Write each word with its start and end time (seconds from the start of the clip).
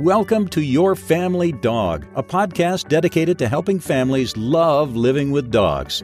Welcome 0.00 0.48
to 0.48 0.62
Your 0.62 0.96
Family 0.96 1.52
Dog, 1.52 2.06
a 2.14 2.22
podcast 2.22 2.88
dedicated 2.88 3.38
to 3.38 3.46
helping 3.46 3.78
families 3.78 4.34
love 4.34 4.96
living 4.96 5.30
with 5.30 5.50
dogs. 5.50 6.02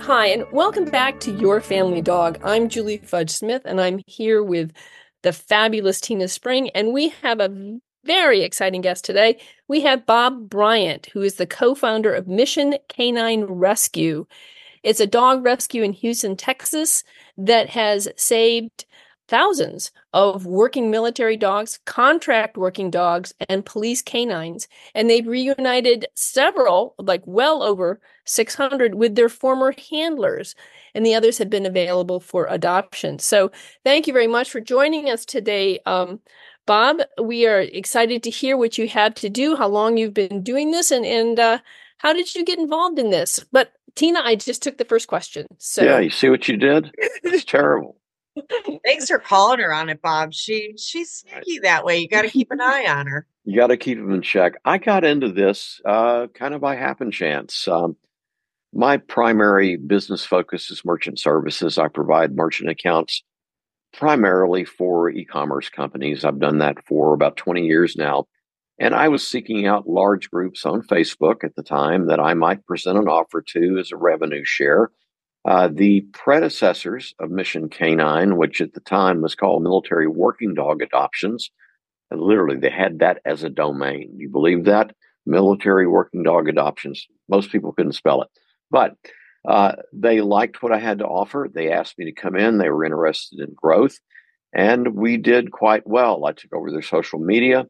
Hi, 0.00 0.26
and 0.26 0.44
welcome 0.52 0.84
back 0.84 1.18
to 1.20 1.32
Your 1.32 1.62
Family 1.62 2.02
Dog. 2.02 2.38
I'm 2.44 2.68
Julie 2.68 2.98
Fudge 2.98 3.30
Smith, 3.30 3.62
and 3.64 3.80
I'm 3.80 4.02
here 4.06 4.42
with 4.42 4.70
the 5.22 5.32
fabulous 5.32 5.98
Tina 5.98 6.28
Spring, 6.28 6.68
and 6.74 6.92
we 6.92 7.08
have 7.22 7.40
a 7.40 7.78
very 8.04 8.42
exciting 8.42 8.82
guest 8.82 9.06
today. 9.06 9.40
We 9.66 9.80
have 9.80 10.04
Bob 10.04 10.50
Bryant, 10.50 11.06
who 11.14 11.22
is 11.22 11.36
the 11.36 11.46
co 11.46 11.74
founder 11.74 12.12
of 12.12 12.28
Mission 12.28 12.74
K9 12.90 13.46
Rescue. 13.48 14.26
It's 14.82 15.00
a 15.00 15.06
dog 15.06 15.42
rescue 15.42 15.82
in 15.82 15.94
Houston, 15.94 16.36
Texas 16.36 17.02
that 17.38 17.70
has 17.70 18.08
saved 18.16 18.84
thousands 19.28 19.92
of 20.12 20.46
working 20.46 20.90
military 20.90 21.36
dogs, 21.36 21.78
contract 21.84 22.56
working 22.56 22.90
dogs, 22.90 23.34
and 23.48 23.64
police 23.64 24.02
canines. 24.02 24.66
And 24.94 25.08
they've 25.08 25.26
reunited 25.26 26.06
several, 26.14 26.94
like 26.98 27.22
well 27.26 27.62
over 27.62 28.00
600, 28.24 28.94
with 28.94 29.14
their 29.14 29.28
former 29.28 29.74
handlers. 29.90 30.54
And 30.94 31.04
the 31.04 31.14
others 31.14 31.38
have 31.38 31.50
been 31.50 31.66
available 31.66 32.20
for 32.20 32.46
adoption. 32.48 33.18
So 33.18 33.52
thank 33.84 34.06
you 34.06 34.12
very 34.12 34.26
much 34.26 34.50
for 34.50 34.60
joining 34.60 35.10
us 35.10 35.24
today. 35.24 35.78
Um, 35.84 36.20
Bob, 36.66 37.00
we 37.22 37.46
are 37.46 37.60
excited 37.60 38.22
to 38.22 38.30
hear 38.30 38.56
what 38.56 38.76
you 38.76 38.88
had 38.88 39.16
to 39.16 39.28
do, 39.28 39.56
how 39.56 39.68
long 39.68 39.96
you've 39.96 40.14
been 40.14 40.42
doing 40.42 40.70
this, 40.70 40.90
and, 40.90 41.04
and 41.04 41.38
uh, 41.38 41.58
how 41.98 42.12
did 42.12 42.34
you 42.34 42.44
get 42.44 42.58
involved 42.58 42.98
in 42.98 43.10
this? 43.10 43.44
But 43.52 43.72
Tina, 43.94 44.20
I 44.20 44.36
just 44.36 44.62
took 44.62 44.78
the 44.78 44.84
first 44.84 45.08
question. 45.08 45.46
So 45.58 45.82
yeah, 45.82 45.98
you 45.98 46.10
see 46.10 46.28
what 46.28 46.46
you 46.46 46.56
did? 46.56 46.92
It's 47.24 47.44
terrible. 47.46 47.97
Thanks 48.84 49.08
for 49.08 49.18
calling 49.18 49.60
her 49.60 49.72
on 49.72 49.88
it, 49.88 50.02
Bob. 50.02 50.32
She 50.32 50.74
she's 50.76 51.10
sneaky 51.10 51.60
that 51.60 51.84
way. 51.84 51.98
You 51.98 52.08
got 52.08 52.22
to 52.22 52.30
keep 52.30 52.50
an 52.50 52.60
eye 52.60 52.86
on 52.88 53.06
her. 53.06 53.26
You 53.44 53.56
got 53.56 53.68
to 53.68 53.76
keep 53.76 53.98
them 53.98 54.12
in 54.12 54.22
check. 54.22 54.54
I 54.64 54.78
got 54.78 55.04
into 55.04 55.32
this 55.32 55.80
uh, 55.84 56.26
kind 56.34 56.54
of 56.54 56.60
by 56.60 56.76
happen 56.76 57.10
chance. 57.10 57.66
Um, 57.66 57.96
my 58.72 58.98
primary 58.98 59.76
business 59.76 60.24
focus 60.24 60.70
is 60.70 60.84
merchant 60.84 61.18
services. 61.18 61.78
I 61.78 61.88
provide 61.88 62.36
merchant 62.36 62.68
accounts 62.68 63.22
primarily 63.94 64.64
for 64.64 65.08
e-commerce 65.08 65.70
companies. 65.70 66.24
I've 66.24 66.38
done 66.38 66.58
that 66.58 66.76
for 66.86 67.14
about 67.14 67.38
20 67.38 67.64
years 67.66 67.96
now. 67.96 68.26
And 68.78 68.94
I 68.94 69.08
was 69.08 69.26
seeking 69.26 69.66
out 69.66 69.88
large 69.88 70.30
groups 70.30 70.64
on 70.64 70.82
Facebook 70.82 71.42
at 71.42 71.56
the 71.56 71.62
time 71.62 72.06
that 72.06 72.20
I 72.20 72.34
might 72.34 72.64
present 72.66 72.98
an 72.98 73.08
offer 73.08 73.42
to 73.42 73.78
as 73.78 73.90
a 73.90 73.96
revenue 73.96 74.44
share 74.44 74.90
uh, 75.44 75.68
the 75.72 76.02
predecessors 76.12 77.14
of 77.18 77.30
Mission 77.30 77.68
K9, 77.68 78.36
which 78.36 78.60
at 78.60 78.74
the 78.74 78.80
time 78.80 79.22
was 79.22 79.34
called 79.34 79.62
Military 79.62 80.06
Working 80.06 80.54
Dog 80.54 80.82
Adoptions, 80.82 81.50
and 82.10 82.20
literally 82.20 82.56
they 82.56 82.70
had 82.70 82.98
that 83.00 83.20
as 83.24 83.42
a 83.42 83.50
domain. 83.50 84.12
You 84.16 84.28
believe 84.28 84.64
that? 84.64 84.94
Military 85.26 85.86
Working 85.86 86.22
Dog 86.22 86.48
Adoptions. 86.48 87.06
Most 87.28 87.52
people 87.52 87.72
couldn't 87.72 87.92
spell 87.92 88.22
it. 88.22 88.28
But 88.70 88.94
uh, 89.46 89.72
they 89.92 90.20
liked 90.20 90.62
what 90.62 90.72
I 90.72 90.78
had 90.78 90.98
to 90.98 91.06
offer. 91.06 91.48
They 91.52 91.70
asked 91.70 91.98
me 91.98 92.06
to 92.06 92.12
come 92.12 92.34
in. 92.34 92.58
They 92.58 92.70
were 92.70 92.84
interested 92.84 93.40
in 93.40 93.54
growth. 93.54 93.98
And 94.54 94.94
we 94.94 95.18
did 95.18 95.52
quite 95.52 95.86
well. 95.86 96.24
I 96.24 96.32
took 96.32 96.54
over 96.54 96.70
their 96.70 96.82
social 96.82 97.18
media. 97.18 97.66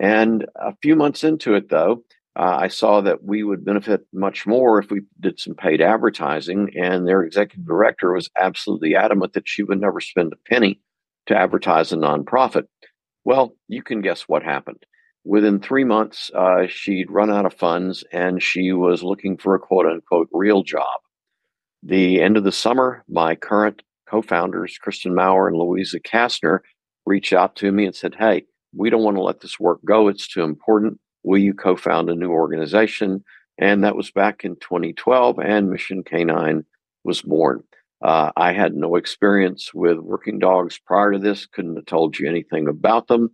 And 0.00 0.46
a 0.56 0.74
few 0.82 0.96
months 0.96 1.22
into 1.22 1.54
it, 1.54 1.68
though, 1.68 2.02
uh, 2.34 2.56
I 2.60 2.68
saw 2.68 3.02
that 3.02 3.24
we 3.24 3.42
would 3.42 3.64
benefit 3.64 4.06
much 4.12 4.46
more 4.46 4.78
if 4.78 4.90
we 4.90 5.02
did 5.20 5.38
some 5.38 5.54
paid 5.54 5.82
advertising. 5.82 6.70
And 6.80 7.06
their 7.06 7.22
executive 7.22 7.66
director 7.66 8.12
was 8.12 8.30
absolutely 8.38 8.96
adamant 8.96 9.34
that 9.34 9.48
she 9.48 9.62
would 9.62 9.80
never 9.80 10.00
spend 10.00 10.32
a 10.32 10.50
penny 10.50 10.80
to 11.26 11.36
advertise 11.36 11.92
a 11.92 11.96
nonprofit. 11.96 12.64
Well, 13.24 13.54
you 13.68 13.82
can 13.82 14.00
guess 14.00 14.22
what 14.22 14.42
happened. 14.42 14.84
Within 15.24 15.60
three 15.60 15.84
months, 15.84 16.30
uh, 16.34 16.66
she'd 16.68 17.10
run 17.10 17.30
out 17.30 17.46
of 17.46 17.54
funds 17.54 18.02
and 18.12 18.42
she 18.42 18.72
was 18.72 19.02
looking 19.02 19.36
for 19.36 19.54
a 19.54 19.60
quote 19.60 19.86
unquote 19.86 20.28
real 20.32 20.62
job. 20.62 21.00
The 21.82 22.20
end 22.20 22.36
of 22.36 22.44
the 22.44 22.50
summer, 22.50 23.04
my 23.08 23.34
current 23.34 23.82
co 24.08 24.22
founders, 24.22 24.78
Kristen 24.78 25.14
Maurer 25.14 25.48
and 25.48 25.56
Louisa 25.56 26.00
Kastner, 26.00 26.60
reached 27.04 27.32
out 27.32 27.56
to 27.56 27.70
me 27.70 27.84
and 27.84 27.94
said, 27.94 28.14
Hey, 28.18 28.46
we 28.74 28.88
don't 28.88 29.02
want 29.02 29.16
to 29.16 29.22
let 29.22 29.40
this 29.40 29.60
work 29.60 29.80
go. 29.84 30.08
It's 30.08 30.26
too 30.26 30.42
important 30.42 30.98
will 31.22 31.38
you 31.38 31.54
co 31.54 31.76
found 31.76 32.10
a 32.10 32.14
new 32.14 32.30
organization? 32.30 33.24
And 33.58 33.84
that 33.84 33.96
was 33.96 34.10
back 34.10 34.44
in 34.44 34.56
2012, 34.56 35.38
and 35.38 35.70
Mission 35.70 36.02
K9 36.02 36.64
was 37.04 37.22
born. 37.22 37.62
Uh, 38.02 38.32
I 38.36 38.52
had 38.52 38.74
no 38.74 38.96
experience 38.96 39.72
with 39.72 39.98
working 39.98 40.38
dogs 40.38 40.78
prior 40.84 41.12
to 41.12 41.18
this, 41.18 41.46
couldn't 41.46 41.76
have 41.76 41.86
told 41.86 42.18
you 42.18 42.28
anything 42.28 42.66
about 42.66 43.06
them, 43.06 43.30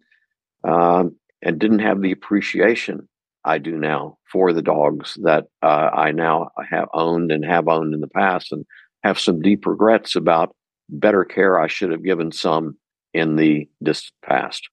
um, 0.65 1.17
and 1.41 1.59
didn't 1.59 1.79
have 1.79 2.03
the 2.03 2.13
appreciation 2.13 3.09
I 3.45 3.59
do 3.59 3.79
now 3.79 4.19
for 4.31 4.53
the 4.53 4.61
dogs 4.61 5.17
that 5.23 5.47
uh, 5.63 5.91
I 5.93 6.13
now 6.13 6.51
have 6.69 6.89
owned 6.93 7.33
and 7.33 7.45
have 7.45 7.69
owned 7.69 7.95
in 7.95 8.01
the 8.01 8.09
past, 8.09 8.53
and 8.53 8.67
have 9.05 9.19
some 9.19 9.41
deep 9.41 9.67
regrets 9.67 10.17
about 10.17 10.55
better 10.91 11.25
care 11.25 11.59
I 11.59 11.69
should 11.69 11.91
have 11.91 12.05
given 12.05 12.33
some 12.33 12.77
in 13.15 13.37
the 13.37 13.69
distant 13.83 14.15
past. 14.23 14.69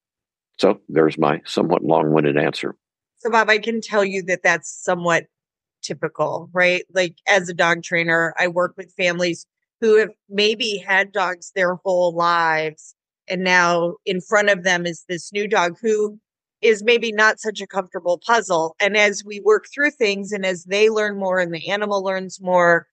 So 0.57 0.79
there's 0.89 1.17
my 1.17 1.41
somewhat 1.45 1.83
long 1.83 2.11
winded 2.11 2.37
answer. 2.37 2.75
So, 3.25 3.31
Bob, 3.31 3.49
I 3.49 3.57
can 3.57 3.81
tell 3.81 4.05
you 4.05 4.21
that 4.23 4.43
that's 4.43 4.69
somewhat 4.69 5.25
typical, 5.81 6.47
right? 6.53 6.83
Like, 6.93 7.15
as 7.27 7.49
a 7.49 7.55
dog 7.55 7.81
trainer, 7.81 8.35
I 8.37 8.47
work 8.47 8.75
with 8.77 8.93
families 8.95 9.47
who 9.81 9.95
have 9.97 10.11
maybe 10.29 10.77
had 10.77 11.11
dogs 11.11 11.51
their 11.55 11.73
whole 11.73 12.13
lives. 12.13 12.93
And 13.27 13.43
now 13.43 13.95
in 14.05 14.21
front 14.21 14.49
of 14.51 14.63
them 14.63 14.85
is 14.85 15.05
this 15.09 15.33
new 15.33 15.47
dog 15.47 15.75
who 15.81 16.19
is 16.61 16.83
maybe 16.83 17.11
not 17.11 17.39
such 17.39 17.61
a 17.61 17.67
comfortable 17.67 18.21
puzzle. 18.23 18.75
And 18.79 18.95
as 18.95 19.23
we 19.25 19.39
work 19.39 19.65
through 19.73 19.91
things 19.91 20.31
and 20.31 20.45
as 20.45 20.65
they 20.65 20.91
learn 20.91 21.17
more 21.17 21.39
and 21.39 21.51
the 21.51 21.69
animal 21.69 22.03
learns 22.03 22.39
more, 22.39 22.85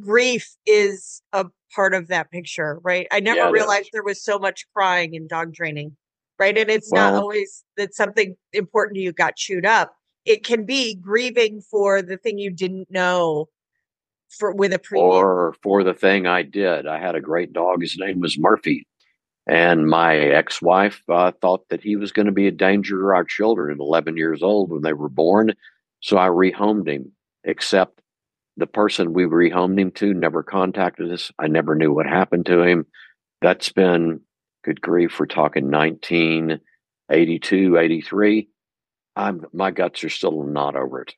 grief 0.00 0.56
is 0.64 1.20
a 1.34 1.44
part 1.74 1.92
of 1.92 2.08
that 2.08 2.30
picture, 2.30 2.78
right? 2.82 3.06
I 3.12 3.20
never 3.20 3.40
yeah, 3.40 3.50
realized 3.50 3.90
there 3.92 4.02
was 4.02 4.22
so 4.22 4.38
much 4.38 4.64
crying 4.74 5.12
in 5.12 5.26
dog 5.26 5.52
training 5.52 5.98
right? 6.38 6.56
And 6.56 6.70
it's 6.70 6.90
well, 6.90 7.12
not 7.12 7.20
always 7.20 7.64
that 7.76 7.94
something 7.94 8.36
important 8.52 8.96
to 8.96 9.00
you 9.00 9.12
got 9.12 9.36
chewed 9.36 9.66
up. 9.66 9.94
It 10.24 10.44
can 10.44 10.64
be 10.64 10.94
grieving 10.94 11.60
for 11.60 12.02
the 12.02 12.16
thing 12.16 12.38
you 12.38 12.50
didn't 12.50 12.90
know 12.90 13.48
for 14.28 14.52
with 14.52 14.72
a 14.72 14.78
pre 14.78 15.00
or 15.00 15.54
for 15.62 15.82
the 15.82 15.94
thing 15.94 16.26
I 16.26 16.42
did. 16.42 16.86
I 16.86 16.98
had 16.98 17.14
a 17.14 17.20
great 17.20 17.52
dog. 17.52 17.80
His 17.80 17.96
name 17.98 18.20
was 18.20 18.38
Murphy. 18.38 18.86
And 19.46 19.88
my 19.88 20.14
ex 20.16 20.60
wife 20.60 21.02
uh, 21.08 21.32
thought 21.40 21.70
that 21.70 21.82
he 21.82 21.96
was 21.96 22.12
going 22.12 22.26
to 22.26 22.32
be 22.32 22.46
a 22.46 22.52
danger 22.52 23.00
to 23.00 23.06
our 23.06 23.24
children 23.24 23.72
at 23.72 23.80
11 23.80 24.18
years 24.18 24.42
old 24.42 24.70
when 24.70 24.82
they 24.82 24.92
were 24.92 25.08
born. 25.08 25.54
So 26.00 26.18
I 26.18 26.28
rehomed 26.28 26.86
him, 26.86 27.12
except 27.44 28.02
the 28.58 28.66
person 28.66 29.14
we 29.14 29.24
rehomed 29.24 29.80
him 29.80 29.90
to 29.92 30.12
never 30.12 30.42
contacted 30.42 31.10
us. 31.10 31.32
I 31.38 31.46
never 31.46 31.74
knew 31.74 31.92
what 31.92 32.06
happened 32.06 32.44
to 32.46 32.62
him. 32.62 32.86
That's 33.40 33.72
been 33.72 34.20
good 34.68 34.80
grief, 34.82 35.18
we're 35.18 35.26
talking 35.26 35.70
1982, 35.70 37.78
83. 37.78 38.48
I'm, 39.16 39.46
my 39.54 39.70
guts 39.70 40.04
are 40.04 40.10
still 40.10 40.42
not 40.42 40.76
over 40.76 41.02
it. 41.02 41.14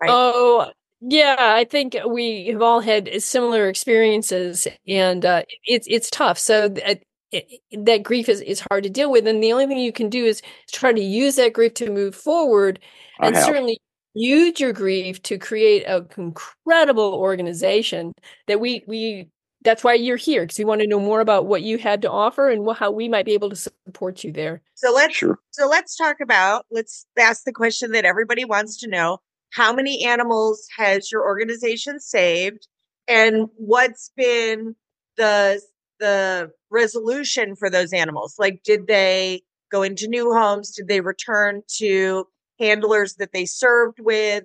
Right. 0.00 0.10
Oh, 0.12 0.72
yeah, 1.00 1.36
I 1.38 1.64
think 1.64 1.96
we 2.08 2.48
have 2.48 2.62
all 2.62 2.80
had 2.80 3.22
similar 3.22 3.68
experiences, 3.68 4.66
and 4.88 5.24
uh, 5.24 5.42
it's 5.64 5.86
it's 5.88 6.10
tough. 6.10 6.38
So 6.38 6.68
that, 6.68 7.02
it, 7.30 7.60
that 7.84 8.02
grief 8.02 8.28
is, 8.28 8.40
is 8.40 8.64
hard 8.68 8.82
to 8.82 8.90
deal 8.90 9.10
with, 9.10 9.28
and 9.28 9.40
the 9.40 9.52
only 9.52 9.66
thing 9.66 9.78
you 9.78 9.92
can 9.92 10.08
do 10.08 10.24
is 10.24 10.42
try 10.72 10.92
to 10.92 11.00
use 11.00 11.36
that 11.36 11.52
grief 11.52 11.74
to 11.74 11.90
move 11.90 12.16
forward, 12.16 12.80
and 13.20 13.36
certainly 13.36 13.78
use 14.14 14.58
your 14.58 14.72
grief 14.72 15.22
to 15.22 15.38
create 15.38 15.84
a 15.84 16.04
incredible 16.16 17.14
organization 17.14 18.12
that 18.48 18.58
we 18.58 18.82
we 18.88 19.28
that's 19.62 19.82
why 19.82 19.94
you're 19.94 20.16
here 20.16 20.42
because 20.42 20.58
we 20.58 20.64
want 20.64 20.80
to 20.80 20.86
know 20.86 21.00
more 21.00 21.20
about 21.20 21.46
what 21.46 21.62
you 21.62 21.78
had 21.78 22.02
to 22.02 22.10
offer 22.10 22.48
and 22.48 22.66
how 22.76 22.90
we 22.90 23.08
might 23.08 23.24
be 23.24 23.34
able 23.34 23.50
to 23.50 23.56
support 23.56 24.22
you 24.22 24.32
there. 24.32 24.62
So 24.74 24.92
let's 24.92 25.16
sure. 25.16 25.38
so 25.50 25.68
let's 25.68 25.96
talk 25.96 26.16
about 26.20 26.66
let's 26.70 27.06
ask 27.18 27.44
the 27.44 27.52
question 27.52 27.92
that 27.92 28.04
everybody 28.04 28.44
wants 28.44 28.78
to 28.80 28.88
know: 28.88 29.18
How 29.50 29.72
many 29.72 30.04
animals 30.04 30.66
has 30.76 31.10
your 31.10 31.24
organization 31.24 31.98
saved, 31.98 32.68
and 33.08 33.48
what's 33.56 34.12
been 34.16 34.76
the 35.16 35.60
the 35.98 36.50
resolution 36.70 37.56
for 37.56 37.68
those 37.68 37.92
animals? 37.92 38.36
Like, 38.38 38.62
did 38.64 38.86
they 38.86 39.42
go 39.72 39.82
into 39.82 40.06
new 40.06 40.32
homes? 40.32 40.70
Did 40.70 40.86
they 40.86 41.00
return 41.00 41.62
to 41.78 42.26
handlers 42.60 43.14
that 43.16 43.32
they 43.32 43.44
served 43.44 43.98
with? 44.00 44.44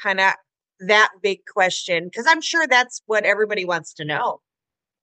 Kind 0.00 0.20
of 0.20 0.34
that 0.80 1.10
big 1.22 1.40
question 1.52 2.04
because 2.04 2.26
I'm 2.28 2.40
sure 2.40 2.66
that's 2.66 3.02
what 3.06 3.24
everybody 3.24 3.64
wants 3.64 3.94
to 3.94 4.04
know. 4.04 4.40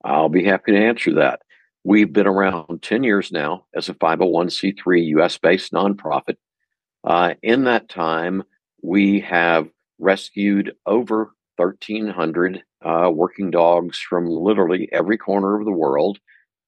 I'll 0.04 0.28
be 0.28 0.44
happy 0.44 0.72
to 0.72 0.78
answer 0.78 1.14
that. 1.14 1.40
We've 1.84 2.12
been 2.12 2.26
around 2.26 2.82
10 2.82 3.02
years 3.02 3.32
now 3.32 3.64
as 3.74 3.88
a 3.88 3.94
501c3 3.94 5.06
US 5.18 5.38
based 5.38 5.72
nonprofit. 5.72 6.36
Uh, 7.04 7.34
in 7.42 7.64
that 7.64 7.88
time, 7.88 8.42
we 8.82 9.20
have 9.20 9.68
rescued 9.98 10.74
over 10.86 11.32
1,300 11.56 12.62
uh, 12.84 13.10
working 13.12 13.50
dogs 13.50 13.98
from 13.98 14.26
literally 14.26 14.88
every 14.92 15.18
corner 15.18 15.58
of 15.58 15.64
the 15.64 15.72
world. 15.72 16.18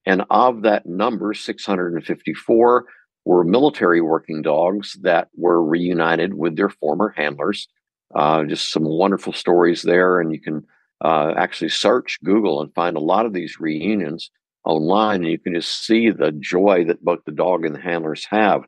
And 0.06 0.24
of 0.30 0.62
that 0.62 0.86
number, 0.86 1.34
654 1.34 2.86
were 3.24 3.44
military 3.44 4.00
working 4.00 4.42
dogs 4.42 4.96
that 5.02 5.28
were 5.36 5.62
reunited 5.62 6.34
with 6.34 6.56
their 6.56 6.70
former 6.70 7.14
handlers. 7.16 7.68
Uh, 8.14 8.44
just 8.44 8.72
some 8.72 8.84
wonderful 8.84 9.32
stories 9.32 9.82
there. 9.82 10.20
And 10.20 10.32
you 10.32 10.40
can 10.40 10.66
uh, 11.02 11.32
actually 11.36 11.70
search 11.70 12.18
Google 12.24 12.60
and 12.60 12.74
find 12.74 12.96
a 12.96 13.00
lot 13.00 13.26
of 13.26 13.32
these 13.32 13.60
reunions 13.60 14.30
online. 14.64 15.22
And 15.22 15.30
you 15.30 15.38
can 15.38 15.54
just 15.54 15.86
see 15.86 16.10
the 16.10 16.32
joy 16.32 16.84
that 16.84 17.04
both 17.04 17.20
the 17.24 17.32
dog 17.32 17.64
and 17.64 17.74
the 17.74 17.80
handlers 17.80 18.26
have. 18.30 18.64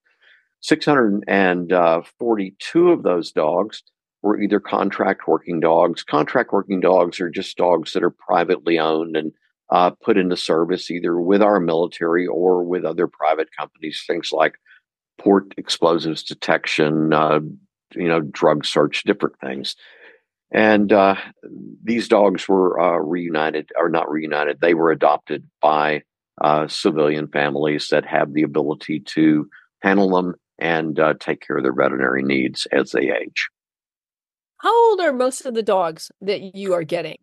642 0.60 2.90
of 2.90 3.02
those 3.02 3.32
dogs 3.32 3.82
were 4.22 4.40
either 4.40 4.60
contract 4.60 5.26
working 5.26 5.60
dogs. 5.60 6.04
Contract 6.04 6.52
working 6.52 6.80
dogs 6.80 7.20
are 7.20 7.28
just 7.28 7.56
dogs 7.56 7.92
that 7.92 8.04
are 8.04 8.10
privately 8.10 8.78
owned 8.78 9.16
and 9.16 9.32
uh, 9.70 9.90
put 9.90 10.16
into 10.16 10.36
service 10.36 10.90
either 10.90 11.20
with 11.20 11.42
our 11.42 11.58
military 11.58 12.26
or 12.26 12.62
with 12.62 12.84
other 12.84 13.08
private 13.08 13.48
companies, 13.58 14.04
things 14.06 14.30
like 14.30 14.54
port 15.18 15.52
explosives 15.56 16.22
detection, 16.22 17.12
uh, 17.12 17.40
you 17.94 18.08
know, 18.08 18.20
drug 18.20 18.64
search, 18.64 19.02
different 19.04 19.38
things. 19.40 19.76
And 20.52 20.92
uh, 20.92 21.16
these 21.82 22.08
dogs 22.08 22.46
were 22.46 22.78
uh, 22.78 22.98
reunited, 22.98 23.70
or 23.78 23.88
not 23.88 24.10
reunited, 24.10 24.60
they 24.60 24.74
were 24.74 24.90
adopted 24.90 25.48
by 25.60 26.02
uh, 26.40 26.68
civilian 26.68 27.28
families 27.28 27.88
that 27.88 28.04
have 28.04 28.32
the 28.32 28.42
ability 28.42 29.00
to 29.00 29.48
handle 29.80 30.10
them 30.10 30.34
and 30.58 30.98
uh, 30.98 31.14
take 31.18 31.40
care 31.46 31.56
of 31.56 31.62
their 31.62 31.74
veterinary 31.74 32.22
needs 32.22 32.66
as 32.70 32.92
they 32.92 33.10
age. 33.10 33.48
How 34.58 34.90
old 34.90 35.00
are 35.00 35.12
most 35.12 35.44
of 35.44 35.54
the 35.54 35.62
dogs 35.62 36.10
that 36.20 36.54
you 36.54 36.72
are 36.74 36.84
getting? 36.84 37.16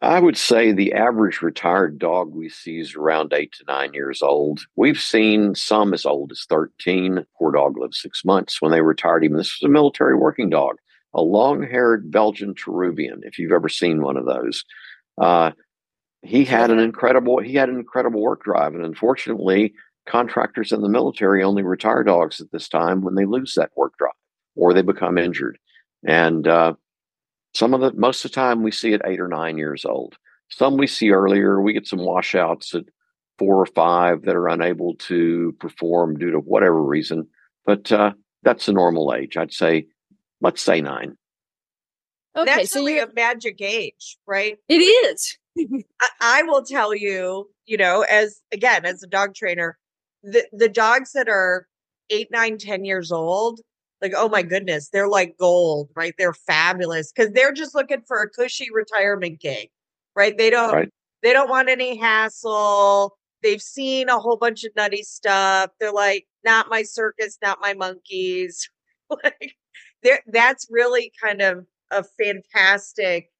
I 0.00 0.20
would 0.20 0.36
say 0.36 0.70
the 0.70 0.92
average 0.92 1.42
retired 1.42 1.98
dog 1.98 2.32
we 2.32 2.48
see 2.48 2.78
is 2.78 2.94
around 2.94 3.32
eight 3.32 3.52
to 3.54 3.64
nine 3.66 3.94
years 3.94 4.22
old. 4.22 4.60
We've 4.76 5.00
seen 5.00 5.56
some 5.56 5.92
as 5.92 6.06
old 6.06 6.30
as 6.30 6.46
13. 6.48 7.24
Poor 7.36 7.52
dog 7.52 7.76
lived 7.76 7.94
six 7.94 8.24
months 8.24 8.62
when 8.62 8.70
they 8.70 8.80
retired 8.80 9.24
him. 9.24 9.34
This 9.34 9.60
was 9.60 9.68
a 9.68 9.72
military 9.72 10.16
working 10.16 10.50
dog, 10.50 10.76
a 11.18 11.20
long 11.20 11.62
haired 11.62 12.10
Belgian 12.10 12.54
Tervuren, 12.54 13.20
if 13.22 13.38
you've 13.38 13.52
ever 13.52 13.68
seen 13.68 14.02
one 14.02 14.16
of 14.16 14.26
those. 14.26 14.64
Uh, 15.20 15.52
he 16.22 16.44
had 16.44 16.70
an 16.70 16.78
incredible 16.78 17.40
he 17.40 17.54
had 17.54 17.68
an 17.68 17.76
incredible 17.76 18.20
work 18.20 18.42
drive 18.42 18.74
and 18.74 18.84
unfortunately 18.84 19.72
contractors 20.06 20.72
in 20.72 20.80
the 20.80 20.88
military 20.88 21.44
only 21.44 21.62
retire 21.62 22.02
dogs 22.02 22.40
at 22.40 22.50
this 22.50 22.68
time 22.68 23.02
when 23.02 23.14
they 23.14 23.24
lose 23.24 23.54
that 23.54 23.70
work 23.76 23.92
drive 23.98 24.10
or 24.56 24.74
they 24.74 24.82
become 24.82 25.16
injured 25.16 25.58
and 26.06 26.48
uh, 26.48 26.72
some 27.54 27.74
of 27.74 27.80
the 27.80 27.92
most 27.98 28.24
of 28.24 28.30
the 28.30 28.34
time 28.34 28.62
we 28.62 28.70
see 28.70 28.92
at 28.92 29.02
eight 29.04 29.20
or 29.20 29.28
nine 29.28 29.58
years 29.58 29.84
old. 29.84 30.16
Some 30.48 30.76
we 30.76 30.86
see 30.86 31.10
earlier. 31.10 31.60
We 31.60 31.72
get 31.72 31.86
some 31.86 32.04
washouts 32.04 32.74
at 32.74 32.84
four 33.38 33.56
or 33.56 33.66
five 33.66 34.22
that 34.22 34.36
are 34.36 34.48
unable 34.48 34.94
to 34.94 35.54
perform 35.60 36.18
due 36.18 36.30
to 36.30 36.38
whatever 36.38 36.82
reason. 36.82 37.26
But 37.66 37.90
uh, 37.92 38.12
that's 38.42 38.68
a 38.68 38.72
normal 38.72 39.14
age. 39.14 39.36
I'd 39.36 39.52
say, 39.52 39.86
let's 40.40 40.62
say 40.62 40.80
nine. 40.80 41.16
Okay, 42.36 42.44
that's 42.44 42.70
so 42.70 42.80
really 42.80 42.98
a 42.98 43.08
magic 43.14 43.60
age, 43.60 44.18
right? 44.26 44.56
It 44.68 44.76
is. 44.76 45.36
I, 46.00 46.08
I 46.20 46.42
will 46.44 46.62
tell 46.64 46.94
you, 46.94 47.50
you 47.66 47.76
know, 47.76 48.02
as 48.02 48.40
again, 48.52 48.84
as 48.84 49.02
a 49.02 49.08
dog 49.08 49.34
trainer, 49.34 49.78
the 50.22 50.46
the 50.52 50.68
dogs 50.68 51.12
that 51.12 51.28
are 51.28 51.66
eight, 52.10 52.28
nine, 52.30 52.58
ten 52.58 52.84
years 52.84 53.10
old, 53.10 53.60
like 54.00 54.12
oh 54.16 54.28
my 54.28 54.42
goodness 54.42 54.88
they're 54.90 55.08
like 55.08 55.36
gold 55.38 55.88
right 55.94 56.14
they're 56.18 56.32
fabulous 56.32 57.12
because 57.12 57.32
they're 57.32 57.52
just 57.52 57.74
looking 57.74 58.02
for 58.06 58.22
a 58.22 58.28
cushy 58.28 58.68
retirement 58.72 59.40
gig 59.40 59.68
right 60.14 60.38
they 60.38 60.50
don't 60.50 60.72
right. 60.72 60.88
they 61.22 61.32
don't 61.32 61.50
want 61.50 61.68
any 61.68 61.96
hassle 61.96 63.16
they've 63.42 63.62
seen 63.62 64.08
a 64.08 64.18
whole 64.18 64.36
bunch 64.36 64.64
of 64.64 64.72
nutty 64.76 65.02
stuff 65.02 65.70
they're 65.80 65.92
like 65.92 66.26
not 66.44 66.68
my 66.68 66.82
circus 66.82 67.38
not 67.42 67.58
my 67.60 67.74
monkeys 67.74 68.68
like 69.24 69.54
that's 70.26 70.66
really 70.70 71.12
kind 71.22 71.42
of 71.42 71.66
a 71.90 72.04
fantastic 72.04 73.30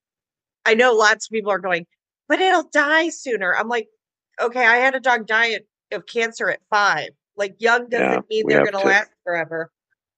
i 0.67 0.75
know 0.75 0.93
lots 0.93 1.27
of 1.27 1.31
people 1.31 1.53
are 1.53 1.59
going 1.59 1.87
but 2.29 2.41
it'll 2.41 2.69
die 2.73 3.09
sooner 3.09 3.55
i'm 3.57 3.69
like 3.69 3.89
okay 4.41 4.67
i 4.67 4.77
had 4.77 4.95
a 4.95 5.01
dog 5.01 5.27
die 5.27 5.59
of 5.93 6.07
cancer 6.07 6.49
at 6.51 6.61
five 6.71 7.11
like 7.37 7.55
young 7.59 7.89
doesn't 7.89 8.07
yeah, 8.07 8.21
mean 8.31 8.45
they're 8.49 8.65
going 8.65 8.73
to 8.73 8.89
last 8.89 9.11
forever 9.25 9.71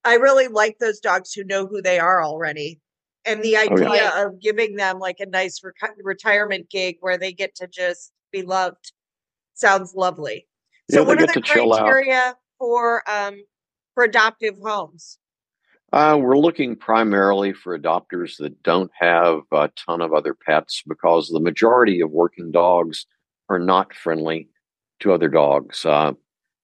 I 0.05 0.15
really 0.15 0.49
like 0.49 0.79
those 0.79 1.01
dogs 1.01 1.33
who 1.33 1.45
know 1.45 1.67
who 1.67 1.83
they 1.83 1.99
are 1.99 2.23
already. 2.23 2.81
And 3.27 3.43
the 3.43 3.57
idea 3.57 3.89
oh, 3.89 3.95
yeah. 3.95 4.27
of 4.27 4.41
giving 4.41 4.77
them 4.77 4.99
like 4.99 5.21
a 5.21 5.27
nice 5.27 5.61
re- 5.63 5.73
retirement 6.03 6.71
gig 6.71 6.97
where 7.01 7.19
they 7.19 7.33
get 7.33 7.55
to 7.57 7.67
just 7.67 8.13
be 8.33 8.43
loved 8.43 8.93
sounds 9.55 9.95
lovely. 9.95 10.47
So, 10.91 11.03
yeah, 11.03 11.07
what 11.07 11.23
are 11.23 11.27
the 11.27 11.43
criteria 11.43 12.35
for 12.59 13.03
um, 13.09 13.37
for 13.95 14.05
adoptive 14.05 14.55
homes? 14.63 15.19
Uh, 15.93 16.17
we're 16.21 16.39
looking 16.39 16.77
primarily 16.77 17.53
for 17.53 17.77
adopters 17.77 18.37
that 18.39 18.63
don't 18.63 18.93
have 18.95 19.41
a 19.53 19.69
ton 19.75 20.01
of 20.01 20.13
other 20.13 20.35
pets 20.35 20.83
because 20.87 21.29
the 21.29 21.41
majority 21.41 22.01
of 22.01 22.11
working 22.13 22.53
dogs 22.53 23.07
are 23.49 23.59
not 23.59 23.93
friendly 23.93 24.49
to 25.01 25.13
other 25.13 25.29
dogs. 25.29 25.85
Uh, 25.85 26.13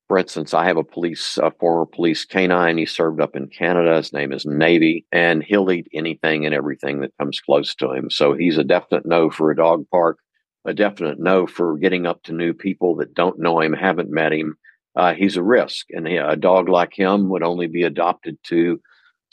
for 0.07 0.17
instance, 0.17 0.55
I 0.55 0.65
have 0.67 0.77
a 0.77 0.85
police, 0.85 1.39
a 1.43 1.51
former 1.51 1.87
police 1.87 2.25
canine. 2.25 2.79
He 2.79 2.87
served 2.87 3.21
up 3.21 3.35
in 3.35 3.49
Canada. 3.49 3.97
His 3.97 4.13
name 4.13 4.33
is 4.33 4.47
Navy, 4.47 5.05
and 5.11 5.43
he'll 5.43 5.73
eat 5.73 5.89
anything 5.93 6.47
and 6.47 6.55
everything 6.55 7.01
that 7.01 7.17
comes 7.19 7.41
close 7.41 7.75
to 7.77 7.91
him. 7.91 8.09
So 8.11 8.33
he's 8.33 8.59
a 8.59 8.63
definite 8.63 9.07
no 9.07 9.29
for 9.29 9.51
a 9.51 9.57
dog 9.57 9.87
park, 9.91 10.19
a 10.65 10.73
definite 10.73 11.19
no 11.19 11.49
for 11.49 11.77
getting 11.79 12.07
up 12.07 12.23
to 12.25 12.33
new 12.33 12.55
people 12.55 12.95
that 12.97 13.15
don't 13.15 13.41
know 13.41 13.59
him, 13.61 13.73
haven't 13.73 14.11
met 14.11 14.33
him. 14.33 14.57
Uh, 14.95 15.15
he's 15.15 15.37
a 15.37 15.43
risk, 15.43 15.87
and 15.91 16.07
a 16.07 16.37
dog 16.37 16.69
like 16.69 16.97
him 16.97 17.29
would 17.31 17.43
only 17.43 17.67
be 17.67 17.83
adopted 17.83 18.39
to 18.45 18.81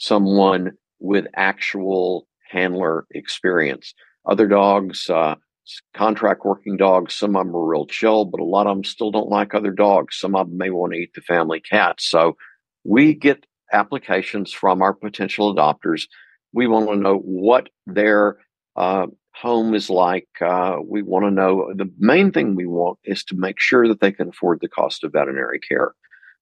someone 0.04 0.72
with 1.00 1.26
actual 1.36 2.26
handler 2.50 3.06
experience. 3.10 3.94
Other 4.26 4.46
dogs, 4.46 5.08
uh, 5.10 5.34
contract 5.94 6.44
working 6.44 6.76
dogs. 6.76 7.14
Some 7.14 7.36
of 7.36 7.46
them 7.46 7.56
are 7.56 7.66
real 7.66 7.86
chill, 7.86 8.24
but 8.24 8.40
a 8.40 8.44
lot 8.44 8.66
of 8.66 8.76
them 8.76 8.84
still 8.84 9.10
don't 9.10 9.30
like 9.30 9.54
other 9.54 9.70
dogs. 9.70 10.18
Some 10.18 10.34
of 10.34 10.48
them 10.48 10.58
may 10.58 10.70
want 10.70 10.92
to 10.92 10.98
eat 10.98 11.14
the 11.14 11.20
family 11.22 11.60
cat. 11.60 12.00
So 12.00 12.36
we 12.84 13.14
get 13.14 13.46
applications 13.72 14.52
from 14.52 14.82
our 14.82 14.92
potential 14.92 15.54
adopters. 15.54 16.06
We 16.52 16.66
want 16.66 16.88
to 16.90 16.96
know 16.96 17.18
what 17.18 17.70
their 17.86 18.36
uh, 18.76 19.06
home 19.34 19.74
is 19.74 19.90
like. 19.90 20.28
Uh, 20.40 20.76
we 20.86 21.02
want 21.02 21.24
to 21.24 21.30
know 21.30 21.72
the 21.74 21.90
main 21.98 22.30
thing 22.30 22.54
we 22.54 22.66
want 22.66 22.98
is 23.04 23.24
to 23.24 23.36
make 23.36 23.58
sure 23.58 23.88
that 23.88 24.00
they 24.00 24.12
can 24.12 24.28
afford 24.28 24.60
the 24.60 24.68
cost 24.68 25.02
of 25.02 25.12
veterinary 25.12 25.58
care. 25.60 25.92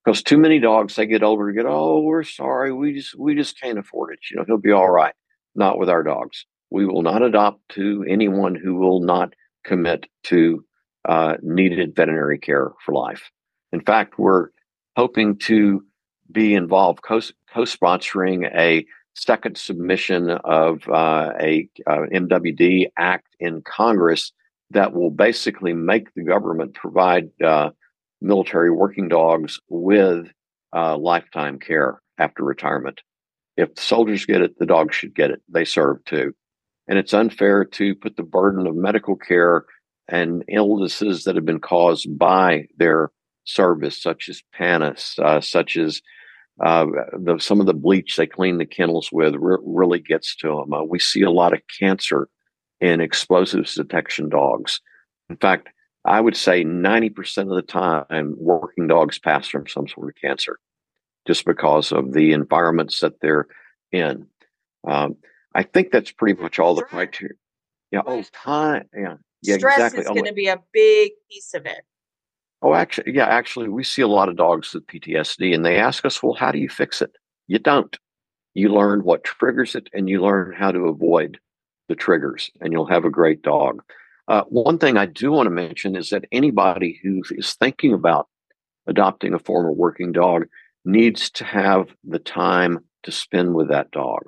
Because 0.04 0.22
too 0.22 0.38
many 0.38 0.58
dogs, 0.58 0.96
they 0.96 1.06
get 1.06 1.22
older 1.22 1.52
get, 1.52 1.66
oh, 1.66 2.00
we're 2.00 2.24
sorry, 2.24 2.72
we 2.72 2.94
just 2.94 3.16
we 3.18 3.34
just 3.34 3.60
can't 3.60 3.78
afford 3.78 4.14
it. 4.14 4.18
You 4.30 4.36
know, 4.36 4.44
he'll 4.46 4.58
be 4.58 4.72
all 4.72 4.90
right. 4.90 5.14
Not 5.54 5.78
with 5.78 5.88
our 5.88 6.02
dogs. 6.02 6.44
We 6.70 6.86
will 6.86 7.02
not 7.02 7.22
adopt 7.22 7.60
to 7.70 8.04
anyone 8.08 8.54
who 8.54 8.74
will 8.74 9.00
not 9.00 9.34
commit 9.64 10.06
to 10.24 10.64
uh, 11.08 11.36
needed 11.42 11.94
veterinary 11.94 12.38
care 12.38 12.72
for 12.84 12.94
life. 12.94 13.30
In 13.72 13.80
fact, 13.80 14.18
we're 14.18 14.48
hoping 14.96 15.36
to 15.38 15.84
be 16.30 16.54
involved 16.54 17.02
co 17.02 17.20
co-sponsoring 17.52 18.50
a 18.56 18.84
second 19.14 19.58
submission 19.58 20.30
of 20.30 20.88
uh, 20.88 21.32
a 21.38 21.68
uh, 21.86 22.06
MWD 22.12 22.86
Act 22.98 23.28
in 23.40 23.62
Congress 23.62 24.32
that 24.70 24.94
will 24.94 25.10
basically 25.10 25.74
make 25.74 26.12
the 26.14 26.22
government 26.22 26.74
provide 26.74 27.28
uh, 27.42 27.70
military 28.22 28.70
working 28.70 29.08
dogs 29.08 29.60
with 29.68 30.28
uh, 30.74 30.96
lifetime 30.96 31.58
care 31.58 32.00
after 32.18 32.44
retirement. 32.44 33.00
If 33.56 33.74
the 33.74 33.82
soldiers 33.82 34.24
get 34.24 34.40
it, 34.40 34.58
the 34.58 34.66
dogs 34.66 34.94
should 34.94 35.14
get 35.14 35.30
it. 35.30 35.42
They 35.48 35.64
serve 35.64 36.04
too. 36.04 36.32
And 36.88 36.98
it's 36.98 37.12
unfair 37.12 37.64
to 37.64 37.94
put 37.94 38.16
the 38.16 38.22
burden 38.22 38.66
of 38.66 38.74
medical 38.74 39.16
care 39.16 39.64
and 40.08 40.44
illnesses 40.48 41.24
that 41.24 41.36
have 41.36 41.44
been 41.44 41.60
caused 41.60 42.18
by 42.18 42.66
their 42.76 43.10
service, 43.44 44.00
such 44.00 44.28
as 44.28 44.42
pannus, 44.54 45.18
uh, 45.18 45.40
such 45.40 45.76
as 45.76 46.00
uh, 46.62 46.86
the, 47.12 47.38
some 47.38 47.60
of 47.60 47.66
the 47.66 47.74
bleach 47.74 48.16
they 48.16 48.26
clean 48.26 48.58
the 48.58 48.66
kennels 48.66 49.10
with, 49.12 49.34
re- 49.36 49.58
really 49.64 50.00
gets 50.00 50.36
to 50.36 50.48
them. 50.48 50.72
Uh, 50.72 50.82
we 50.82 50.98
see 50.98 51.22
a 51.22 51.30
lot 51.30 51.52
of 51.52 51.60
cancer 51.80 52.28
in 52.80 53.00
explosives 53.00 53.74
detection 53.74 54.28
dogs. 54.28 54.80
In 55.30 55.36
fact, 55.36 55.68
I 56.04 56.20
would 56.20 56.36
say 56.36 56.64
90% 56.64 57.42
of 57.42 57.54
the 57.54 57.62
time, 57.62 58.34
working 58.36 58.88
dogs 58.88 59.18
pass 59.18 59.48
from 59.48 59.68
some 59.68 59.86
sort 59.86 60.08
of 60.08 60.20
cancer 60.20 60.58
just 61.26 61.44
because 61.44 61.92
of 61.92 62.12
the 62.12 62.32
environments 62.32 63.00
that 63.00 63.20
they're 63.20 63.46
in. 63.92 64.26
Um, 64.86 65.16
I 65.54 65.62
think 65.62 65.92
that's 65.92 66.10
pretty 66.10 66.40
much 66.40 66.58
all 66.58 66.74
the 66.74 66.82
criteria. 66.82 67.34
Yeah. 67.92 68.00
Oh. 68.06 68.18
Oh, 68.18 68.24
time. 68.32 68.88
Yeah. 68.96 69.16
Yeah. 69.42 69.58
Stress 69.58 69.76
exactly. 69.76 70.00
is 70.00 70.08
going 70.08 70.24
to 70.24 70.32
be 70.32 70.48
a 70.48 70.58
big 70.72 71.12
piece 71.30 71.54
of 71.54 71.66
it. 71.66 71.82
Oh, 72.62 72.74
actually, 72.74 73.12
yeah. 73.14 73.26
Actually, 73.26 73.68
we 73.68 73.84
see 73.84 74.02
a 74.02 74.08
lot 74.08 74.28
of 74.28 74.36
dogs 74.36 74.72
with 74.72 74.86
PTSD, 74.86 75.52
and 75.54 75.64
they 75.64 75.78
ask 75.78 76.04
us, 76.04 76.22
"Well, 76.22 76.34
how 76.34 76.52
do 76.52 76.58
you 76.58 76.68
fix 76.68 77.02
it?" 77.02 77.10
You 77.48 77.58
don't. 77.58 77.96
You 78.54 78.68
learn 78.68 79.00
what 79.02 79.24
triggers 79.24 79.74
it, 79.74 79.88
and 79.92 80.08
you 80.08 80.22
learn 80.22 80.54
how 80.56 80.70
to 80.70 80.86
avoid 80.86 81.40
the 81.88 81.96
triggers, 81.96 82.50
and 82.60 82.72
you'll 82.72 82.86
have 82.86 83.04
a 83.04 83.10
great 83.10 83.42
dog. 83.42 83.82
Uh, 84.28 84.44
one 84.48 84.78
thing 84.78 84.96
I 84.96 85.06
do 85.06 85.32
want 85.32 85.46
to 85.46 85.50
mention 85.50 85.96
is 85.96 86.10
that 86.10 86.24
anybody 86.30 87.00
who 87.02 87.22
is 87.32 87.54
thinking 87.54 87.92
about 87.92 88.28
adopting 88.86 89.34
a 89.34 89.38
former 89.38 89.72
working 89.72 90.12
dog 90.12 90.44
needs 90.84 91.30
to 91.30 91.44
have 91.44 91.88
the 92.04 92.18
time 92.18 92.80
to 93.04 93.12
spend 93.12 93.54
with 93.54 93.68
that 93.68 93.90
dog. 93.90 94.22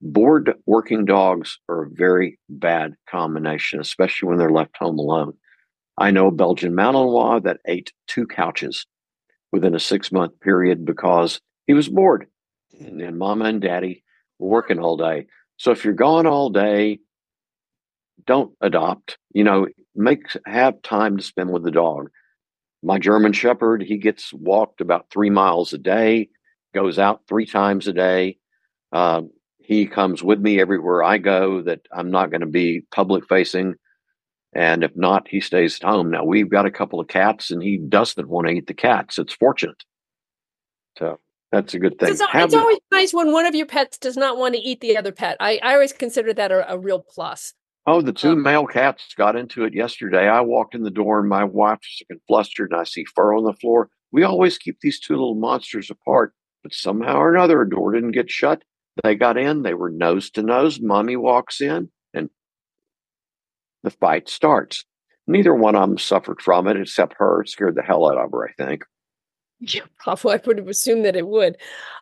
Bored 0.00 0.54
working 0.66 1.04
dogs 1.04 1.58
are 1.68 1.84
a 1.84 1.90
very 1.90 2.38
bad 2.48 2.94
combination, 3.08 3.80
especially 3.80 4.28
when 4.28 4.38
they're 4.38 4.50
left 4.50 4.76
home 4.76 4.98
alone. 4.98 5.34
I 5.98 6.10
know 6.10 6.28
a 6.28 6.32
Belgian 6.32 6.72
Malinois 6.72 7.44
that 7.44 7.60
ate 7.66 7.92
two 8.08 8.26
couches 8.26 8.86
within 9.52 9.74
a 9.74 9.80
six 9.80 10.10
month 10.10 10.40
period 10.40 10.84
because 10.84 11.40
he 11.66 11.74
was 11.74 11.88
bored. 11.88 12.26
And, 12.80 13.00
and 13.00 13.18
mama 13.18 13.44
and 13.44 13.60
daddy 13.60 14.02
were 14.38 14.48
working 14.48 14.78
all 14.78 14.96
day. 14.96 15.26
So 15.56 15.70
if 15.70 15.84
you're 15.84 15.94
gone 15.94 16.26
all 16.26 16.50
day, 16.50 16.98
don't 18.26 18.52
adopt. 18.60 19.18
You 19.32 19.44
know, 19.44 19.68
make 19.94 20.26
have 20.46 20.82
time 20.82 21.16
to 21.16 21.22
spend 21.22 21.50
with 21.50 21.64
the 21.64 21.70
dog. 21.70 22.10
My 22.82 22.98
German 22.98 23.32
Shepherd, 23.32 23.82
he 23.82 23.98
gets 23.98 24.32
walked 24.32 24.80
about 24.80 25.06
three 25.10 25.30
miles 25.30 25.72
a 25.72 25.78
day, 25.78 26.30
goes 26.74 26.98
out 26.98 27.22
three 27.28 27.46
times 27.46 27.86
a 27.86 27.92
day. 27.92 28.38
Uh, 28.90 29.22
he 29.58 29.86
comes 29.86 30.22
with 30.22 30.40
me 30.40 30.60
everywhere 30.60 31.02
I 31.02 31.18
go 31.18 31.62
that 31.62 31.80
I'm 31.92 32.10
not 32.10 32.30
going 32.30 32.40
to 32.40 32.46
be 32.46 32.82
public 32.90 33.28
facing. 33.28 33.74
And 34.54 34.84
if 34.84 34.94
not, 34.96 35.28
he 35.28 35.40
stays 35.40 35.78
at 35.80 35.88
home. 35.88 36.10
Now 36.10 36.24
we've 36.24 36.50
got 36.50 36.66
a 36.66 36.70
couple 36.70 37.00
of 37.00 37.08
cats 37.08 37.50
and 37.50 37.62
he 37.62 37.78
doesn't 37.78 38.28
want 38.28 38.48
to 38.48 38.54
eat 38.54 38.66
the 38.66 38.74
cats. 38.74 39.18
It's 39.18 39.32
fortunate. 39.32 39.82
So 40.98 41.20
that's 41.52 41.72
a 41.74 41.78
good 41.78 41.98
thing. 41.98 42.10
It's, 42.10 42.20
it's 42.20 42.54
always 42.54 42.78
nice 42.90 43.14
when 43.14 43.32
one 43.32 43.46
of 43.46 43.54
your 43.54 43.66
pets 43.66 43.96
does 43.96 44.16
not 44.16 44.36
want 44.36 44.54
to 44.54 44.60
eat 44.60 44.80
the 44.80 44.96
other 44.96 45.12
pet. 45.12 45.36
I, 45.40 45.58
I 45.62 45.74
always 45.74 45.92
consider 45.92 46.34
that 46.34 46.50
a, 46.50 46.70
a 46.72 46.78
real 46.78 46.98
plus. 46.98 47.54
Oh, 47.86 48.00
the 48.00 48.12
two 48.12 48.32
um, 48.32 48.42
male 48.42 48.66
cats 48.66 49.14
got 49.16 49.34
into 49.34 49.64
it 49.64 49.74
yesterday. 49.74 50.28
I 50.28 50.40
walked 50.40 50.74
in 50.74 50.84
the 50.84 50.90
door 50.90 51.18
and 51.18 51.28
my 51.28 51.44
wife 51.44 51.78
was 51.78 52.02
looking 52.02 52.22
flustered 52.28 52.70
and 52.70 52.80
I 52.80 52.84
see 52.84 53.04
fur 53.04 53.34
on 53.34 53.44
the 53.44 53.54
floor. 53.54 53.88
We 54.12 54.22
always 54.22 54.58
keep 54.58 54.78
these 54.80 55.00
two 55.00 55.14
little 55.14 55.34
monsters 55.34 55.90
apart, 55.90 56.32
but 56.62 56.72
somehow 56.72 57.16
or 57.16 57.34
another, 57.34 57.62
a 57.62 57.68
door 57.68 57.92
didn't 57.92 58.12
get 58.12 58.30
shut. 58.30 58.62
They 59.02 59.14
got 59.14 59.36
in, 59.36 59.62
they 59.62 59.74
were 59.74 59.90
nose 59.90 60.30
to 60.32 60.42
nose. 60.42 60.80
Mommy 60.80 61.16
walks 61.16 61.60
in 61.60 61.90
and 62.14 62.30
the 63.82 63.90
fight 63.90 64.28
starts. 64.28 64.84
Neither 65.26 65.54
one 65.54 65.74
of 65.74 65.88
them 65.88 65.98
suffered 65.98 66.40
from 66.40 66.68
it 66.68 66.76
except 66.76 67.14
her. 67.18 67.42
It 67.42 67.48
scared 67.48 67.74
the 67.74 67.82
hell 67.82 68.06
out 68.08 68.18
of 68.18 68.30
her, 68.30 68.48
I 68.48 68.52
think. 68.52 68.84
Yeah, 69.60 69.82
probably. 69.98 70.34
I 70.34 70.40
would 70.46 70.58
have 70.58 70.68
assumed 70.68 71.04
that 71.04 71.16
it 71.16 71.26
would. 71.26 71.56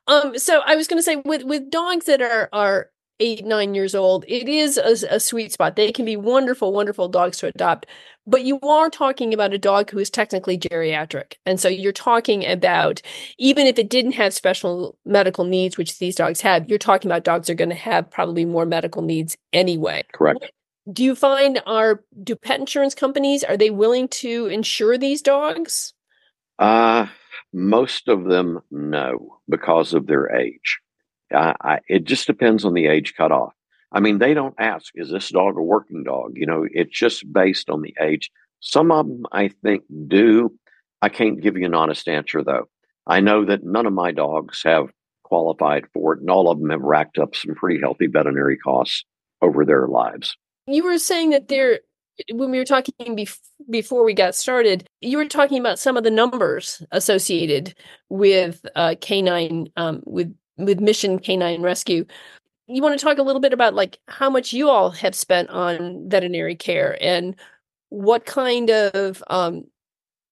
Um, 0.06 0.36
so 0.38 0.60
I 0.64 0.76
was 0.76 0.88
going 0.88 0.98
to 0.98 1.02
say 1.02 1.16
with 1.16 1.44
with 1.44 1.70
dogs 1.70 2.06
that 2.06 2.22
are 2.22 2.48
are 2.52 2.90
eight, 3.20 3.44
nine 3.44 3.74
years 3.74 3.94
old, 3.94 4.24
it 4.26 4.48
is 4.48 4.76
a, 4.76 5.14
a, 5.14 5.20
sweet 5.20 5.52
spot. 5.52 5.76
They 5.76 5.92
can 5.92 6.04
be 6.04 6.16
wonderful, 6.16 6.72
wonderful 6.72 7.08
dogs 7.08 7.38
to 7.38 7.46
adopt. 7.46 7.86
But 8.26 8.44
you 8.44 8.58
are 8.60 8.90
talking 8.90 9.32
about 9.32 9.54
a 9.54 9.58
dog 9.58 9.90
who 9.90 9.98
is 9.98 10.10
technically 10.10 10.58
geriatric. 10.58 11.34
And 11.46 11.60
so 11.60 11.68
you're 11.68 11.92
talking 11.92 12.46
about, 12.46 13.02
even 13.38 13.66
if 13.66 13.78
it 13.78 13.90
didn't 13.90 14.12
have 14.12 14.34
special 14.34 14.98
medical 15.04 15.44
needs, 15.44 15.76
which 15.76 15.98
these 15.98 16.16
dogs 16.16 16.40
have, 16.40 16.68
you're 16.68 16.78
talking 16.78 17.10
about 17.10 17.24
dogs 17.24 17.48
are 17.48 17.54
going 17.54 17.70
to 17.70 17.76
have 17.76 18.10
probably 18.10 18.44
more 18.44 18.66
medical 18.66 19.02
needs 19.02 19.36
anyway. 19.52 20.04
Correct. 20.12 20.50
Do 20.90 21.04
you 21.04 21.14
find 21.14 21.62
are 21.66 22.02
do 22.22 22.34
pet 22.34 22.58
insurance 22.58 22.94
companies 22.94 23.44
are 23.44 23.56
they 23.56 23.70
willing 23.70 24.08
to 24.08 24.46
insure 24.46 24.96
these 24.98 25.22
dogs? 25.22 25.92
Uh 26.58 27.06
most 27.52 28.08
of 28.08 28.24
them 28.24 28.60
no 28.70 29.40
because 29.48 29.94
of 29.94 30.06
their 30.06 30.34
age. 30.34 30.80
I, 31.32 31.54
I, 31.60 31.78
it 31.88 32.04
just 32.04 32.26
depends 32.26 32.64
on 32.64 32.74
the 32.74 32.86
age 32.86 33.14
cutoff. 33.16 33.52
I 33.92 34.00
mean, 34.00 34.18
they 34.18 34.34
don't 34.34 34.54
ask, 34.58 34.92
is 34.94 35.10
this 35.10 35.30
dog 35.30 35.56
a 35.56 35.62
working 35.62 36.04
dog? 36.04 36.32
You 36.34 36.46
know, 36.46 36.66
it's 36.70 36.96
just 36.96 37.30
based 37.32 37.68
on 37.70 37.82
the 37.82 37.94
age. 38.00 38.30
Some 38.60 38.92
of 38.92 39.06
them, 39.06 39.26
I 39.32 39.48
think, 39.48 39.84
do. 40.06 40.52
I 41.02 41.08
can't 41.08 41.40
give 41.40 41.56
you 41.56 41.66
an 41.66 41.74
honest 41.74 42.08
answer, 42.08 42.44
though. 42.44 42.68
I 43.06 43.20
know 43.20 43.44
that 43.46 43.64
none 43.64 43.86
of 43.86 43.92
my 43.92 44.12
dogs 44.12 44.62
have 44.64 44.90
qualified 45.24 45.86
for 45.92 46.12
it, 46.12 46.20
and 46.20 46.30
all 46.30 46.50
of 46.50 46.60
them 46.60 46.70
have 46.70 46.82
racked 46.82 47.18
up 47.18 47.34
some 47.34 47.54
pretty 47.54 47.80
healthy 47.80 48.06
veterinary 48.06 48.58
costs 48.58 49.04
over 49.40 49.64
their 49.64 49.88
lives. 49.88 50.36
You 50.66 50.84
were 50.84 50.98
saying 50.98 51.30
that 51.30 51.48
there, 51.48 51.80
when 52.32 52.50
we 52.50 52.58
were 52.58 52.64
talking 52.64 53.16
bef- 53.16 53.38
before 53.70 54.04
we 54.04 54.12
got 54.12 54.34
started, 54.34 54.86
you 55.00 55.16
were 55.16 55.26
talking 55.26 55.58
about 55.58 55.78
some 55.78 55.96
of 55.96 56.04
the 56.04 56.10
numbers 56.10 56.82
associated 56.92 57.74
with 58.08 58.64
uh, 58.76 58.94
canine, 59.00 59.68
um, 59.76 60.02
with 60.04 60.32
with 60.64 60.80
Mission 60.80 61.18
K9 61.18 61.62
Rescue. 61.62 62.04
You 62.66 62.82
want 62.82 62.98
to 62.98 63.04
talk 63.04 63.18
a 63.18 63.22
little 63.22 63.40
bit 63.40 63.52
about 63.52 63.74
like 63.74 63.98
how 64.08 64.30
much 64.30 64.52
you 64.52 64.68
all 64.68 64.90
have 64.90 65.14
spent 65.14 65.50
on 65.50 66.08
veterinary 66.08 66.54
care 66.54 66.96
and 67.00 67.34
what 67.88 68.26
kind 68.26 68.70
of 68.70 69.22
um, 69.28 69.64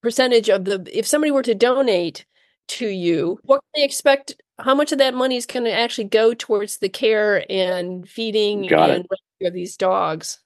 percentage 0.03 0.49
of 0.49 0.65
the 0.65 0.87
if 0.93 1.07
somebody 1.07 1.31
were 1.31 1.43
to 1.43 1.55
donate 1.55 2.25
to 2.69 2.87
you, 2.87 3.39
what 3.43 3.61
can 3.61 3.81
they 3.81 3.85
expect? 3.85 4.35
How 4.59 4.75
much 4.75 4.93
of 4.93 4.99
that 4.99 5.15
money 5.15 5.37
is 5.37 5.47
going 5.47 5.65
to 5.65 5.73
actually 5.73 6.05
go 6.05 6.35
towards 6.35 6.79
the 6.79 6.89
care 6.89 7.45
and 7.51 8.09
feeding 8.09 8.67
Got 8.67 8.91
and 8.91 9.07
rescue 9.11 9.49
of 9.49 9.55
these 9.55 9.77
dogs? 9.77 10.39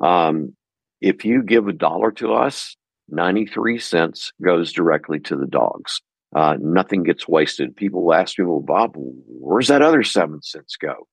Um, 0.00 0.54
if 1.00 1.24
you 1.24 1.42
give 1.42 1.68
a 1.68 1.72
dollar 1.72 2.10
to 2.12 2.34
us, 2.34 2.76
93 3.08 3.78
cents 3.78 4.32
goes 4.42 4.72
directly 4.72 5.20
to 5.20 5.36
the 5.36 5.46
dogs. 5.46 6.00
Uh, 6.34 6.56
nothing 6.60 7.02
gets 7.02 7.28
wasted. 7.28 7.76
People 7.76 8.12
ask 8.12 8.38
me, 8.38 8.44
well, 8.44 8.60
Bob, 8.60 8.92
where's 8.96 9.68
that 9.68 9.82
other 9.82 10.02
seven 10.02 10.42
cents 10.42 10.76
go? 10.76 11.06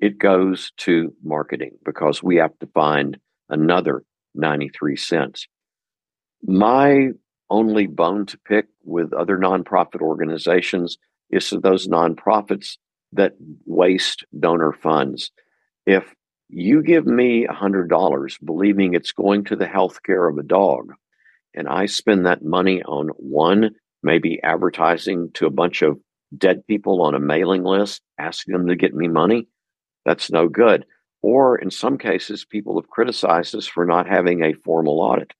It 0.00 0.18
goes 0.18 0.72
to 0.78 1.14
marketing 1.22 1.72
because 1.84 2.22
we 2.22 2.36
have 2.36 2.56
to 2.60 2.66
find 2.68 3.18
another 3.48 4.04
93 4.34 4.96
cents. 4.96 5.46
My 6.42 7.08
only 7.50 7.86
bone 7.86 8.26
to 8.26 8.38
pick 8.38 8.66
with 8.84 9.12
other 9.12 9.36
nonprofit 9.36 10.00
organizations 10.00 10.96
is 11.32 11.48
to 11.48 11.58
those 11.58 11.88
nonprofits 11.88 12.76
that 13.12 13.32
waste 13.66 14.24
donor 14.38 14.72
funds. 14.72 15.32
If 15.86 16.14
you 16.48 16.82
give 16.82 17.06
me 17.06 17.46
$100 17.46 18.44
believing 18.44 18.94
it's 18.94 19.12
going 19.12 19.44
to 19.46 19.56
the 19.56 19.66
health 19.66 20.02
care 20.02 20.28
of 20.28 20.38
a 20.38 20.42
dog, 20.42 20.92
and 21.54 21.66
I 21.66 21.86
spend 21.86 22.26
that 22.26 22.44
money 22.44 22.82
on 22.82 23.08
one, 23.16 23.70
maybe 24.02 24.40
advertising 24.42 25.30
to 25.34 25.46
a 25.46 25.50
bunch 25.50 25.82
of 25.82 25.98
dead 26.36 26.66
people 26.66 27.02
on 27.02 27.14
a 27.14 27.20
mailing 27.20 27.64
list, 27.64 28.02
asking 28.18 28.52
them 28.52 28.66
to 28.68 28.76
get 28.76 28.94
me 28.94 29.08
money, 29.08 29.48
that's 30.04 30.30
no 30.30 30.48
good. 30.48 30.84
Or 31.22 31.56
in 31.56 31.70
some 31.70 31.98
cases, 31.98 32.44
people 32.44 32.80
have 32.80 32.90
criticized 32.90 33.54
us 33.54 33.66
for 33.66 33.84
not 33.84 34.08
having 34.08 34.42
a 34.42 34.54
formal 34.54 35.00
audit. 35.00 35.32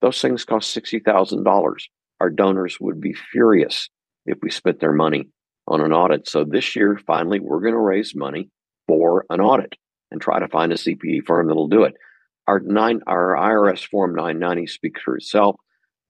Those 0.00 0.20
things 0.20 0.44
cost 0.44 0.76
$60,000. 0.76 1.74
Our 2.20 2.30
donors 2.30 2.78
would 2.80 3.00
be 3.00 3.14
furious 3.14 3.88
if 4.26 4.38
we 4.42 4.50
spent 4.50 4.80
their 4.80 4.92
money 4.92 5.28
on 5.66 5.80
an 5.80 5.92
audit. 5.92 6.28
So 6.28 6.44
this 6.44 6.76
year, 6.76 7.00
finally, 7.06 7.40
we're 7.40 7.60
going 7.60 7.74
to 7.74 7.80
raise 7.80 8.14
money 8.14 8.50
for 8.86 9.24
an 9.30 9.40
audit 9.40 9.74
and 10.10 10.20
try 10.20 10.38
to 10.38 10.48
find 10.48 10.72
a 10.72 10.76
CPE 10.76 11.24
firm 11.26 11.48
that'll 11.48 11.68
do 11.68 11.84
it. 11.84 11.94
Our 12.46 12.60
nine, 12.60 13.00
our 13.06 13.34
IRS 13.34 13.88
Form 13.88 14.14
990 14.14 14.66
speaks 14.66 15.00
for 15.02 15.16
itself, 15.16 15.56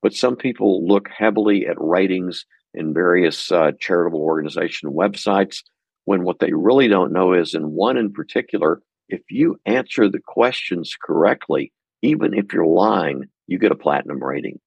but 0.03 0.15
some 0.15 0.37
people 0.37 0.87
look 0.87 1.09
heavily 1.09 1.67
at 1.67 1.77
ratings 1.79 2.45
in 2.75 2.93
various 2.93 3.53
uh, 3.53 3.71
charitable 3.79 4.21
organization 4.21 4.91
websites 4.91 5.63
when 6.05 6.25
what 6.25 6.39
they 6.39 6.53
really 6.53 6.89
don't 6.89 7.13
know 7.13 7.33
is 7.33 7.55
in 7.55 7.71
one 7.71 7.97
in 7.97 8.13
particular, 8.13 8.83
if 9.09 9.23
you 9.31 9.59
answer 9.65 10.09
the 10.09 10.21
questions 10.25 10.97
correctly, 11.01 11.73
even 12.03 12.35
if 12.35 12.53
you're 12.53 12.67
lying, 12.67 13.25
you 13.47 13.59
get 13.59 13.73
a 13.73 13.77
platinum 13.77 14.23
rating. 14.23 14.59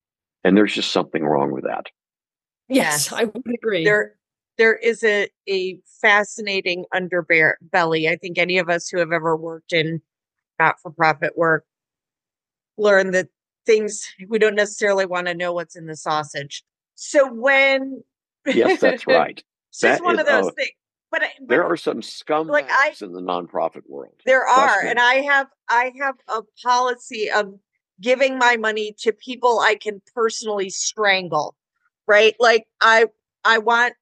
And 0.43 0.55
there's 0.55 0.73
just 0.73 0.91
something 0.91 1.23
wrong 1.23 1.51
with 1.51 1.65
that. 1.65 1.87
Yes, 2.69 3.12
I 3.13 3.25
would 3.25 3.53
agree. 3.53 3.83
There 3.83 4.15
there 4.57 4.75
is 4.75 5.03
a, 5.03 5.29
a 5.47 5.79
fascinating 6.01 6.86
underbelly. 6.93 8.09
I 8.09 8.15
think 8.15 8.38
any 8.38 8.57
of 8.57 8.69
us 8.69 8.89
who 8.89 8.97
have 9.00 9.12
ever 9.12 9.36
worked 9.38 9.71
in 9.71 10.01
not 10.59 10.79
for 10.81 10.91
profit 10.91 11.38
work 11.38 11.65
learn 12.77 13.12
that 13.12 13.27
things 13.65 14.07
we 14.27 14.39
don't 14.39 14.55
necessarily 14.55 15.05
want 15.05 15.27
to 15.27 15.33
know 15.33 15.53
what's 15.53 15.75
in 15.75 15.86
the 15.86 15.95
sausage. 15.95 16.63
So 16.95 17.31
when 17.31 18.03
Yes, 18.45 18.79
that's 18.79 19.07
right. 19.07 19.43
That's 19.81 19.97
just 19.97 20.03
one 20.03 20.19
of 20.19 20.25
those 20.25 20.53
things. 20.53 20.71
But, 21.09 21.21
but, 21.39 21.47
there 21.47 21.63
are 21.63 21.77
some 21.77 22.01
scumbags 22.01 22.50
like 22.50 22.69
I, 22.69 22.93
in 23.01 23.13
the 23.13 23.21
nonprofit 23.21 23.83
world. 23.88 24.15
There 24.25 24.45
are, 24.45 24.81
and 24.81 25.00
I 25.00 25.15
have 25.21 25.47
I 25.69 25.93
have 26.00 26.15
a 26.27 26.41
policy 26.62 27.31
of 27.31 27.57
giving 28.01 28.38
my 28.38 28.57
money 28.57 28.93
to 29.00 29.13
people 29.13 29.59
I 29.59 29.75
can 29.75 30.01
personally 30.13 30.69
strangle. 30.69 31.55
Right? 32.07 32.35
Like 32.39 32.65
I 32.81 33.05
I 33.43 33.57
want 33.57 33.93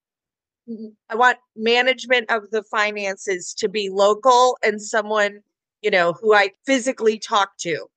I 1.10 1.16
want 1.16 1.38
management 1.56 2.32
of 2.32 2.50
the 2.52 2.64
finances 2.64 3.54
to 3.60 3.70
be 3.70 3.90
local 3.90 4.58
and 4.64 4.82
someone, 4.82 5.42
you 5.82 5.92
know, 5.92 6.14
who 6.14 6.34
I 6.34 6.52
physically 6.66 7.20
talk 7.20 7.58
to. 7.60 7.88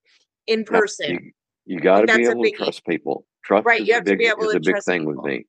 in 0.46 0.64
person. 0.64 1.10
You, 1.10 1.76
you 1.76 1.80
got 1.80 2.00
to 2.00 2.16
be 2.16 2.26
able 2.26 2.42
to 2.42 2.50
trust 2.52 2.84
people. 2.86 3.26
Trust 3.44 3.66
Right, 3.66 3.84
you 3.84 3.94
have 3.94 4.04
to 4.04 4.16
be 4.16 4.26
able 4.26 4.44
is 4.44 4.52
to 4.52 4.56
a 4.56 4.60
big 4.60 4.74
trust 4.74 4.86
thing 4.86 5.02
people. 5.02 5.22
with 5.22 5.24
me. 5.24 5.46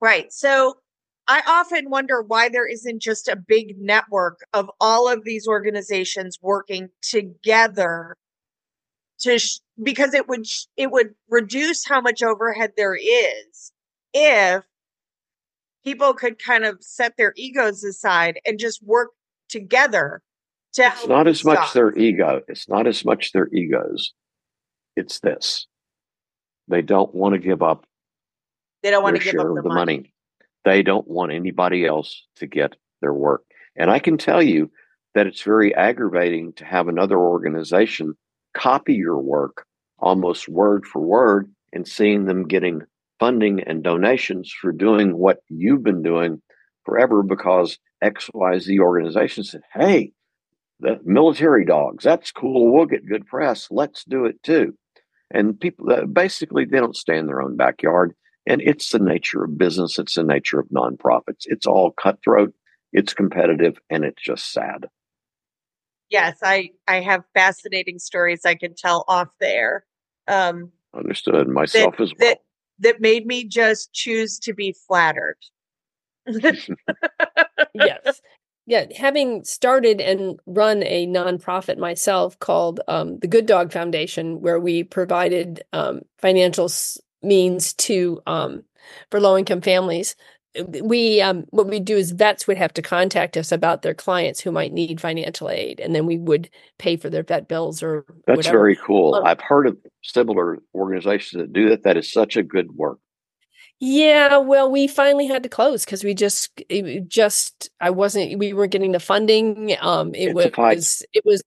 Right. 0.00 0.32
So 0.32 0.74
I 1.26 1.42
often 1.46 1.90
wonder 1.90 2.22
why 2.22 2.48
there 2.48 2.66
isn't 2.66 3.00
just 3.00 3.28
a 3.28 3.36
big 3.36 3.76
network 3.78 4.40
of 4.52 4.70
all 4.80 5.08
of 5.08 5.24
these 5.24 5.46
organizations 5.46 6.38
working 6.42 6.88
together 7.02 8.16
to 9.20 9.38
sh- 9.38 9.58
because 9.82 10.14
it 10.14 10.28
would 10.28 10.46
sh- 10.46 10.64
it 10.76 10.90
would 10.90 11.14
reduce 11.28 11.84
how 11.86 12.00
much 12.00 12.22
overhead 12.22 12.72
there 12.76 12.96
is 12.96 13.72
if 14.14 14.64
people 15.84 16.14
could 16.14 16.38
kind 16.42 16.64
of 16.64 16.78
set 16.80 17.16
their 17.16 17.32
egos 17.36 17.82
aside 17.84 18.40
and 18.46 18.58
just 18.58 18.82
work 18.82 19.10
together 19.48 20.22
to 20.74 20.82
It's 20.86 21.06
not 21.06 21.26
as 21.26 21.44
much 21.44 21.58
dogs. 21.58 21.72
their 21.72 21.96
ego. 21.96 22.42
It's 22.48 22.68
not 22.68 22.86
as 22.86 23.04
much 23.04 23.32
their 23.32 23.48
egos. 23.52 24.12
It's 24.96 25.20
this. 25.20 25.66
They 26.68 26.82
don't 26.82 27.14
want 27.14 27.34
to 27.34 27.38
give 27.38 27.62
up 27.62 27.86
they 28.82 28.90
don't 28.90 29.02
want 29.02 29.16
to 29.16 29.22
give 29.22 29.32
share 29.32 29.40
up 29.50 29.56
the 29.56 29.62
the 29.62 29.68
money. 29.68 29.96
money. 29.96 30.12
They 30.64 30.82
don't 30.82 31.08
want 31.08 31.32
anybody 31.32 31.84
else 31.86 32.26
to 32.36 32.46
get 32.46 32.76
their 33.00 33.12
work. 33.12 33.42
And 33.74 33.90
I 33.90 33.98
can 33.98 34.18
tell 34.18 34.42
you 34.42 34.70
that 35.14 35.26
it's 35.26 35.42
very 35.42 35.74
aggravating 35.74 36.52
to 36.54 36.64
have 36.64 36.86
another 36.86 37.18
organization 37.18 38.16
copy 38.58 38.94
your 38.94 39.18
work 39.18 39.64
almost 39.98 40.48
word 40.48 40.86
for 40.86 41.00
word 41.00 41.50
and 41.72 41.86
seeing 41.86 42.24
them 42.24 42.46
getting 42.46 42.82
funding 43.18 43.60
and 43.62 43.82
donations 43.82 44.52
for 44.60 44.72
doing 44.72 45.16
what 45.16 45.38
you've 45.48 45.82
been 45.82 46.02
doing 46.02 46.40
forever 46.84 47.22
because 47.22 47.78
XYZ 48.02 48.78
organization 48.78 49.44
said, 49.44 49.62
hey, 49.72 50.12
the 50.80 51.00
military 51.04 51.64
dogs, 51.64 52.04
that's 52.04 52.30
cool. 52.30 52.72
We'll 52.72 52.86
get 52.86 53.06
good 53.06 53.26
press. 53.26 53.68
Let's 53.70 54.04
do 54.04 54.26
it 54.26 54.42
too. 54.42 54.74
And 55.30 55.58
people 55.58 55.92
uh, 55.92 56.06
basically 56.06 56.64
they 56.64 56.78
don't 56.78 56.96
stay 56.96 57.18
in 57.18 57.26
their 57.26 57.42
own 57.42 57.56
backyard. 57.56 58.14
And 58.46 58.62
it's 58.62 58.90
the 58.90 58.98
nature 58.98 59.44
of 59.44 59.58
business. 59.58 59.98
It's 59.98 60.14
the 60.14 60.22
nature 60.22 60.58
of 60.58 60.68
nonprofits. 60.68 61.44
It's 61.44 61.66
all 61.66 61.90
cutthroat. 61.90 62.54
It's 62.92 63.12
competitive, 63.12 63.78
and 63.90 64.04
it's 64.04 64.22
just 64.22 64.50
sad. 64.50 64.86
Yes, 66.10 66.38
I 66.42 66.70
I 66.86 67.00
have 67.00 67.24
fascinating 67.34 67.98
stories 67.98 68.44
I 68.44 68.54
can 68.54 68.74
tell 68.74 69.04
off 69.08 69.28
there. 69.40 69.84
Um, 70.26 70.72
Understood. 70.94 71.48
Myself 71.48 71.94
as 72.00 72.10
well. 72.18 72.30
that 72.30 72.38
that 72.80 73.00
made 73.00 73.26
me 73.26 73.44
just 73.44 73.92
choose 73.92 74.38
to 74.40 74.54
be 74.54 74.74
flattered. 74.86 75.36
yes. 77.74 78.20
Yeah, 78.66 78.84
having 78.94 79.44
started 79.44 79.98
and 79.98 80.38
run 80.44 80.82
a 80.82 81.06
nonprofit 81.06 81.78
myself 81.78 82.38
called 82.38 82.80
um, 82.86 83.18
the 83.20 83.26
Good 83.26 83.46
Dog 83.46 83.72
Foundation, 83.72 84.42
where 84.42 84.60
we 84.60 84.84
provided 84.84 85.62
um, 85.72 86.02
financial 86.18 86.66
s- 86.66 86.98
means 87.22 87.72
to 87.74 88.20
um, 88.26 88.62
for 89.10 89.20
low 89.20 89.38
income 89.38 89.62
families. 89.62 90.16
We 90.66 91.20
um, 91.20 91.44
what 91.50 91.66
we 91.66 91.80
do 91.80 91.96
is 91.96 92.12
vets 92.12 92.46
would 92.46 92.58
have 92.58 92.72
to 92.74 92.82
contact 92.82 93.36
us 93.36 93.52
about 93.52 93.82
their 93.82 93.94
clients 93.94 94.40
who 94.40 94.50
might 94.50 94.72
need 94.72 95.00
financial 95.00 95.50
aid, 95.50 95.80
and 95.80 95.94
then 95.94 96.06
we 96.06 96.18
would 96.18 96.50
pay 96.78 96.96
for 96.96 97.10
their 97.10 97.22
vet 97.22 97.48
bills 97.48 97.82
or 97.82 98.04
That's 98.26 98.38
whatever. 98.38 98.58
very 98.58 98.76
cool. 98.76 99.14
Um, 99.14 99.24
I've 99.24 99.40
heard 99.40 99.66
of 99.66 99.76
similar 100.02 100.58
organizations 100.74 101.42
that 101.42 101.52
do 101.52 101.68
that. 101.70 101.82
That 101.84 101.96
is 101.96 102.12
such 102.12 102.36
a 102.36 102.42
good 102.42 102.72
work. 102.72 102.98
Yeah, 103.80 104.38
well, 104.38 104.68
we 104.68 104.88
finally 104.88 105.28
had 105.28 105.44
to 105.44 105.48
close 105.48 105.84
because 105.84 106.02
we 106.02 106.12
just, 106.12 106.60
just, 107.06 107.70
I 107.80 107.90
wasn't, 107.90 108.36
we 108.36 108.52
weren't 108.52 108.72
getting 108.72 108.90
the 108.90 108.98
funding. 108.98 109.76
Um, 109.80 110.16
it 110.16 110.34
It's 110.36 110.56
was, 110.56 111.02
it 111.12 111.22
was, 111.24 111.44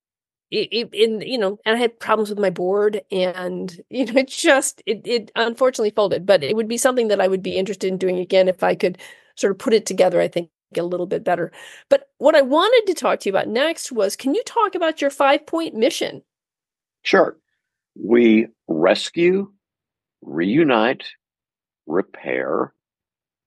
it, 0.52 0.90
in, 0.94 1.22
you 1.22 1.38
know, 1.38 1.60
and 1.66 1.76
I 1.76 1.80
had 1.80 2.00
problems 2.00 2.30
with 2.30 2.40
my 2.40 2.50
board, 2.50 3.02
and 3.12 3.82
you 3.90 4.06
know, 4.06 4.20
it 4.20 4.28
just, 4.28 4.82
it, 4.86 5.02
it 5.06 5.32
unfortunately 5.36 5.92
folded. 5.92 6.26
But 6.26 6.44
it 6.44 6.56
would 6.56 6.68
be 6.68 6.78
something 6.78 7.08
that 7.08 7.22
I 7.22 7.28
would 7.28 7.44
be 7.44 7.58
interested 7.58 7.88
in 7.88 7.98
doing 7.98 8.20
again 8.20 8.48
if 8.48 8.64
I 8.64 8.76
could 8.76 8.98
sort 9.36 9.52
of 9.52 9.60
put 9.60 9.74
it 9.74 9.86
together. 9.86 10.20
I 10.22 10.28
think 10.28 10.50
a 10.78 10.84
little 10.84 11.08
bit 11.08 11.24
better. 11.24 11.52
But 11.90 12.10
what 12.18 12.36
I 12.36 12.42
wanted 12.42 12.88
to 12.88 13.00
talk 13.00 13.20
to 13.22 13.30
you 13.30 13.34
about 13.34 13.48
next 13.48 13.92
was, 13.92 14.16
can 14.16 14.34
you 14.34 14.44
talk 14.46 14.76
about 14.76 15.02
your 15.02 15.10
five 15.10 15.46
point 15.46 15.76
mission? 15.76 16.22
Sure. 17.04 17.38
We 17.96 18.48
rescue, 18.68 19.52
reunite, 20.22 21.06
repair, 21.88 22.74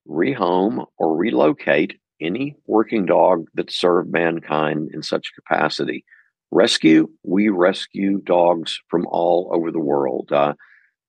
rehome, 0.09 0.87
or 0.99 1.17
relocate 1.17 1.99
any 2.21 2.57
working 2.67 3.07
dog 3.07 3.47
that 3.55 3.71
served 3.71 4.13
mankind 4.13 4.91
in 4.93 5.03
such 5.03 5.33
capacity. 5.35 6.05
Rescue, 6.55 7.09
we 7.25 7.49
rescue 7.49 8.21
dogs 8.21 8.81
from 8.87 9.09
all 9.09 9.51
over 9.53 9.73
the 9.73 9.81
world. 9.81 10.31
Uh, 10.31 10.55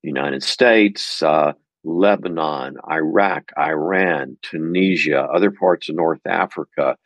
United 0.02 0.42
States, 0.42 1.22
uh, 1.22 1.52
Lebanon, 1.84 2.76
Iraq, 2.90 3.52
Iran, 3.56 4.36
Tunisia, 4.42 5.22
other 5.22 5.52
parts 5.52 5.88
of 5.88 5.94
North 5.94 6.26
Africa, 6.26 6.96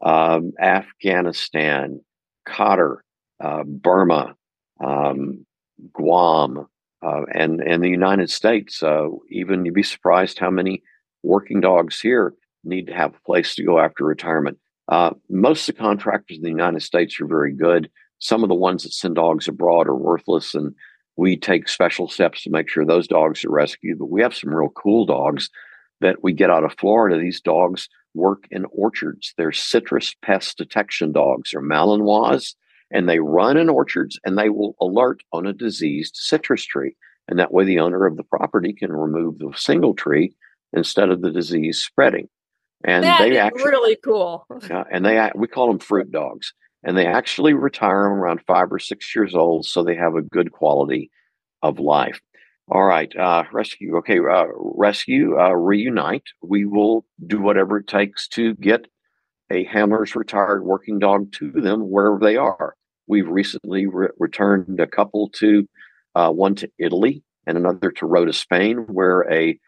um, 0.00 0.52
Afghanistan, 0.58 2.00
Qatar, 2.48 3.00
uh, 3.44 3.62
Burma, 3.64 4.36
um, 4.82 5.44
Guam, 5.92 6.66
uh, 7.02 7.22
and 7.34 7.60
and 7.60 7.84
the 7.84 7.90
United 7.90 8.30
States. 8.30 8.82
Uh, 8.82 9.08
even 9.30 9.66
you'd 9.66 9.74
be 9.74 9.82
surprised 9.82 10.38
how 10.38 10.50
many 10.50 10.82
working 11.22 11.60
dogs 11.60 12.00
here 12.00 12.32
need 12.64 12.86
to 12.86 12.94
have 12.94 13.14
a 13.14 13.26
place 13.26 13.54
to 13.56 13.64
go 13.64 13.78
after 13.78 14.02
retirement. 14.02 14.56
Uh, 14.88 15.10
most 15.30 15.68
of 15.68 15.74
the 15.74 15.80
contractors 15.80 16.36
in 16.36 16.42
the 16.42 16.48
United 16.48 16.82
States 16.82 17.20
are 17.20 17.26
very 17.26 17.52
good. 17.52 17.90
Some 18.18 18.42
of 18.42 18.48
the 18.48 18.54
ones 18.54 18.82
that 18.82 18.92
send 18.92 19.16
dogs 19.16 19.48
abroad 19.48 19.88
are 19.88 19.96
worthless, 19.96 20.54
and 20.54 20.74
we 21.16 21.36
take 21.36 21.68
special 21.68 22.08
steps 22.08 22.42
to 22.42 22.50
make 22.50 22.68
sure 22.68 22.84
those 22.84 23.08
dogs 23.08 23.44
are 23.44 23.50
rescued. 23.50 23.98
But 23.98 24.10
we 24.10 24.22
have 24.22 24.34
some 24.34 24.54
real 24.54 24.70
cool 24.70 25.06
dogs 25.06 25.50
that 26.00 26.22
we 26.22 26.32
get 26.32 26.50
out 26.50 26.64
of 26.64 26.74
Florida. 26.78 27.18
These 27.18 27.40
dogs 27.40 27.88
work 28.14 28.44
in 28.50 28.66
orchards. 28.72 29.34
They're 29.36 29.52
citrus 29.52 30.14
pest 30.22 30.58
detection 30.58 31.12
dogs. 31.12 31.50
They're 31.52 31.62
Malinois, 31.62 32.54
and 32.90 33.08
they 33.08 33.18
run 33.18 33.56
in 33.56 33.68
orchards 33.68 34.20
and 34.24 34.36
they 34.36 34.50
will 34.50 34.76
alert 34.80 35.22
on 35.32 35.46
a 35.46 35.52
diseased 35.52 36.16
citrus 36.16 36.64
tree. 36.64 36.94
And 37.28 37.38
that 37.38 37.52
way, 37.52 37.64
the 37.64 37.78
owner 37.78 38.04
of 38.06 38.16
the 38.16 38.24
property 38.24 38.72
can 38.72 38.92
remove 38.92 39.38
the 39.38 39.52
single 39.56 39.94
tree 39.94 40.34
instead 40.72 41.08
of 41.08 41.22
the 41.22 41.30
disease 41.30 41.78
spreading. 41.78 42.28
And 42.84 43.04
That 43.04 43.20
they 43.20 43.36
actually, 43.38 43.62
really 43.64 43.96
cool. 44.04 44.46
uh, 44.70 44.84
and 44.90 45.04
they 45.04 45.30
we 45.34 45.46
call 45.46 45.68
them 45.68 45.78
fruit 45.78 46.10
dogs, 46.10 46.52
and 46.82 46.96
they 46.96 47.06
actually 47.06 47.54
retire 47.54 48.04
them 48.04 48.12
around 48.12 48.40
five 48.46 48.72
or 48.72 48.78
six 48.78 49.14
years 49.14 49.34
old, 49.34 49.66
so 49.66 49.82
they 49.82 49.94
have 49.94 50.14
a 50.14 50.22
good 50.22 50.52
quality 50.52 51.10
of 51.62 51.78
life. 51.78 52.20
All 52.68 52.84
right, 52.84 53.14
uh, 53.16 53.44
rescue. 53.52 53.96
Okay, 53.98 54.18
uh, 54.18 54.46
rescue, 54.56 55.38
uh, 55.38 55.50
reunite. 55.50 56.24
We 56.42 56.64
will 56.64 57.04
do 57.26 57.40
whatever 57.40 57.78
it 57.78 57.86
takes 57.86 58.26
to 58.28 58.54
get 58.54 58.86
a 59.50 59.64
handler's 59.64 60.16
retired 60.16 60.64
working 60.64 60.98
dog 60.98 61.32
to 61.32 61.50
them 61.52 61.90
wherever 61.90 62.18
they 62.20 62.36
are. 62.36 62.74
We've 63.06 63.28
recently 63.28 63.86
re- 63.86 64.08
returned 64.18 64.80
a 64.80 64.86
couple 64.86 65.28
to 65.40 65.68
uh, 66.14 66.30
one 66.30 66.54
to 66.56 66.70
Italy 66.78 67.22
and 67.46 67.58
another 67.58 67.90
to 67.90 68.06
Rota, 68.06 68.32
Spain, 68.32 68.86
where 68.88 69.30
a 69.30 69.58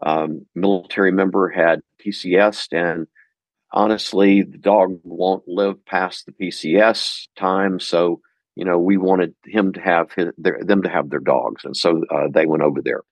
um, 0.00 0.46
military 0.54 1.12
member 1.12 1.48
had 1.48 1.80
PCS, 2.04 2.68
and 2.72 3.06
honestly, 3.72 4.42
the 4.42 4.58
dog 4.58 5.00
won't 5.02 5.46
live 5.46 5.84
past 5.84 6.26
the 6.26 6.32
PCS 6.32 7.28
time. 7.36 7.80
So, 7.80 8.20
you 8.54 8.64
know, 8.64 8.78
we 8.78 8.96
wanted 8.96 9.34
him 9.44 9.72
to 9.72 9.80
have 9.80 10.12
his, 10.12 10.28
their, 10.38 10.58
them 10.62 10.82
to 10.82 10.88
have 10.88 11.10
their 11.10 11.20
dogs, 11.20 11.64
and 11.64 11.76
so 11.76 12.02
uh, 12.10 12.28
they 12.32 12.46
went 12.46 12.62
over 12.62 12.80
there. 12.82 13.02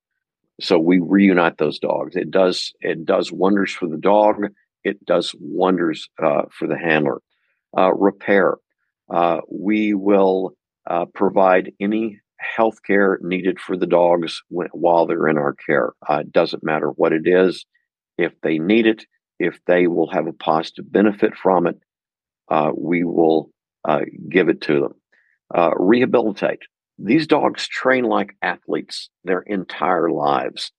So 0.61 0.79
we 0.79 1.01
reunite 1.01 1.59
those 1.59 1.79
dogs. 1.79 2.17
It 2.17 2.31
does 2.31 2.73
it 2.81 3.05
does 3.05 3.31
wonders 3.31 3.73
for 3.73 3.89
the 3.89 3.99
dog. 3.99 4.37
It 4.85 5.05
does 5.05 5.35
wonders 5.39 6.09
uh, 6.23 6.43
for 6.51 6.67
the 6.67 6.79
handler. 6.79 7.21
Uh, 7.77 7.93
repair. 7.93 8.57
Uh, 9.13 9.41
we 9.51 9.93
will 9.93 10.55
uh, 10.89 11.05
provide 11.15 11.73
any 11.79 12.21
health 12.39 12.83
care 12.87 13.19
needed 13.23 13.61
for 13.61 13.77
the 13.77 13.87
dogs 13.87 14.43
while 14.49 15.07
they're 15.07 15.29
in 15.29 15.39
our 15.39 15.55
care. 15.55 15.93
Uh, 16.09 16.19
it 16.21 16.33
doesn't 16.33 16.65
matter 16.65 16.89
what 16.89 17.13
it 17.13 17.27
is. 17.27 17.65
If 18.19 18.33
they 18.43 18.59
need 18.59 18.87
it, 18.87 19.05
if 19.39 19.59
they 19.67 19.87
will 19.87 20.11
have 20.11 20.27
a 20.27 20.33
positive 20.33 20.91
benefit 20.91 21.35
from 21.37 21.67
it, 21.67 21.79
uh, 22.51 22.71
we 22.77 23.05
will 23.05 23.51
uh, 23.87 24.03
give 24.29 24.49
it 24.49 24.61
to 24.63 24.81
them. 24.81 24.95
Uh, 25.55 25.71
rehabilitate. 25.77 26.61
These 26.99 27.27
dogs 27.27 27.69
train 27.69 28.05
like 28.05 28.37
athletes 28.43 29.11
their 29.25 29.41
entire 29.41 30.11
lives. 30.11 30.73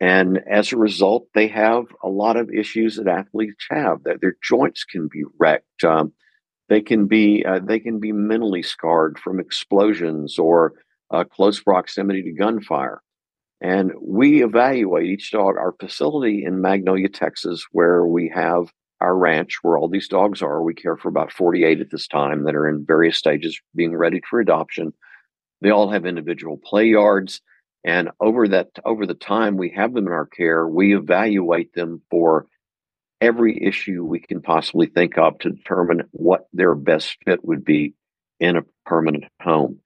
And 0.00 0.40
as 0.50 0.72
a 0.72 0.76
result, 0.76 1.28
they 1.34 1.48
have 1.48 1.84
a 2.02 2.08
lot 2.08 2.36
of 2.36 2.50
issues 2.50 2.96
that 2.96 3.06
athletes 3.06 3.64
have. 3.70 4.02
That 4.04 4.20
their 4.20 4.36
joints 4.42 4.84
can 4.84 5.08
be 5.10 5.22
wrecked. 5.38 5.84
Um, 5.84 6.12
they 6.68 6.80
can 6.80 7.06
be 7.06 7.44
uh, 7.46 7.60
they 7.62 7.78
can 7.78 8.00
be 8.00 8.12
mentally 8.12 8.62
scarred 8.62 9.18
from 9.18 9.38
explosions 9.38 10.38
or 10.38 10.74
uh, 11.12 11.24
close 11.24 11.60
proximity 11.60 12.22
to 12.22 12.32
gunfire. 12.32 13.02
And 13.60 13.92
we 14.00 14.42
evaluate 14.42 15.06
each 15.06 15.30
dog. 15.30 15.56
Our 15.56 15.74
facility 15.78 16.44
in 16.44 16.60
Magnolia, 16.60 17.08
Texas, 17.08 17.64
where 17.70 18.04
we 18.04 18.32
have 18.34 18.72
our 19.00 19.16
ranch, 19.16 19.58
where 19.62 19.76
all 19.76 19.88
these 19.88 20.08
dogs 20.08 20.42
are, 20.42 20.62
we 20.62 20.74
care 20.74 20.96
for 20.96 21.08
about 21.08 21.32
48 21.32 21.80
at 21.80 21.90
this 21.90 22.08
time 22.08 22.44
that 22.44 22.54
are 22.54 22.68
in 22.68 22.84
various 22.86 23.18
stages 23.18 23.60
being 23.74 23.94
ready 23.94 24.20
for 24.28 24.40
adoption. 24.40 24.92
They 25.60 25.70
all 25.70 25.90
have 25.90 26.06
individual 26.06 26.58
play 26.62 26.86
yards. 26.86 27.40
And 27.84 28.10
over 28.20 28.48
that, 28.48 28.68
over 28.84 29.06
the 29.06 29.14
time 29.14 29.56
we 29.56 29.70
have 29.70 29.92
them 29.92 30.06
in 30.06 30.12
our 30.12 30.26
care, 30.26 30.66
we 30.66 30.96
evaluate 30.96 31.72
them 31.74 32.02
for 32.10 32.46
every 33.20 33.62
issue 33.62 34.04
we 34.04 34.20
can 34.20 34.42
possibly 34.42 34.86
think 34.86 35.18
of 35.18 35.38
to 35.40 35.50
determine 35.50 36.02
what 36.10 36.46
their 36.52 36.74
best 36.74 37.16
fit 37.24 37.44
would 37.44 37.64
be 37.64 37.94
in 38.40 38.56
a 38.56 38.62
permanent 38.84 39.24
home. 39.40 39.78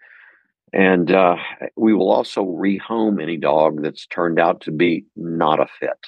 And 0.73 1.11
uh, 1.11 1.37
we 1.77 1.95
will 1.95 2.11
also 2.11 2.45
rehome 2.45 3.23
any 3.23 3.37
dog 3.37 3.83
that's 3.83 4.07
turned 4.07 4.39
out 4.39 4.63
to 4.63 4.71
be 4.73 5.07
not 5.15 5.61
a 5.61 5.67
fit. 5.81 5.99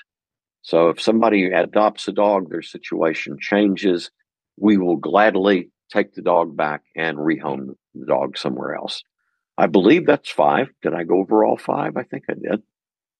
So 0.62 0.88
if 0.88 1.00
somebody 1.00 1.46
adopts 1.46 2.08
a 2.08 2.12
dog, 2.12 2.50
their 2.50 2.62
situation 2.62 3.38
changes, 3.40 4.10
we 4.58 4.76
will 4.76 4.96
gladly 4.96 5.70
take 5.90 6.14
the 6.14 6.22
dog 6.22 6.56
back 6.56 6.82
and 6.96 7.16
rehome 7.16 7.76
the 7.94 8.06
dog 8.06 8.36
somewhere 8.36 8.74
else. 8.74 9.02
I 9.56 9.66
believe 9.66 10.06
that's 10.06 10.30
five. 10.30 10.68
Did 10.82 10.92
I 10.94 11.04
go 11.04 11.20
over 11.20 11.44
all 11.44 11.56
five? 11.56 11.96
I 11.96 12.02
think 12.02 12.24
I 12.28 12.34
did. 12.34 12.62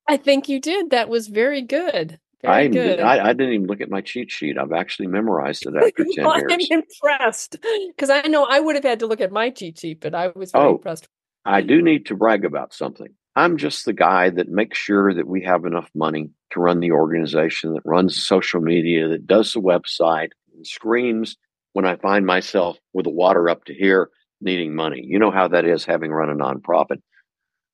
I 0.07 0.17
think 0.17 0.49
you 0.49 0.59
did. 0.59 0.91
That 0.91 1.09
was 1.09 1.27
very 1.27 1.61
good. 1.61 2.19
Very 2.41 2.65
I, 2.65 2.67
good. 2.67 2.99
I, 2.99 3.29
I 3.29 3.33
didn't 3.33 3.53
even 3.53 3.67
look 3.67 3.81
at 3.81 3.89
my 3.89 4.01
cheat 4.01 4.31
sheet. 4.31 4.57
I've 4.57 4.71
actually 4.71 5.07
memorized 5.07 5.65
it 5.65 5.73
after 5.75 6.05
10 6.15 6.25
well, 6.25 6.37
years. 6.37 6.51
I'm 6.51 6.59
impressed 6.79 7.57
because 7.87 8.09
I 8.09 8.21
know 8.23 8.45
I 8.45 8.59
would 8.59 8.75
have 8.75 8.83
had 8.85 8.99
to 8.99 9.07
look 9.07 9.21
at 9.21 9.31
my 9.31 9.49
cheat 9.49 9.79
sheet, 9.79 9.99
but 9.99 10.15
I 10.15 10.27
was 10.35 10.51
very 10.51 10.65
Oh. 10.65 10.75
impressed. 10.75 11.07
I 11.49 11.61
do 11.61 11.81
need 11.81 12.05
to 12.05 12.15
brag 12.15 12.45
about 12.45 12.75
something. 12.75 13.07
I'm 13.35 13.57
just 13.57 13.85
the 13.85 13.93
guy 13.93 14.29
that 14.29 14.49
makes 14.49 14.77
sure 14.77 15.11
that 15.15 15.27
we 15.27 15.41
have 15.45 15.65
enough 15.65 15.89
money 15.95 16.29
to 16.51 16.59
run 16.59 16.79
the 16.79 16.91
organization, 16.91 17.73
that 17.73 17.81
runs 17.85 18.23
social 18.23 18.61
media, 18.61 19.07
that 19.07 19.25
does 19.25 19.53
the 19.53 19.59
website, 19.59 20.29
and 20.53 20.67
screams 20.67 21.37
when 21.73 21.85
I 21.85 21.95
find 21.95 22.27
myself 22.27 22.77
with 22.93 23.05
the 23.05 23.09
water 23.09 23.49
up 23.49 23.65
to 23.65 23.73
here 23.73 24.11
needing 24.39 24.75
money. 24.75 25.01
You 25.03 25.17
know 25.17 25.31
how 25.31 25.47
that 25.47 25.65
is 25.65 25.85
having 25.85 26.11
run 26.11 26.29
a 26.29 26.35
nonprofit. 26.35 27.01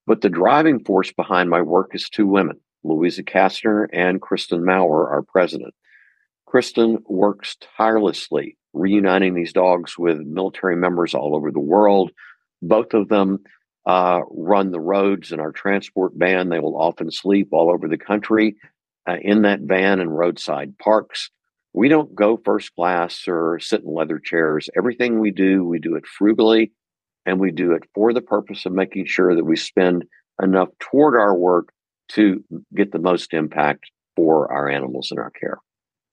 But 0.08 0.22
the 0.22 0.30
driving 0.30 0.82
force 0.86 1.12
behind 1.12 1.50
my 1.50 1.62
work 1.62 1.92
is 1.94 2.08
two 2.08 2.28
women, 2.28 2.62
Louisa 2.86 3.24
Kastner 3.24 3.88
and 3.92 4.22
Kristen 4.22 4.64
Maurer, 4.64 5.10
our 5.10 5.22
president. 5.22 5.74
Kristen 6.46 7.00
works 7.10 7.58
tirelessly 7.76 8.58
reuniting 8.72 9.34
these 9.34 9.52
dogs 9.52 9.98
with 9.98 10.20
military 10.20 10.78
members 10.78 11.14
all 11.14 11.36
over 11.36 11.52
the 11.52 11.60
world. 11.60 12.12
Both 12.62 12.94
of 12.94 13.10
them 13.10 13.40
uh, 13.86 14.22
run 14.32 14.72
the 14.72 14.80
roads 14.80 15.32
in 15.32 15.40
our 15.40 15.52
transport 15.52 16.14
van. 16.16 16.50
They 16.50 16.60
will 16.60 16.80
often 16.80 17.12
sleep 17.12 17.50
all 17.52 17.72
over 17.72 17.88
the 17.88 17.98
country 17.98 18.56
uh, 19.08 19.18
in 19.22 19.44
that 19.44 19.62
van 19.62 20.00
in 20.00 20.10
roadside 20.10 20.78
parks. 20.78 21.30
We 21.74 21.90
don't 21.90 22.16
go 22.16 22.40
first 22.44 22.74
class 22.76 23.28
or 23.28 23.60
sit 23.60 23.84
in 23.84 23.94
leather 23.94 24.20
chairs. 24.20 24.70
Everything 24.78 25.20
we 25.20 25.32
do, 25.32 25.66
we 25.66 25.80
do 25.80 25.96
it 25.96 26.06
frugally 26.08 26.72
and 27.26 27.40
we 27.40 27.52
do 27.52 27.74
it 27.74 27.84
for 27.94 28.14
the 28.14 28.22
purpose 28.22 28.66
of 28.66 28.72
making 28.72 29.06
sure 29.08 29.36
that 29.36 29.46
we 29.46 29.58
spend 29.58 30.06
enough 30.42 30.70
toward 30.80 31.16
our 31.16 31.36
work 31.36 31.70
to 32.10 32.44
get 32.76 32.92
the 32.92 33.00
most 33.00 33.34
impact 33.34 33.90
for 34.16 34.52
our 34.52 34.70
animals 34.70 35.10
in 35.12 35.18
our 35.18 35.32
care. 35.32 35.58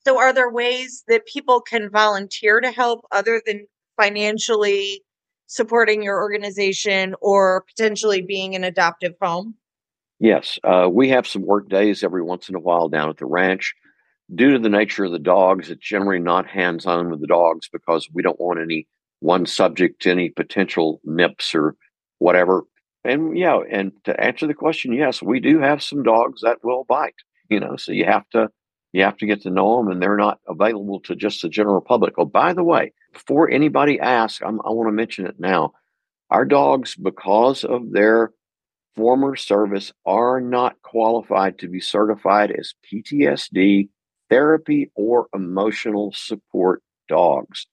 So, 0.04 0.18
are 0.18 0.32
there 0.32 0.50
ways 0.50 1.04
that 1.06 1.26
people 1.26 1.60
can 1.60 1.88
volunteer 1.90 2.60
to 2.60 2.70
help 2.70 3.04
other 3.12 3.40
than 3.46 3.66
financially 4.00 5.04
supporting 5.52 6.02
your 6.02 6.16
organization 6.16 7.14
or 7.20 7.62
potentially 7.68 8.22
being 8.22 8.54
an 8.54 8.64
adoptive 8.64 9.12
home? 9.20 9.54
Yes, 10.18 10.58
uh, 10.64 10.88
we 10.90 11.10
have 11.10 11.26
some 11.26 11.42
work 11.44 11.68
days 11.68 12.02
every 12.02 12.22
once 12.22 12.48
in 12.48 12.54
a 12.54 12.60
while 12.60 12.88
down 12.88 13.10
at 13.10 13.18
the 13.18 13.26
ranch. 13.26 13.74
Due 14.34 14.52
to 14.52 14.58
the 14.58 14.70
nature 14.70 15.04
of 15.04 15.12
the 15.12 15.18
dogs, 15.18 15.68
it's 15.68 15.86
generally 15.86 16.20
not 16.20 16.46
hands 16.46 16.86
on 16.86 17.10
with 17.10 17.20
the 17.20 17.26
dogs 17.26 17.68
because 17.70 18.08
we 18.14 18.22
don't 18.22 18.40
want 18.40 18.60
any 18.60 18.88
one 19.20 19.44
subject 19.44 20.00
to 20.02 20.10
any 20.10 20.30
potential 20.30 21.02
nips 21.04 21.54
or 21.54 21.76
whatever. 22.18 22.62
And 23.04 23.36
yeah, 23.36 23.58
and 23.70 23.92
to 24.04 24.18
answer 24.18 24.46
the 24.46 24.54
question, 24.54 24.94
yes, 24.94 25.20
we 25.20 25.38
do 25.38 25.60
have 25.60 25.82
some 25.82 26.02
dogs 26.02 26.40
that 26.42 26.64
will 26.64 26.84
bite. 26.88 27.16
You 27.50 27.60
know, 27.60 27.76
so 27.76 27.92
you 27.92 28.06
have 28.06 28.26
to 28.30 28.48
you 28.92 29.02
have 29.02 29.18
to 29.18 29.26
get 29.26 29.42
to 29.42 29.50
know 29.50 29.76
them, 29.76 29.88
and 29.90 30.00
they're 30.00 30.16
not 30.16 30.38
available 30.48 31.00
to 31.00 31.14
just 31.14 31.42
the 31.42 31.50
general 31.50 31.82
public. 31.82 32.14
Oh, 32.16 32.24
by 32.24 32.54
the 32.54 32.64
way, 32.64 32.92
before 33.12 33.50
anybody 33.50 34.00
asks, 34.00 34.42
I'm, 34.44 34.60
I 34.64 34.70
want 34.70 34.88
to 34.88 34.92
mention 34.92 35.26
it 35.26 35.38
now. 35.38 35.72
Our 36.30 36.44
dogs, 36.44 36.94
because 36.96 37.64
of 37.64 37.92
their 37.92 38.32
former 38.94 39.36
service, 39.36 39.92
are 40.06 40.40
not 40.40 40.80
qualified 40.82 41.58
to 41.58 41.68
be 41.68 41.80
certified 41.80 42.50
as 42.50 42.74
PTSD 42.90 43.88
therapy 44.30 44.90
or 44.94 45.28
emotional 45.34 46.12
support 46.14 46.82
dogs. 47.08 47.66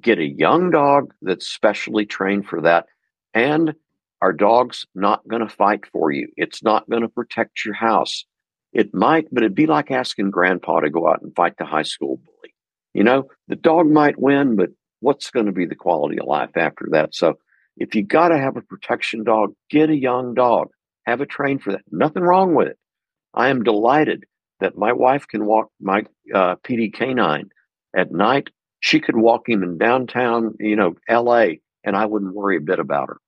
Get 0.00 0.18
a 0.18 0.28
young 0.28 0.70
dog 0.70 1.14
that's 1.22 1.46
specially 1.46 2.04
trained 2.04 2.46
for 2.46 2.60
that, 2.62 2.86
and 3.32 3.74
our 4.20 4.32
dog's 4.32 4.86
not 4.94 5.26
going 5.28 5.46
to 5.46 5.54
fight 5.54 5.86
for 5.86 6.10
you. 6.10 6.28
It's 6.36 6.62
not 6.62 6.88
going 6.90 7.02
to 7.02 7.08
protect 7.08 7.64
your 7.64 7.74
house. 7.74 8.24
It 8.72 8.92
might, 8.92 9.28
but 9.30 9.42
it'd 9.42 9.54
be 9.54 9.66
like 9.66 9.90
asking 9.90 10.30
grandpa 10.30 10.80
to 10.80 10.90
go 10.90 11.08
out 11.08 11.22
and 11.22 11.34
fight 11.34 11.56
the 11.58 11.64
high 11.64 11.82
school 11.82 12.16
bully. 12.16 12.53
You 12.94 13.04
know, 13.04 13.24
the 13.48 13.56
dog 13.56 13.88
might 13.88 14.18
win, 14.18 14.56
but 14.56 14.70
what's 15.00 15.30
going 15.30 15.46
to 15.46 15.52
be 15.52 15.66
the 15.66 15.74
quality 15.74 16.18
of 16.18 16.26
life 16.26 16.56
after 16.56 16.86
that? 16.92 17.14
So 17.14 17.34
if 17.76 17.94
you 17.94 18.02
got 18.02 18.28
to 18.28 18.38
have 18.38 18.56
a 18.56 18.62
protection 18.62 19.24
dog, 19.24 19.54
get 19.70 19.90
a 19.90 19.96
young 19.96 20.34
dog. 20.34 20.68
Have 21.06 21.20
it 21.20 21.28
trained 21.28 21.62
for 21.62 21.72
that. 21.72 21.82
Nothing 21.90 22.22
wrong 22.22 22.54
with 22.54 22.68
it. 22.68 22.78
I 23.34 23.48
am 23.48 23.62
delighted 23.62 24.24
that 24.60 24.78
my 24.78 24.92
wife 24.92 25.26
can 25.26 25.44
walk 25.44 25.70
my 25.80 26.04
uh, 26.32 26.56
PD 26.56 26.92
canine 26.94 27.50
at 27.94 28.12
night. 28.12 28.48
She 28.80 29.00
could 29.00 29.16
walk 29.16 29.48
him 29.48 29.62
in 29.62 29.76
downtown, 29.76 30.54
you 30.60 30.76
know, 30.76 30.94
LA, 31.10 31.56
and 31.82 31.96
I 31.96 32.06
wouldn't 32.06 32.34
worry 32.34 32.56
a 32.56 32.60
bit 32.60 32.78
about 32.78 33.08
her 33.08 33.18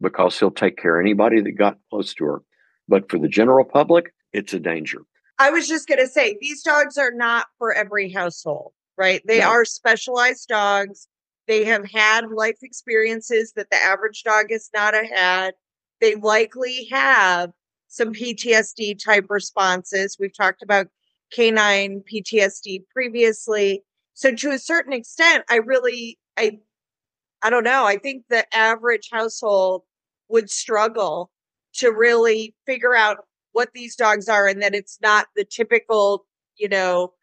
because 0.00 0.38
he'll 0.38 0.50
take 0.50 0.78
care 0.78 0.98
of 0.98 1.04
anybody 1.04 1.40
that 1.40 1.52
got 1.52 1.78
close 1.90 2.14
to 2.14 2.24
her. 2.24 2.42
But 2.88 3.10
for 3.10 3.18
the 3.18 3.28
general 3.28 3.64
public, 3.64 4.14
it's 4.32 4.54
a 4.54 4.60
danger. 4.60 5.02
I 5.38 5.50
was 5.50 5.68
just 5.68 5.88
going 5.88 6.00
to 6.00 6.06
say, 6.06 6.36
these 6.40 6.62
dogs 6.62 6.98
are 6.98 7.12
not 7.12 7.46
for 7.58 7.72
every 7.72 8.10
household, 8.10 8.72
right? 9.00 9.22
They 9.26 9.38
No. 9.40 9.48
are 9.48 9.64
specialized 9.64 10.48
dogs. 10.48 11.08
They 11.48 11.64
have 11.64 11.90
had 11.90 12.30
life 12.30 12.58
experiences 12.62 13.54
that 13.56 13.70
the 13.70 13.82
average 13.82 14.22
dog 14.24 14.50
has 14.50 14.68
not 14.74 14.92
had. 14.94 15.54
They 16.02 16.16
likely 16.16 16.86
have 16.92 17.50
some 17.88 18.12
PTSD 18.12 19.02
type 19.02 19.24
responses. 19.30 20.18
We've 20.20 20.36
talked 20.36 20.62
about 20.62 20.88
canine 21.32 22.02
PTSD 22.02 22.84
previously. 22.92 23.82
So 24.12 24.34
to 24.34 24.50
a 24.50 24.58
certain 24.58 24.92
extent, 24.92 25.44
I 25.48 25.56
really 25.56 26.18
I 26.36 26.58
I 27.42 27.48
don't 27.48 27.64
know. 27.64 27.86
I 27.86 27.96
think 27.96 28.24
the 28.28 28.44
average 28.54 29.08
household 29.10 29.82
would 30.28 30.50
struggle 30.50 31.30
to 31.76 31.88
really 31.90 32.54
figure 32.66 32.94
out 32.94 33.24
what 33.52 33.70
these 33.72 33.96
dogs 33.96 34.28
are 34.28 34.46
and 34.46 34.62
that 34.62 34.74
it's 34.74 34.98
not 35.00 35.28
the 35.34 35.44
typical, 35.44 36.26
you 36.58 36.68
know, 36.68 37.14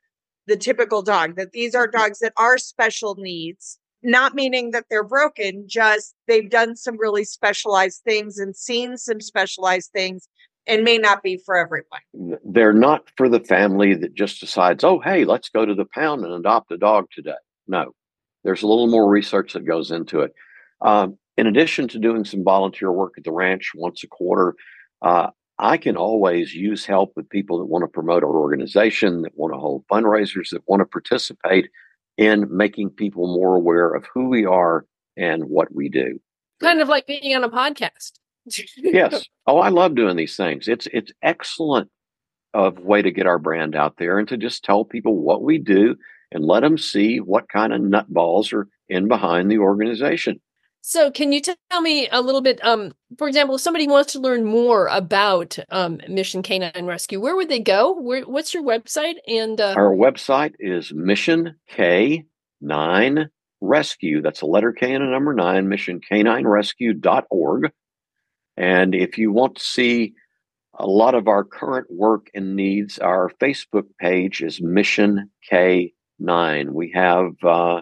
the 0.48 0.58
typical 0.58 1.02
dog, 1.02 1.36
that 1.36 1.52
these 1.52 1.76
are 1.76 1.88
dogs 1.88 2.20
that 2.20 2.34
are 2.38 2.58
special 2.58 3.16
needs, 3.16 3.78
not 4.02 4.34
meaning 4.34 4.72
that 4.72 4.86
they're 4.90 5.04
broken, 5.04 5.66
just 5.68 6.16
they've 6.28 6.50
done 6.50 6.76
some 6.76 6.98
really 6.98 7.24
specialized 7.24 8.02
things 8.04 8.38
and 8.38 8.56
seen 8.56 8.98
some 8.98 9.22
specialized 9.22 9.92
things 9.92 10.28
and 10.66 10.84
may 10.84 10.98
not 10.98 11.24
be 11.24 11.38
for 11.46 11.56
everyone. 11.56 12.40
They're 12.44 12.74
not 12.74 13.10
for 13.16 13.30
the 13.30 13.40
family 13.40 13.94
that 13.96 14.14
just 14.14 14.40
decides, 14.40 14.84
oh, 14.84 15.00
hey, 15.00 15.26
let's 15.26 15.50
go 15.50 15.66
to 15.66 15.74
the 15.74 15.86
pound 15.86 16.26
and 16.26 16.34
adopt 16.34 16.72
a 16.72 16.78
dog 16.78 17.06
today. 17.12 17.32
No, 17.68 17.94
there's 18.44 18.64
a 18.64 18.68
little 18.68 18.88
more 18.88 19.10
research 19.10 19.54
that 19.54 19.66
goes 19.66 19.92
into 19.92 20.22
it. 20.22 20.34
Um, 20.82 21.18
in 21.38 21.48
addition 21.48 21.88
to 21.90 22.00
doing 22.00 22.26
some 22.26 22.44
volunteer 22.44 22.92
work 22.92 23.14
at 23.18 23.24
the 23.24 23.32
ranch 23.32 23.72
once 23.76 24.04
a 24.04 24.08
quarter, 24.08 24.56
uh, 25.02 25.30
I 25.60 25.78
can 25.78 25.98
always 25.98 26.54
use 26.54 26.86
help 26.86 27.14
with 27.16 27.30
people 27.30 27.58
that 27.60 27.66
want 27.66 27.84
to 27.84 27.88
promote 27.88 28.24
our 28.24 28.36
organization, 28.36 29.24
that 29.24 29.36
want 29.36 29.54
to 29.54 29.60
hold 29.60 29.88
fundraisers, 29.88 30.50
that 30.52 30.68
want 30.68 30.82
to 30.82 30.86
participate 30.86 31.70
in 32.18 32.46
making 32.56 32.92
people 32.92 33.28
more 33.28 33.56
aware 33.56 33.94
of 33.94 34.06
who 34.14 34.28
we 34.30 34.46
are 34.46 34.86
and 35.16 35.46
what 35.46 35.74
we 35.74 35.90
do. 35.90 36.20
Kind 36.62 36.82
of 36.82 36.88
like 36.88 37.08
being 37.08 37.36
on 37.36 37.44
a 37.44 37.50
podcast. 37.50 38.14
yes. 38.78 39.26
Oh, 39.50 39.60
I 39.60 39.70
love 39.70 39.96
doing 39.96 40.18
these 40.18 40.36
things. 40.36 40.68
It's 40.68 40.90
it's 40.92 41.14
excellent 41.22 41.90
of 42.54 42.80
way 42.80 43.02
to 43.02 43.12
get 43.12 43.28
our 43.28 43.40
brand 43.40 43.78
out 43.78 43.96
there 43.98 44.20
and 44.20 44.28
to 44.28 44.36
just 44.36 44.66
tell 44.66 44.84
people 44.84 45.16
what 45.16 45.42
we 45.42 45.58
do 45.58 45.96
and 46.34 46.44
let 46.44 46.62
them 46.62 46.78
see 46.78 47.20
what 47.20 47.48
kind 47.48 47.72
of 47.72 47.80
nutballs 47.80 48.52
are 48.52 48.68
in 48.90 49.08
behind 49.08 49.50
the 49.50 49.60
organization. 49.60 50.42
So, 50.82 51.12
can 51.12 51.34
you 51.34 51.42
tell 51.42 51.82
me 51.82 52.08
a 52.10 52.22
little 52.22 52.42
bit? 52.42 52.64
Um, 52.64 52.94
for 53.18 53.28
example, 53.28 53.56
if 53.56 53.62
somebody 53.62 53.88
wants 53.88 54.14
to 54.14 54.20
learn 54.20 54.46
more 54.46 54.88
about 54.88 55.58
um, 55.70 56.00
Mission 56.08 56.44
K9 56.44 56.88
Rescue, 56.88 57.20
where 57.20 57.36
would 57.36 57.50
they 57.50 57.60
go? 57.60 57.94
Where, 58.00 58.24
what's 58.24 58.54
your 58.54 58.64
website? 58.64 59.16
And 59.28 59.60
uh, 59.60 59.74
Our 59.76 59.94
website 59.94 60.54
is 60.60 60.94
Mission 60.94 61.56
K9 61.76 63.28
Rescue. 63.60 64.22
That's 64.22 64.42
a 64.42 64.46
letter 64.46 64.72
K 64.72 64.94
and 64.94 65.04
a 65.04 65.10
number 65.10 65.34
nine, 65.34 65.68
Mission 65.68 66.00
Rescue.org. 66.12 67.72
And 68.56 68.96
if 68.96 69.18
you 69.18 69.32
want 69.32 69.56
to 69.56 69.64
see 69.64 70.14
a 70.74 70.88
lot 70.88 71.16
of 71.16 71.28
our 71.28 71.44
current 71.44 71.88
work 71.90 72.30
and 72.34 72.56
needs, 72.56 72.98
our 73.00 73.32
Facebook 73.42 73.86
page 74.00 74.42
is 74.42 74.62
Mission 74.62 75.32
K9. 75.52 76.72
We 76.72 76.92
have 76.94 77.32
uh, 77.44 77.82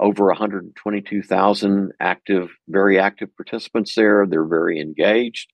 over 0.00 0.26
122,000 0.26 1.92
active, 2.00 2.50
very 2.68 2.98
active 2.98 3.34
participants 3.36 3.94
there. 3.94 4.26
They're 4.26 4.44
very 4.44 4.80
engaged, 4.80 5.52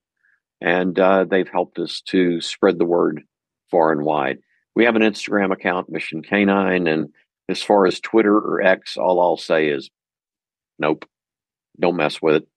and 0.60 0.98
uh, 0.98 1.24
they've 1.24 1.48
helped 1.48 1.78
us 1.78 2.00
to 2.06 2.40
spread 2.40 2.78
the 2.78 2.84
word 2.84 3.22
far 3.70 3.92
and 3.92 4.02
wide. 4.02 4.38
We 4.74 4.84
have 4.84 4.96
an 4.96 5.02
Instagram 5.02 5.52
account, 5.52 5.90
Mission 5.90 6.22
K9, 6.22 6.92
and 6.92 7.08
as 7.48 7.62
far 7.62 7.86
as 7.86 8.00
Twitter 8.00 8.36
or 8.36 8.62
X, 8.62 8.96
all 8.96 9.20
I'll 9.20 9.36
say 9.36 9.68
is, 9.68 9.90
nope, 10.78 11.04
don't 11.78 11.96
mess 11.96 12.22
with 12.22 12.36
it. 12.36 12.48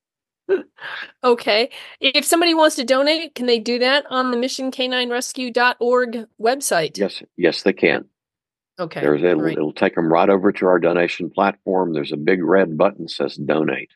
okay. 1.24 1.70
If 2.00 2.26
somebody 2.26 2.54
wants 2.54 2.76
to 2.76 2.84
donate, 2.84 3.36
can 3.36 3.46
they 3.46 3.60
do 3.60 3.80
that 3.80 4.06
on 4.10 4.32
the 4.32 4.38
missionk9rescue.org 4.38 6.26
website? 6.40 6.98
Yes, 6.98 7.24
yes, 7.38 7.64
they 7.64 7.74
can. 7.74 8.06
Okay. 8.80 9.02
There's 9.02 9.24
a, 9.24 9.36
right. 9.36 9.54
it'll 9.54 9.74
take 9.74 9.96
them 9.96 10.12
right 10.12 10.30
over 10.30 10.52
to 10.52 10.66
our 10.66 10.80
donation 10.80 11.30
platform. 11.30 11.94
There's 11.94 12.12
a 12.12 12.18
big 12.18 12.44
red 12.44 12.78
button 12.78 13.04
that 13.04 13.12
says 13.12 13.36
donate. 13.36 13.92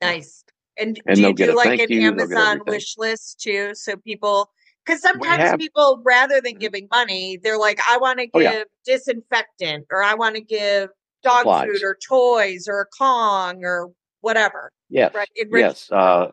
Nice. 0.00 0.44
And, 0.78 0.98
and 1.06 1.16
do 1.16 1.22
you 1.22 1.34
do 1.34 1.56
like 1.56 1.80
an 1.80 1.90
you, 1.90 2.06
Amazon 2.06 2.60
wish 2.66 2.96
list 2.96 3.40
too? 3.40 3.74
So 3.74 3.96
people, 3.96 4.50
because 4.86 5.02
sometimes 5.02 5.42
have, 5.42 5.58
people, 5.58 6.00
rather 6.04 6.40
than 6.40 6.54
giving 6.54 6.88
money, 6.90 7.38
they're 7.42 7.58
like, 7.58 7.80
I 7.88 7.98
want 7.98 8.20
to 8.20 8.26
give 8.26 8.32
oh, 8.34 8.40
yeah. 8.40 8.62
disinfectant 8.86 9.86
or 9.90 10.02
I 10.02 10.14
want 10.14 10.36
to 10.36 10.40
give 10.40 10.88
dog 11.22 11.40
Supplies. 11.40 11.68
food 11.68 11.82
or 11.82 11.98
toys 12.06 12.66
or 12.68 12.80
a 12.80 12.86
Kong 12.86 13.64
or 13.64 13.90
whatever. 14.20 14.72
Yes. 14.88 15.12
Right? 15.14 15.28
yes. 15.50 15.90
Uh, 15.90 16.28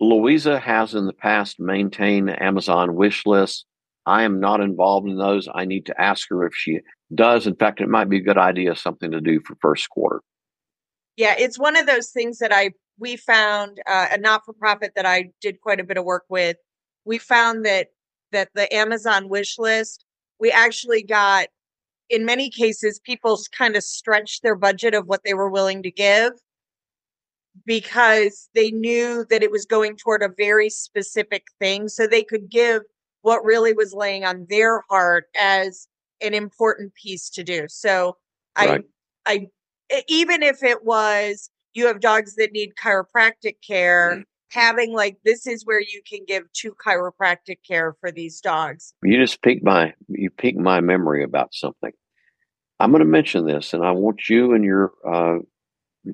Louisa 0.00 0.58
has 0.58 0.94
in 0.94 1.06
the 1.06 1.12
past 1.12 1.58
maintained 1.58 2.40
Amazon 2.40 2.94
wish 2.94 3.26
lists 3.26 3.64
I 4.06 4.22
am 4.22 4.38
not 4.38 4.60
involved 4.60 5.08
in 5.08 5.16
those. 5.16 5.48
I 5.52 5.64
need 5.64 5.86
to 5.86 6.00
ask 6.00 6.28
her 6.30 6.46
if 6.46 6.54
she 6.54 6.80
does. 7.14 7.46
In 7.46 7.56
fact, 7.56 7.80
it 7.80 7.88
might 7.88 8.08
be 8.08 8.18
a 8.18 8.22
good 8.22 8.38
idea, 8.38 8.76
something 8.76 9.10
to 9.10 9.20
do 9.20 9.40
for 9.40 9.56
first 9.60 9.90
quarter. 9.90 10.20
Yeah, 11.16 11.34
it's 11.38 11.58
one 11.58 11.76
of 11.76 11.86
those 11.86 12.10
things 12.10 12.38
that 12.38 12.52
I 12.52 12.72
we 12.98 13.16
found 13.16 13.80
uh, 13.86 14.08
a 14.12 14.18
not 14.18 14.44
for 14.44 14.52
profit 14.54 14.92
that 14.96 15.06
I 15.06 15.30
did 15.40 15.60
quite 15.60 15.80
a 15.80 15.84
bit 15.84 15.98
of 15.98 16.04
work 16.04 16.24
with. 16.28 16.56
We 17.04 17.18
found 17.18 17.66
that 17.66 17.88
that 18.32 18.48
the 18.54 18.72
Amazon 18.74 19.28
wish 19.28 19.58
list, 19.58 20.04
we 20.38 20.50
actually 20.50 21.02
got 21.02 21.48
in 22.08 22.24
many 22.24 22.50
cases 22.50 23.00
people 23.00 23.38
kind 23.56 23.76
of 23.76 23.82
stretched 23.82 24.42
their 24.42 24.54
budget 24.54 24.94
of 24.94 25.06
what 25.06 25.22
they 25.24 25.34
were 25.34 25.50
willing 25.50 25.82
to 25.82 25.90
give 25.90 26.32
because 27.64 28.48
they 28.54 28.70
knew 28.70 29.24
that 29.30 29.42
it 29.42 29.50
was 29.50 29.64
going 29.64 29.96
toward 29.96 30.22
a 30.22 30.28
very 30.36 30.68
specific 30.68 31.46
thing 31.58 31.88
so 31.88 32.06
they 32.06 32.22
could 32.22 32.50
give 32.50 32.82
what 33.26 33.44
really 33.44 33.72
was 33.72 33.92
laying 33.92 34.24
on 34.24 34.46
their 34.48 34.84
heart 34.88 35.24
as 35.36 35.88
an 36.20 36.32
important 36.32 36.94
piece 36.94 37.28
to 37.30 37.42
do. 37.42 37.66
So 37.68 38.16
right. 38.56 38.84
I, 39.26 39.48
I, 39.90 40.02
even 40.06 40.44
if 40.44 40.62
it 40.62 40.84
was 40.84 41.50
you 41.74 41.88
have 41.88 41.98
dogs 41.98 42.36
that 42.36 42.52
need 42.52 42.74
chiropractic 42.80 43.56
care, 43.66 44.12
mm-hmm. 44.12 44.20
having 44.56 44.94
like 44.94 45.16
this 45.24 45.44
is 45.44 45.66
where 45.66 45.80
you 45.80 46.02
can 46.08 46.20
give 46.24 46.44
two 46.52 46.72
chiropractic 46.74 47.56
care 47.66 47.96
for 48.00 48.12
these 48.12 48.40
dogs. 48.40 48.94
You 49.02 49.18
just 49.18 49.42
piqued 49.42 49.64
my 49.64 49.92
you 50.06 50.30
piqued 50.30 50.60
my 50.60 50.80
memory 50.80 51.24
about 51.24 51.52
something. 51.52 51.90
I'm 52.78 52.92
going 52.92 53.00
to 53.00 53.06
mention 53.06 53.44
this, 53.44 53.74
and 53.74 53.84
I 53.84 53.90
want 53.90 54.28
you 54.28 54.52
and 54.52 54.64
your 54.64 54.92
uh, 55.04 55.38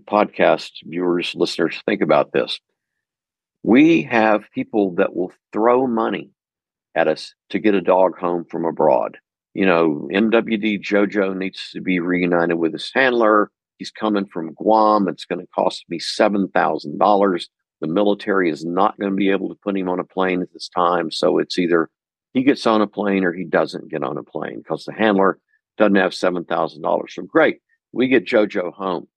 podcast 0.07 0.71
viewers, 0.85 1.35
listeners, 1.35 1.77
to 1.77 1.83
think 1.85 2.01
about 2.01 2.33
this. 2.33 2.59
We 3.63 4.03
have 4.05 4.51
people 4.55 4.95
that 4.95 5.15
will 5.15 5.33
throw 5.53 5.87
money 5.87 6.31
at 6.95 7.09
us 7.09 7.35
to 7.51 7.59
get 7.59 7.75
a 7.75 7.81
dog 7.81 8.19
home 8.19 8.45
from 8.51 8.65
abroad. 8.65 9.19
You 9.55 9.67
know, 9.67 10.09
MWD 10.13 10.83
Jojo 10.83 11.37
needs 11.37 11.71
to 11.73 11.81
be 11.81 12.01
reunited 12.01 12.59
with 12.59 12.73
his 12.73 12.91
handler. 12.95 13.51
He's 13.79 13.91
coming 13.91 14.27
from 14.27 14.55
Guam. 14.55 15.09
It's 15.09 15.25
going 15.25 15.41
to 15.41 15.49
cost 15.55 15.85
me 15.89 15.99
$7,000. 15.99 17.45
The 17.81 17.87
military 17.87 18.49
is 18.49 18.65
not 18.65 18.99
going 18.99 19.11
to 19.11 19.17
be 19.17 19.31
able 19.31 19.49
to 19.49 19.59
put 19.63 19.77
him 19.77 19.89
on 19.89 19.99
a 19.99 20.05
plane 20.05 20.41
at 20.41 20.53
this 20.53 20.69
time. 20.69 21.11
So 21.11 21.39
it's 21.39 21.59
either 21.59 21.91
he 22.33 22.45
gets 22.45 22.67
on 22.67 22.81
a 22.81 22.87
plane 22.87 23.25
or 23.25 23.33
he 23.33 23.45
doesn't 23.45 23.91
get 23.91 24.03
on 24.03 24.17
a 24.17 24.23
plane 24.23 24.59
because 24.59 24.85
the 24.85 24.93
handler 24.93 25.39
doesn't 25.77 25.97
have 25.97 26.13
$7,000. 26.13 27.11
So 27.11 27.23
great. 27.23 27.59
We 27.93 28.09
get 28.09 28.25
Jojo 28.25 28.73
home. 28.73 29.09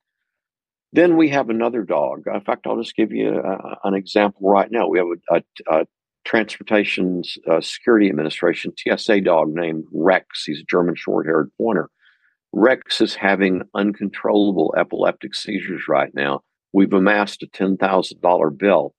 Then 0.92 1.18
we 1.18 1.30
have 1.30 1.50
another 1.50 1.84
dog. 1.84 2.24
In 2.34 2.42
fact, 2.42 2.68
I'll 2.68 2.82
just 2.82 2.96
give 2.96 3.12
you 3.12 3.38
a, 3.38 3.78
an 3.84 3.94
example 3.94 4.50
right 4.50 4.72
now. 4.72 4.88
We 4.88 4.98
have 4.98 5.08
a, 5.30 5.36
a, 5.36 5.82
a 5.82 5.86
Transportation 6.26 7.22
uh, 7.50 7.62
Security 7.62 8.10
Administration 8.10 8.74
TSA 8.78 9.22
dog 9.22 9.50
named 9.54 9.86
Rex. 9.94 10.44
He's 10.46 10.62
a 10.62 10.66
German 10.70 10.96
short 10.96 11.26
haired 11.26 11.52
pointer. 11.58 11.90
Rex 12.52 13.02
is 13.02 13.16
having 13.16 13.62
uncontrollable 13.74 14.74
epileptic 14.78 15.36
seizures 15.36 15.88
right 15.88 16.14
now. 16.14 16.42
We've 16.74 16.94
amassed 16.94 17.44
a 17.44 17.48
$10,000 17.48 18.58
bill. 18.58 18.96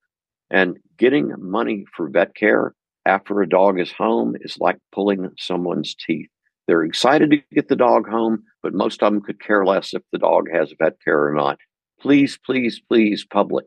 And 0.50 0.78
getting 0.96 1.32
money 1.38 1.84
for 1.96 2.08
vet 2.08 2.34
care 2.34 2.74
after 3.04 3.40
a 3.40 3.48
dog 3.48 3.80
is 3.80 3.90
home 3.90 4.36
is 4.40 4.58
like 4.58 4.78
pulling 4.92 5.28
someone's 5.38 5.94
teeth. 5.94 6.28
They're 6.66 6.84
excited 6.84 7.30
to 7.30 7.38
get 7.52 7.68
the 7.68 7.76
dog 7.76 8.08
home, 8.08 8.42
but 8.62 8.74
most 8.74 9.02
of 9.02 9.12
them 9.12 9.22
could 9.22 9.40
care 9.40 9.64
less 9.64 9.94
if 9.94 10.02
the 10.12 10.18
dog 10.18 10.50
has 10.52 10.74
vet 10.78 10.94
care 11.04 11.26
or 11.26 11.34
not. 11.34 11.58
Please, 12.00 12.38
please, 12.44 12.80
please, 12.80 13.24
public, 13.24 13.66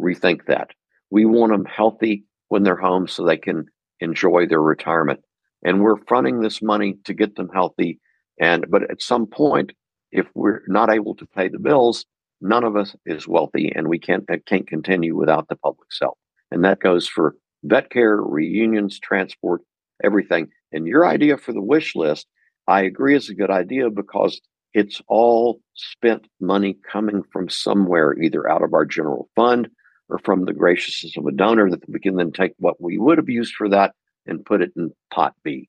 rethink 0.00 0.46
that. 0.46 0.70
We 1.10 1.24
want 1.24 1.52
them 1.52 1.64
healthy, 1.64 2.24
when 2.48 2.62
they're 2.62 2.76
home 2.76 3.06
so 3.08 3.24
they 3.24 3.36
can 3.36 3.66
enjoy 4.00 4.46
their 4.46 4.62
retirement. 4.62 5.20
And 5.64 5.80
we're 5.80 6.04
fronting 6.06 6.40
this 6.40 6.60
money 6.62 6.96
to 7.04 7.14
get 7.14 7.36
them 7.36 7.48
healthy. 7.52 8.00
And 8.40 8.66
but 8.68 8.90
at 8.90 9.02
some 9.02 9.26
point, 9.26 9.72
if 10.12 10.26
we're 10.34 10.60
not 10.68 10.92
able 10.92 11.14
to 11.16 11.26
pay 11.26 11.48
the 11.48 11.58
bills, 11.58 12.04
none 12.40 12.64
of 12.64 12.76
us 12.76 12.94
is 13.06 13.28
wealthy, 13.28 13.72
and 13.74 13.88
we 13.88 13.98
can't 13.98 14.24
uh, 14.30 14.36
can't 14.46 14.66
continue 14.66 15.16
without 15.16 15.48
the 15.48 15.56
public's 15.56 15.98
help. 16.00 16.18
And 16.50 16.64
that 16.64 16.80
goes 16.80 17.08
for 17.08 17.36
vet 17.62 17.90
care, 17.90 18.16
reunions, 18.16 18.98
transport, 18.98 19.62
everything. 20.02 20.48
And 20.72 20.86
your 20.86 21.06
idea 21.06 21.38
for 21.38 21.52
the 21.52 21.62
wish 21.62 21.94
list, 21.94 22.26
I 22.68 22.82
agree, 22.82 23.16
is 23.16 23.30
a 23.30 23.34
good 23.34 23.50
idea 23.50 23.90
because 23.90 24.40
it's 24.74 25.00
all 25.08 25.60
spent 25.74 26.26
money 26.40 26.76
coming 26.90 27.22
from 27.32 27.48
somewhere, 27.48 28.14
either 28.20 28.48
out 28.48 28.62
of 28.62 28.74
our 28.74 28.84
general 28.84 29.30
fund 29.36 29.68
or 30.14 30.18
from 30.18 30.44
the 30.44 30.52
graciousness 30.52 31.16
of 31.16 31.26
a 31.26 31.32
donor 31.32 31.68
that 31.68 31.88
we 31.88 31.98
can 31.98 32.14
then 32.14 32.30
take 32.30 32.52
what 32.58 32.80
we 32.80 32.98
would 32.98 33.18
have 33.18 33.28
used 33.28 33.52
for 33.54 33.68
that 33.68 33.94
and 34.26 34.44
put 34.44 34.62
it 34.62 34.70
in 34.76 34.92
pot 35.12 35.34
B. 35.42 35.68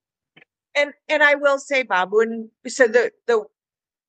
And 0.76 0.94
and 1.10 1.24
I 1.24 1.34
will 1.34 1.58
say, 1.58 1.82
Bob, 1.82 2.10
when 2.12 2.52
so 2.68 2.88
the 2.88 3.12
the 3.26 3.44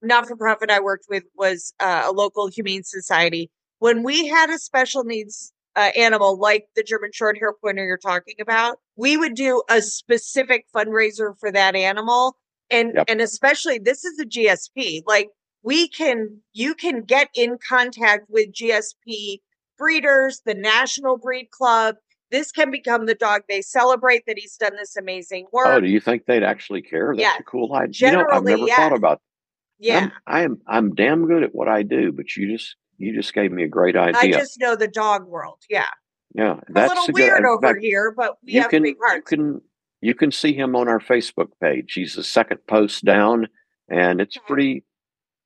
not 0.03 0.29
for 0.29 0.37
profit 0.37 0.71
I 0.71 0.81
worked 0.81 1.07
with 1.09 1.23
was 1.35 1.73
uh, 1.81 2.03
a 2.05 2.13
local 2.13 2.49
humane 2.49 2.85
society. 2.85 3.51
When 3.79 4.03
we 4.03 4.27
had 4.27 4.51
a 4.51 4.59
special 4.59 5.05
needs 5.05 5.55
uh, 5.75 5.91
animal 5.97 6.39
like 6.39 6.67
the 6.77 6.83
German 6.83 7.13
short 7.15 7.39
hair 7.39 7.55
pointer 7.55 7.87
you're 7.87 7.97
talking 7.97 8.35
about, 8.39 8.79
we 8.97 9.17
would 9.17 9.35
do 9.35 9.63
a 9.71 9.81
specific 9.81 10.67
fundraiser 10.75 11.39
for 11.39 11.51
that 11.51 11.75
animal. 11.75 12.37
And 12.71 12.93
yep. 12.95 13.07
and 13.09 13.23
especially 13.23 13.79
this 13.79 14.05
is 14.05 14.19
a 14.21 14.27
GSP. 14.27 15.03
Like 15.07 15.31
we 15.63 15.89
can 15.89 16.41
you 16.53 16.75
can 16.75 17.03
get 17.03 17.31
in 17.35 17.57
contact 17.67 18.27
with 18.29 18.53
GSP 18.53 19.39
breeders, 19.77 20.43
the 20.45 20.55
National 20.55 21.17
Breed 21.17 21.51
Club. 21.51 21.97
This 22.31 22.51
can 22.51 22.71
become 22.71 23.07
the 23.07 23.15
dog 23.15 23.43
they 23.49 23.63
celebrate 23.63 24.25
that 24.27 24.37
he's 24.39 24.57
done 24.57 24.75
this 24.77 24.97
amazing 24.97 25.47
oh, 25.47 25.51
work. 25.53 25.67
Oh, 25.69 25.81
do 25.81 25.89
you 25.89 26.01
think 26.01 26.27
they'd 26.27 26.43
actually 26.43 26.83
care? 26.83 27.15
That's 27.15 27.21
yeah. 27.21 27.37
a 27.39 27.45
cool 27.45 27.75
idea. 27.75 27.93
Generally, 27.93 28.25
you 28.25 28.29
know, 28.29 28.37
I've 28.37 28.45
never 28.45 28.67
yes. 28.67 28.77
thought 28.77 28.97
about. 28.97 29.19
That. 29.19 29.87
Yeah, 29.87 29.99
I'm, 29.99 30.13
I'm 30.27 30.59
I'm 30.67 30.95
damn 30.95 31.27
good 31.27 31.43
at 31.43 31.55
what 31.55 31.69
I 31.69 31.83
do, 31.83 32.11
but 32.11 32.35
you 32.37 32.57
just 32.57 32.77
you 32.97 33.15
just 33.15 33.35
gave 33.35 33.53
me 33.53 33.63
a 33.63 33.69
great 33.69 33.97
idea. 33.97 34.21
I 34.21 34.31
just 34.31 34.59
know 34.59 34.75
the 34.75 34.89
dog 34.89 35.27
world. 35.27 35.59
Yeah. 35.69 35.87
Yeah, 36.35 36.61
that's 36.69 36.93
a 36.93 36.95
little 36.95 37.11
a 37.11 37.13
weird 37.13 37.43
good, 37.43 37.49
over 37.49 37.67
fact, 37.69 37.79
here, 37.81 38.13
but 38.15 38.37
we 38.45 38.55
you 38.55 38.63
have 38.63 38.71
can, 38.71 38.85
You 38.85 39.23
can 39.25 39.61
you 40.03 40.15
can 40.15 40.33
see 40.33 40.53
him 40.53 40.77
on 40.77 40.89
our 40.89 40.99
Facebook 40.99 41.49
page. 41.63 41.93
He's 41.95 42.15
the 42.15 42.25
second 42.25 42.59
post 42.69 43.05
down, 43.05 43.47
and 43.89 44.21
it's 44.21 44.37
mm-hmm. 44.37 44.47
pretty 44.47 44.85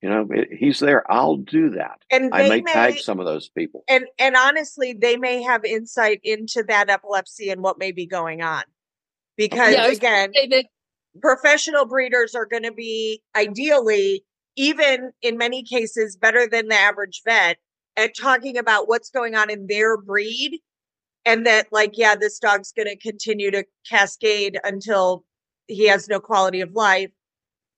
you 0.03 0.09
know, 0.09 0.27
he's 0.51 0.81
there. 0.81 1.11
I'll 1.13 1.37
do 1.37 1.71
that. 1.71 2.01
And 2.11 2.35
I 2.35 2.49
may, 2.49 2.63
may, 2.63 2.73
tag 2.73 2.99
some 2.99 3.21
of 3.21 3.27
those 3.27 3.49
people. 3.51 3.85
And 3.89 4.07
and 4.19 4.35
honestly, 4.35 4.95
they 4.95 5.17
may 5.17 5.43
have 5.43 5.65
insight 5.65 6.21
into 6.25 6.65
that 6.69 6.89
epilepsy 6.89 7.51
and 7.51 7.63
what 7.63 7.79
may 7.79 7.93
be 7.93 8.07
going 8.07 8.43
on. 8.43 8.63
Because 9.37 9.75
yeah, 9.75 9.87
again, 9.87 10.33
that- 10.51 10.67
professional 11.21 11.87
breeders 11.87 12.35
are 12.35 12.47
going 12.47 12.63
to 12.63 12.73
be 12.73 13.23
ideally, 13.37 14.25
even 14.57 15.13
in 15.21 15.37
many 15.37 15.63
cases, 15.63 16.17
better 16.17 16.47
than 16.49 16.69
the 16.69 16.77
average 16.77 17.21
vet 17.25 17.59
at 17.97 18.17
talking 18.19 18.57
about 18.57 18.89
what's 18.89 19.11
going 19.11 19.35
on 19.35 19.51
in 19.51 19.67
their 19.67 19.99
breed. 19.99 20.61
And 21.27 21.47
that, 21.47 21.67
like, 21.71 21.99
yeah, 21.99 22.15
this 22.15 22.39
dog's 22.39 22.73
going 22.73 22.89
to 22.89 22.97
continue 22.97 23.51
to 23.51 23.65
cascade 23.87 24.59
until 24.65 25.27
he 25.67 25.87
has 25.89 26.09
no 26.09 26.19
quality 26.19 26.63
of 26.63 26.73
life 26.73 27.11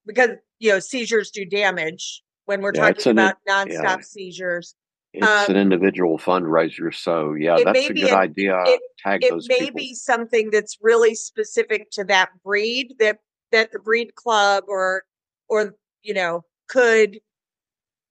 because 0.07 0.31
you 0.63 0.71
know 0.71 0.79
seizures 0.79 1.31
do 1.31 1.45
damage 1.45 2.23
when 2.45 2.63
we're 2.63 2.73
yeah, 2.75 2.93
talking 2.93 3.13
about 3.13 3.35
nonstop 3.49 3.69
yeah. 3.69 4.01
seizures. 4.01 4.77
It's 5.13 5.27
um, 5.27 5.57
an 5.57 5.61
individual 5.61 6.19
fundraiser, 6.19 6.95
so 6.95 7.35
yeah, 7.35 7.59
that's 7.65 7.79
a 7.91 7.93
good 7.93 8.11
a, 8.11 8.17
idea. 8.17 8.63
It, 8.65 8.81
Tag 8.99 9.25
it 9.25 9.31
those 9.31 9.49
may 9.49 9.59
people. 9.59 9.75
be 9.77 9.95
something 9.95 10.51
that's 10.51 10.79
really 10.81 11.17
specific 11.17 11.91
to 11.91 12.05
that 12.05 12.31
breed 12.45 12.95
that 13.01 13.19
that 13.51 13.73
the 13.73 13.81
breed 13.81 14.15
club 14.15 14.65
or 14.69 15.03
or 15.49 15.75
you 16.03 16.15
know 16.15 16.45
could 16.69 17.19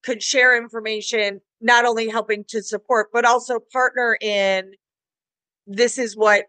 could 0.03 0.21
share 0.21 0.55
information, 0.61 1.39
not 1.61 1.85
only 1.85 2.09
helping 2.09 2.43
to 2.49 2.61
support, 2.61 3.07
but 3.13 3.23
also 3.23 3.59
partner 3.71 4.17
in 4.21 4.73
this 5.65 5.97
is 5.97 6.17
what 6.17 6.45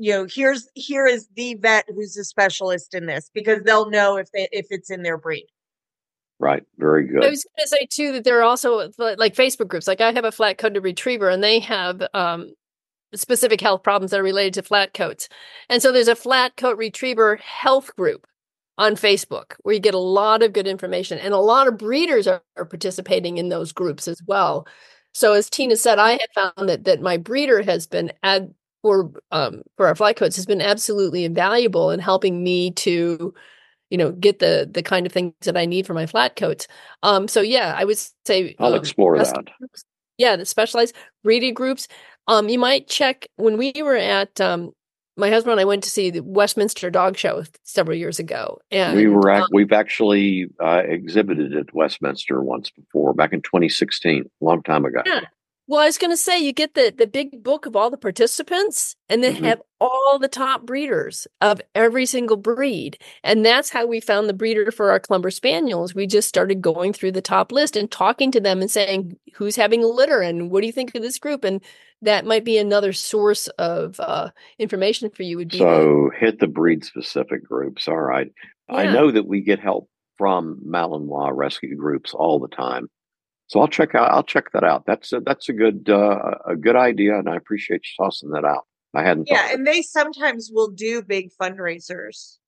you 0.00 0.12
know 0.12 0.26
here's 0.28 0.68
here 0.74 1.06
is 1.06 1.28
the 1.36 1.54
vet 1.54 1.84
who's 1.94 2.16
a 2.16 2.24
specialist 2.24 2.94
in 2.94 3.06
this 3.06 3.30
because 3.34 3.62
they'll 3.62 3.90
know 3.90 4.16
if 4.16 4.30
they 4.32 4.48
if 4.50 4.66
it's 4.70 4.90
in 4.90 5.02
their 5.02 5.18
breed 5.18 5.46
Right. 6.40 6.62
Very 6.78 7.06
good. 7.06 7.22
I 7.22 7.28
was 7.28 7.44
going 7.44 7.64
to 7.64 7.68
say 7.68 7.86
too 7.90 8.12
that 8.12 8.24
there 8.24 8.38
are 8.38 8.42
also 8.42 8.90
like 8.96 9.34
Facebook 9.34 9.68
groups. 9.68 9.86
Like 9.86 10.00
I 10.00 10.10
have 10.10 10.24
a 10.24 10.32
flat 10.32 10.56
coated 10.56 10.82
retriever, 10.82 11.28
and 11.28 11.44
they 11.44 11.60
have 11.60 12.02
um, 12.14 12.54
specific 13.14 13.60
health 13.60 13.82
problems 13.82 14.10
that 14.10 14.20
are 14.20 14.24
related 14.24 14.54
to 14.54 14.62
flat 14.62 14.94
coats. 14.94 15.28
And 15.68 15.82
so 15.82 15.92
there's 15.92 16.08
a 16.08 16.16
flat 16.16 16.56
coat 16.56 16.78
retriever 16.78 17.36
health 17.36 17.94
group 17.94 18.26
on 18.78 18.94
Facebook 18.94 19.52
where 19.62 19.74
you 19.74 19.80
get 19.80 19.92
a 19.92 19.98
lot 19.98 20.42
of 20.42 20.54
good 20.54 20.66
information, 20.66 21.18
and 21.18 21.34
a 21.34 21.38
lot 21.38 21.68
of 21.68 21.76
breeders 21.76 22.26
are, 22.26 22.42
are 22.56 22.64
participating 22.64 23.36
in 23.36 23.50
those 23.50 23.70
groups 23.70 24.08
as 24.08 24.22
well. 24.26 24.66
So 25.12 25.34
as 25.34 25.50
Tina 25.50 25.76
said, 25.76 25.98
I 25.98 26.12
have 26.12 26.54
found 26.56 26.70
that 26.70 26.84
that 26.84 27.02
my 27.02 27.18
breeder 27.18 27.60
has 27.60 27.86
been 27.86 28.12
ad 28.22 28.54
for 28.82 29.10
um, 29.30 29.62
for 29.76 29.86
our 29.86 29.94
flat 29.94 30.16
coats 30.16 30.36
has 30.36 30.46
been 30.46 30.60
absolutely 30.60 31.24
invaluable 31.24 31.90
in 31.90 32.00
helping 32.00 32.42
me 32.42 32.70
to 32.72 33.34
you 33.90 33.98
know 33.98 34.12
get 34.12 34.38
the 34.38 34.68
the 34.70 34.82
kind 34.82 35.06
of 35.06 35.12
things 35.12 35.34
that 35.42 35.56
I 35.56 35.66
need 35.66 35.86
for 35.86 35.94
my 35.94 36.06
flat 36.06 36.36
coats. 36.36 36.66
Um, 37.02 37.28
so 37.28 37.40
yeah, 37.40 37.74
I 37.76 37.84
would 37.84 37.98
say 38.24 38.54
I'll 38.58 38.74
um, 38.74 38.78
explore 38.78 39.18
that. 39.18 39.48
Groups, 39.58 39.84
yeah, 40.18 40.36
the 40.36 40.46
specialized 40.46 40.94
breeding 41.22 41.54
groups. 41.54 41.88
Um, 42.26 42.48
you 42.48 42.58
might 42.58 42.86
check 42.86 43.26
when 43.36 43.56
we 43.56 43.72
were 43.82 43.96
at 43.96 44.40
um, 44.40 44.72
my 45.16 45.30
husband 45.30 45.52
and 45.52 45.60
I 45.60 45.64
went 45.64 45.82
to 45.84 45.90
see 45.90 46.10
the 46.10 46.20
Westminster 46.20 46.90
Dog 46.90 47.16
Show 47.16 47.44
several 47.64 47.96
years 47.96 48.18
ago, 48.18 48.58
and 48.70 48.96
we 48.96 49.08
were 49.08 49.30
um, 49.30 49.42
at, 49.42 49.48
we've 49.52 49.72
actually 49.72 50.46
uh, 50.62 50.82
exhibited 50.84 51.56
at 51.56 51.74
Westminster 51.74 52.42
once 52.42 52.70
before, 52.70 53.12
back 53.14 53.32
in 53.32 53.42
2016, 53.42 54.24
a 54.24 54.44
long 54.44 54.62
time 54.62 54.84
ago. 54.84 55.02
Yeah. 55.04 55.20
Well, 55.70 55.80
I 55.80 55.86
was 55.86 55.98
going 55.98 56.10
to 56.10 56.16
say 56.16 56.40
you 56.40 56.52
get 56.52 56.74
the 56.74 56.92
the 56.98 57.06
big 57.06 57.44
book 57.44 57.64
of 57.64 57.76
all 57.76 57.90
the 57.90 57.96
participants, 57.96 58.96
and 59.08 59.22
they 59.22 59.34
Mhm. 59.34 59.44
have 59.44 59.62
all 59.80 60.18
the 60.18 60.26
top 60.26 60.66
breeders 60.66 61.28
of 61.40 61.60
every 61.76 62.06
single 62.06 62.36
breed, 62.36 62.98
and 63.22 63.46
that's 63.46 63.70
how 63.70 63.86
we 63.86 64.00
found 64.00 64.28
the 64.28 64.32
breeder 64.34 64.72
for 64.72 64.90
our 64.90 64.98
Clumber 64.98 65.30
Spaniels. 65.30 65.94
We 65.94 66.08
just 66.08 66.28
started 66.28 66.60
going 66.60 66.92
through 66.92 67.12
the 67.12 67.22
top 67.22 67.52
list 67.52 67.76
and 67.76 67.88
talking 67.88 68.32
to 68.32 68.40
them 68.40 68.60
and 68.60 68.68
saying 68.68 69.16
who's 69.34 69.54
having 69.54 69.84
a 69.84 69.86
litter 69.86 70.20
and 70.20 70.50
what 70.50 70.62
do 70.62 70.66
you 70.66 70.72
think 70.72 70.92
of 70.96 71.02
this 71.02 71.20
group, 71.20 71.44
and 71.44 71.62
that 72.02 72.26
might 72.26 72.44
be 72.44 72.58
another 72.58 72.92
source 72.92 73.46
of 73.56 74.00
uh, 74.00 74.30
information 74.58 75.08
for 75.08 75.22
you. 75.22 75.36
Would 75.36 75.50
be 75.50 75.58
So 75.58 76.10
hit 76.18 76.40
the 76.40 76.48
breed 76.48 76.84
specific 76.84 77.44
groups. 77.44 77.86
All 77.86 77.94
right. 77.96 78.32
I 78.68 78.86
know 78.92 79.12
that 79.12 79.28
we 79.28 79.40
get 79.40 79.60
help 79.60 79.88
from 80.18 80.62
Malinois 80.66 81.30
rescue 81.32 81.76
groups 81.76 82.12
all 82.12 82.40
the 82.40 82.48
time. 82.48 82.90
So 83.50 83.58
I'll 83.60 83.66
check 83.68 83.96
out. 83.96 84.12
I'll 84.12 84.22
check 84.22 84.52
that 84.52 84.62
out. 84.62 84.86
That's 84.86 85.12
a, 85.12 85.18
that's 85.18 85.48
a 85.48 85.52
good 85.52 85.90
uh, 85.90 86.36
a 86.46 86.54
good 86.54 86.76
idea, 86.76 87.18
and 87.18 87.28
I 87.28 87.34
appreciate 87.34 87.82
you 87.84 88.04
tossing 88.04 88.30
that 88.30 88.44
out. 88.44 88.64
I 88.94 89.02
hadn't. 89.02 89.26
yeah 89.28 89.50
it. 89.50 89.54
and 89.56 89.66
they 89.66 89.82
sometimes 89.82 90.50
will 90.52 90.70
do 90.70 91.00
big 91.02 91.30
fundraisers 91.40 92.38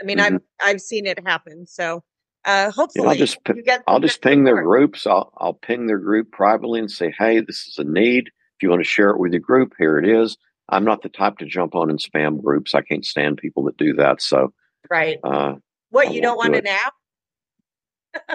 i 0.00 0.04
mean 0.04 0.18
Mhm. 0.18 0.22
i've 0.34 0.40
i've 0.62 0.80
seen 0.82 1.06
it 1.06 1.18
happen 1.26 1.66
so 1.66 2.02
uh 2.44 2.50
Yeah, 2.50 2.70
hopefully 2.70 3.08
I'll 3.08 3.14
just 3.14 3.38
you 3.54 3.62
get 3.62 3.82
I'll 3.86 4.00
just 4.00 4.20
ping 4.22 4.44
their 4.44 4.62
groups. 4.62 5.06
I'll 5.06 5.32
I'll 5.38 5.54
ping 5.54 5.86
their 5.86 5.98
group 5.98 6.30
privately 6.30 6.78
and 6.80 6.90
say, 6.90 7.12
hey, 7.18 7.40
this 7.40 7.66
is 7.66 7.76
a 7.78 7.84
need. 7.84 8.26
If 8.28 8.62
you 8.62 8.70
want 8.70 8.80
to 8.80 8.88
share 8.88 9.10
it 9.10 9.18
with 9.18 9.32
your 9.32 9.40
group, 9.40 9.72
here 9.78 9.98
it 9.98 10.06
is. 10.08 10.36
I'm 10.68 10.84
not 10.84 11.02
the 11.02 11.08
type 11.08 11.38
to 11.38 11.46
jump 11.46 11.74
on 11.74 11.88
and 11.90 11.98
spam 11.98 12.42
groups. 12.42 12.74
I 12.74 12.82
can't 12.82 13.04
stand 13.04 13.38
people 13.38 13.64
that 13.64 13.76
do 13.76 13.94
that. 13.94 14.20
So, 14.20 14.52
right 14.90 15.18
uh, 15.24 15.54
what 15.90 16.08
I 16.08 16.10
you 16.10 16.20
don't 16.20 16.36
won't 16.36 16.52
want 16.52 16.64
do 16.64 16.70
an 16.70 16.76
app 16.86 16.94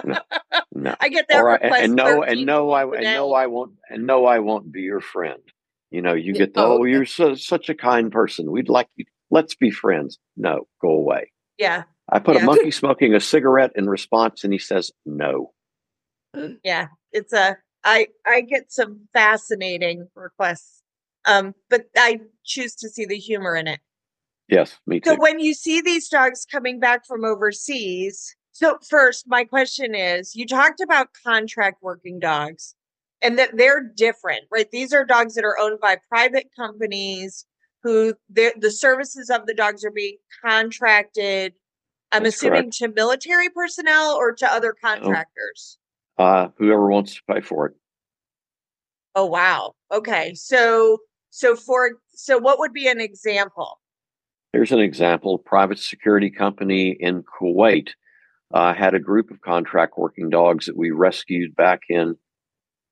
no. 0.04 0.94
i 1.00 1.08
get 1.08 1.26
that 1.28 1.40
Or 1.40 1.50
I, 1.50 1.78
and 1.78 1.94
no, 1.94 2.22
and 2.22 2.46
no, 2.46 2.70
I 2.72 2.82
and 2.84 3.04
no, 3.04 3.32
I 3.32 3.46
won't, 3.46 3.72
and 3.90 4.06
no, 4.06 4.26
I 4.26 4.38
won't 4.38 4.72
be 4.72 4.82
your 4.82 5.00
friend. 5.00 5.40
You 5.90 6.02
know, 6.02 6.14
you 6.14 6.32
get 6.32 6.54
the 6.54 6.60
oh, 6.60 6.72
oh, 6.72 6.80
okay. 6.80 6.90
you're 6.90 7.06
so, 7.06 7.34
such 7.34 7.68
a 7.68 7.74
kind 7.74 8.10
person. 8.10 8.50
We'd 8.50 8.68
like 8.68 8.88
you. 8.96 9.04
Let's 9.30 9.54
be 9.54 9.70
friends. 9.70 10.18
No, 10.36 10.66
go 10.80 10.90
away. 10.90 11.30
yeah 11.58 11.84
I 12.10 12.18
put 12.18 12.36
Yeah. 12.36 12.42
a 12.42 12.44
monkey 12.46 12.70
smoking 12.70 13.14
a 13.14 13.20
cigarette 13.20 13.72
in 13.76 13.88
response, 13.88 14.44
and 14.44 14.52
he 14.52 14.58
says 14.58 14.90
no. 15.06 15.52
yeah 16.64 16.88
it's 17.12 17.32
a 17.32 17.56
i 17.84 18.08
i 18.26 18.40
get 18.40 18.72
some 18.72 19.06
fascinating 19.12 20.08
requests 20.16 20.82
um 21.26 21.54
but 21.70 21.84
i 21.96 22.18
choose 22.44 22.74
to 22.74 22.88
see 22.88 23.04
the 23.04 23.16
humor 23.16 23.54
in 23.54 23.68
it 23.68 23.78
Yes, 24.48 24.78
me 24.86 25.00
too. 25.00 25.10
So 25.10 25.16
when 25.16 25.38
you 25.40 25.54
see 25.54 25.80
these 25.80 26.08
dogs 26.08 26.44
coming 26.44 26.78
back 26.78 27.06
from 27.06 27.24
overseas, 27.24 28.36
so 28.54 28.78
first 28.88 29.24
my 29.26 29.42
question 29.42 29.96
is 29.96 30.36
you 30.36 30.46
talked 30.46 30.80
about 30.80 31.08
contract 31.26 31.82
working 31.82 32.20
dogs 32.20 32.76
and 33.20 33.36
that 33.38 33.56
they're 33.56 33.82
different, 33.82 34.42
right? 34.50 34.70
These 34.70 34.92
are 34.92 35.04
dogs 35.04 35.34
that 35.34 35.44
are 35.44 35.58
owned 35.58 35.80
by 35.80 35.96
private 36.08 36.50
companies 36.56 37.46
who 37.82 38.14
the 38.30 38.70
services 38.70 39.28
of 39.28 39.46
the 39.46 39.54
dogs 39.54 39.84
are 39.84 39.90
being 39.90 40.16
contracted 40.42 41.52
I'm 42.12 42.22
That's 42.22 42.36
assuming 42.36 42.70
to 42.72 42.88
military 42.88 43.48
personnel 43.48 44.14
or 44.14 44.32
to 44.34 44.52
other 44.52 44.72
contractors. 44.72 45.78
uh, 46.16 46.48
whoever 46.58 46.88
wants 46.88 47.16
to 47.16 47.22
pay 47.28 47.40
for 47.40 47.66
it. 47.66 47.72
Oh 49.16 49.26
wow. 49.26 49.72
Okay. 49.92 50.32
So 50.34 50.98
so 51.30 51.56
for 51.56 51.98
so 52.14 52.38
what 52.38 52.60
would 52.60 52.72
be 52.72 52.86
an 52.86 53.00
example? 53.00 53.80
Here's 54.52 54.70
an 54.70 54.78
example. 54.78 55.38
Private 55.38 55.80
security 55.80 56.30
company 56.30 56.96
in 57.00 57.24
Kuwait 57.24 57.88
uh, 58.54 58.72
had 58.72 58.94
a 58.94 59.00
group 59.00 59.30
of 59.30 59.40
contract 59.40 59.98
working 59.98 60.30
dogs 60.30 60.66
that 60.66 60.76
we 60.76 60.90
rescued 60.92 61.56
back 61.56 61.82
in 61.88 62.16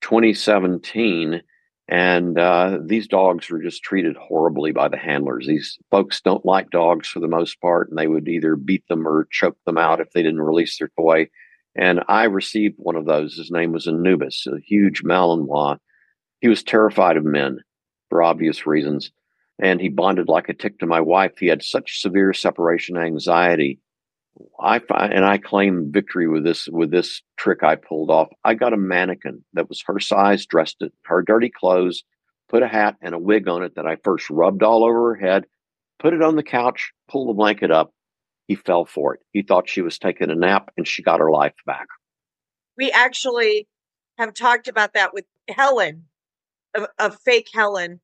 2017. 0.03 1.41
And 1.89 2.39
uh, 2.39 2.79
these 2.85 3.07
dogs 3.07 3.49
were 3.49 3.63
just 3.63 3.83
treated 3.83 4.17
horribly 4.17 4.73
by 4.73 4.89
the 4.89 4.97
handlers. 4.97 5.47
These 5.47 5.79
folks 5.91 6.21
don't 6.21 6.45
like 6.45 6.71
dogs 6.71 7.09
for 7.09 7.21
the 7.21 7.29
most 7.29 7.61
part, 7.61 7.89
and 7.89 7.99
they 7.99 8.09
would 8.09 8.29
either 8.29 8.57
beat 8.57 8.87
them 8.89 9.07
or 9.07 9.29
choke 9.31 9.57
them 9.65 9.79
out 9.79 10.01
if 10.01 10.11
they 10.11 10.23
didn't 10.23 10.41
release 10.41 10.79
their 10.79 10.91
toy. 10.99 11.29
And 11.77 12.03
I 12.09 12.25
received 12.25 12.75
one 12.79 12.97
of 12.97 13.07
those. 13.07 13.37
His 13.37 13.51
name 13.51 13.73
was 13.73 13.87
Anubis, 13.87 14.47
a 14.47 14.59
huge 14.61 15.03
Malinois. 15.03 15.79
He 16.41 16.49
was 16.49 16.63
terrified 16.63 17.17
of 17.17 17.25
men 17.25 17.61
for 18.09 18.23
obvious 18.23 18.67
reasons 18.67 19.13
and 19.63 19.81
he 19.81 19.89
bonded 19.89 20.29
like 20.29 20.49
a 20.49 20.55
tick 20.55 20.79
to 20.81 20.87
my 20.87 21.01
wife. 21.01 21.39
He 21.39 21.47
had 21.47 21.63
such 21.63 22.01
severe 22.01 22.33
separation 22.33 22.97
anxiety. 22.97 23.79
I 24.61 24.79
find, 24.79 25.13
and 25.13 25.25
I 25.25 25.39
claim 25.39 25.93
victory 25.93 26.29
with 26.29 26.45
this 26.45 26.69
with 26.69 26.91
this 26.91 27.23
trick 27.37 27.63
I 27.63 27.77
pulled 27.77 28.11
off. 28.11 28.29
I 28.45 28.55
got 28.55 28.73
a 28.73 28.79
mannequin 28.79 29.45
that 29.55 29.69
was 29.69 29.83
her 29.87 30.01
size, 30.01 30.47
dressed 30.47 30.77
in 30.81 30.91
her 31.05 31.23
dirty 31.23 31.51
clothes, 31.51 32.05
put 32.49 32.63
a 32.63 32.69
hat 32.69 32.97
and 33.03 33.15
a 33.15 33.19
wig 33.19 33.49
on 33.49 33.63
it 33.63 33.75
that 33.77 33.87
I 33.87 33.97
first 33.97 34.31
rubbed 34.31 34.63
all 34.63 34.85
over 34.85 35.15
her 35.15 35.21
head, 35.21 35.45
put 35.99 36.15
it 36.15 36.23
on 36.23 36.37
the 36.37 36.43
couch, 36.43 36.93
pulled 37.09 37.29
the 37.29 37.35
blanket 37.35 37.71
up. 37.71 37.93
He 38.49 38.55
fell 38.55 38.85
for 38.85 39.15
it. 39.15 39.21
He 39.33 39.43
thought 39.43 39.69
she 39.69 39.83
was 39.83 39.99
taking 39.99 40.31
a 40.31 40.35
nap, 40.35 40.71
and 40.77 40.87
she 40.87 41.03
got 41.03 41.21
her 41.21 41.31
life 41.31 41.55
back. 41.67 41.87
We 42.77 42.91
actually 42.91 43.69
have 44.19 44.35
talked 44.35 44.69
about 44.69 44.95
that 44.95 45.15
with 45.15 45.25
Helen, 45.49 46.05
a, 46.75 46.89
a 46.99 47.11
fake 47.11 47.49
Helen, 47.53 48.01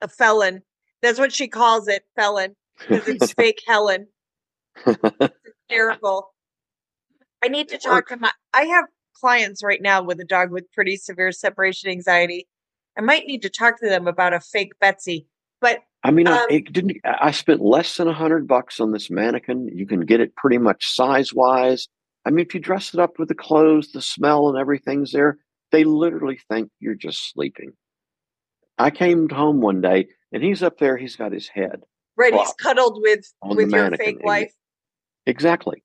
a 0.00 0.08
felon. 0.08 0.62
That's 1.02 1.18
what 1.18 1.32
she 1.32 1.48
calls 1.48 1.88
it, 1.88 2.04
felon, 2.16 2.56
because 2.78 3.08
it's 3.08 3.32
fake 3.38 3.62
Helen. 3.66 4.08
Hysterical. 5.70 6.32
I 7.42 7.48
need 7.48 7.68
to 7.68 7.78
talk 7.78 8.08
to 8.08 8.16
my. 8.16 8.30
I 8.52 8.62
have 8.64 8.84
clients 9.14 9.62
right 9.62 9.80
now 9.80 10.02
with 10.02 10.20
a 10.20 10.24
dog 10.24 10.50
with 10.50 10.70
pretty 10.72 10.96
severe 10.96 11.32
separation 11.32 11.90
anxiety. 11.90 12.46
I 12.98 13.02
might 13.02 13.26
need 13.26 13.42
to 13.42 13.50
talk 13.50 13.80
to 13.80 13.88
them 13.88 14.06
about 14.06 14.34
a 14.34 14.40
fake 14.40 14.72
Betsy. 14.80 15.26
But 15.60 15.80
I 16.02 16.10
mean, 16.10 16.26
I, 16.26 16.42
Um, 16.42 16.46
it 16.50 16.72
didn't. 16.72 16.98
I 17.04 17.30
spent 17.30 17.60
less 17.60 17.96
than 17.96 18.08
a 18.08 18.12
hundred 18.12 18.46
bucks 18.46 18.80
on 18.80 18.92
this 18.92 19.10
mannequin. 19.10 19.68
You 19.72 19.86
can 19.86 20.00
get 20.00 20.20
it 20.20 20.36
pretty 20.36 20.58
much 20.58 20.94
size 20.94 21.32
wise. 21.32 21.88
I 22.26 22.30
mean, 22.30 22.44
if 22.44 22.54
you 22.54 22.60
dress 22.60 22.92
it 22.92 23.00
up 23.00 23.18
with 23.18 23.28
the 23.28 23.34
clothes, 23.34 23.92
the 23.92 24.02
smell, 24.02 24.48
and 24.48 24.58
everything's 24.58 25.12
there, 25.12 25.38
they 25.72 25.84
literally 25.84 26.38
think 26.48 26.70
you're 26.78 26.94
just 26.94 27.32
sleeping. 27.32 27.72
I 28.76 28.90
came 28.90 29.28
home 29.28 29.60
one 29.60 29.80
day 29.80 30.08
and 30.32 30.42
he's 30.42 30.62
up 30.62 30.78
there. 30.78 30.96
He's 30.96 31.16
got 31.16 31.32
his 31.32 31.48
head 31.48 31.82
right, 32.20 32.34
he's 32.34 32.52
cuddled 32.54 32.98
with 33.00 33.32
with 33.42 33.70
your 33.70 33.90
fake 33.96 34.22
wife. 34.22 34.52
Exactly. 35.26 35.82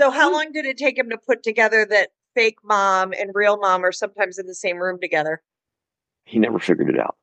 So 0.00 0.10
how 0.10 0.32
long 0.32 0.52
did 0.52 0.64
it 0.64 0.76
take 0.76 0.98
him 0.98 1.10
to 1.10 1.18
put 1.18 1.42
together 1.42 1.86
that 1.90 2.10
fake 2.34 2.58
mom 2.62 3.12
and 3.12 3.30
real 3.34 3.58
mom 3.58 3.84
are 3.84 3.92
sometimes 3.92 4.38
in 4.38 4.46
the 4.46 4.54
same 4.54 4.78
room 4.78 4.98
together? 5.00 5.42
He 6.24 6.38
never 6.38 6.58
figured 6.58 6.90
it 6.90 6.98
out 7.00 7.16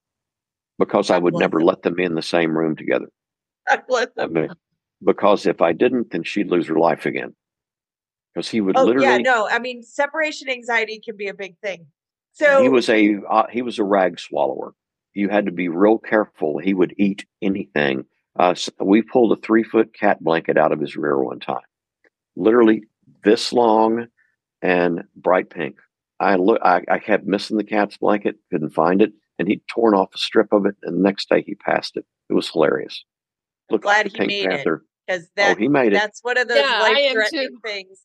because 0.79 1.09
I 1.09 1.15
God 1.15 1.23
would 1.23 1.33
never 1.35 1.59
him. 1.59 1.67
let 1.67 1.83
them 1.83 1.99
in 1.99 2.15
the 2.15 2.21
same 2.21 2.57
room 2.57 2.75
together. 2.75 3.07
God 3.67 3.83
bless 3.87 4.07
I 4.17 4.23
him. 4.25 4.33
mean, 4.33 4.49
because 5.03 5.45
if 5.45 5.61
I 5.61 5.71
didn't, 5.73 6.11
then 6.11 6.23
she'd 6.23 6.49
lose 6.49 6.67
her 6.67 6.79
life 6.79 7.05
again. 7.05 7.35
Because 8.33 8.49
he 8.49 8.59
would 8.59 8.75
Oh 8.75 8.85
literally. 8.85 9.07
yeah, 9.07 9.17
no. 9.19 9.47
I 9.49 9.59
mean, 9.59 9.83
separation 9.83 10.49
anxiety 10.49 10.99
can 11.03 11.15
be 11.15 11.27
a 11.27 11.33
big 11.33 11.57
thing. 11.59 11.87
So 12.33 12.61
he 12.61 12.67
was 12.67 12.89
a 12.89 13.17
uh, 13.29 13.47
he 13.49 13.61
was 13.61 13.79
a 13.79 13.83
rag 13.83 14.19
swallower. 14.19 14.73
You 15.13 15.29
had 15.29 15.45
to 15.45 15.51
be 15.53 15.69
real 15.69 15.97
careful. 15.97 16.57
He 16.57 16.73
would 16.73 16.93
eat 16.97 17.25
anything. 17.41 18.05
Uh, 18.37 18.51
s 18.51 18.69
we 18.79 19.01
pulled 19.01 19.31
a 19.31 19.41
three 19.41 19.63
foot 19.63 19.93
cat 19.93 20.23
blanket 20.23 20.57
out 20.57 20.71
of 20.71 20.79
his 20.79 20.95
rear 20.95 21.21
one 21.21 21.39
time, 21.39 21.61
literally 22.35 22.83
this 23.23 23.53
long, 23.53 24.07
and 24.61 25.03
bright 25.15 25.49
pink. 25.49 25.77
I 26.19 26.35
look, 26.35 26.59
I, 26.63 26.81
I 26.89 26.99
kept 26.99 27.25
missing 27.25 27.57
the 27.57 27.63
cat's 27.63 27.97
blanket, 27.97 28.35
couldn't 28.51 28.71
find 28.71 29.01
it, 29.01 29.13
and 29.37 29.47
he'd 29.47 29.61
torn 29.67 29.93
off 29.93 30.13
a 30.13 30.17
strip 30.17 30.51
of 30.51 30.65
it, 30.65 30.75
and 30.83 30.97
the 30.97 31.01
next 31.03 31.29
day 31.29 31.43
he 31.45 31.55
passed 31.55 31.97
it. 31.97 32.05
It 32.29 32.33
was 32.33 32.49
hilarious. 32.49 33.03
Look, 33.69 33.83
glad 33.83 34.07
he 34.07 34.25
made 34.25 34.49
Panther. 34.49 34.75
it 34.75 34.81
because 35.07 35.29
that 35.35 35.55
oh, 35.55 35.59
he 35.59 35.67
made 35.67 35.93
it. 35.93 35.95
That's 35.95 36.19
one 36.21 36.37
of 36.37 36.47
those 36.47 36.57
yeah, 36.57 36.81
life-threatening 36.81 37.57
things. 37.63 38.01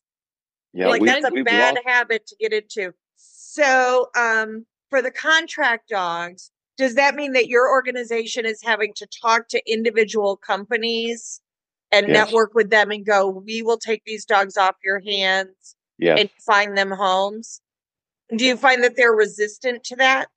Yeah, 0.73 0.87
like 0.87 1.01
we, 1.01 1.07
that's 1.07 1.25
a 1.25 1.43
bad 1.43 1.75
lost. 1.75 1.87
habit 1.87 2.27
to 2.27 2.35
get 2.39 2.53
into. 2.53 2.93
So, 3.17 4.09
um, 4.15 4.65
for 4.89 5.01
the 5.01 5.11
contract 5.11 5.89
dogs, 5.89 6.51
does 6.77 6.95
that 6.95 7.15
mean 7.15 7.33
that 7.33 7.47
your 7.47 7.69
organization 7.69 8.45
is 8.45 8.61
having 8.63 8.93
to 8.95 9.07
talk 9.21 9.47
to 9.49 9.71
individual 9.71 10.37
companies 10.37 11.41
and 11.91 12.07
yes. 12.07 12.15
network 12.15 12.53
with 12.53 12.69
them 12.69 12.91
and 12.91 13.05
go, 13.05 13.27
we 13.27 13.61
will 13.61 13.77
take 13.77 14.03
these 14.05 14.25
dogs 14.25 14.57
off 14.57 14.75
your 14.83 14.99
hands 14.99 15.75
yes. 15.97 16.19
and 16.19 16.29
find 16.39 16.77
them 16.77 16.91
homes? 16.91 17.61
Do 18.35 18.45
you 18.45 18.55
find 18.55 18.83
that 18.83 18.95
they're 18.95 19.11
resistant 19.11 19.83
to 19.85 19.95
that? 19.97 20.29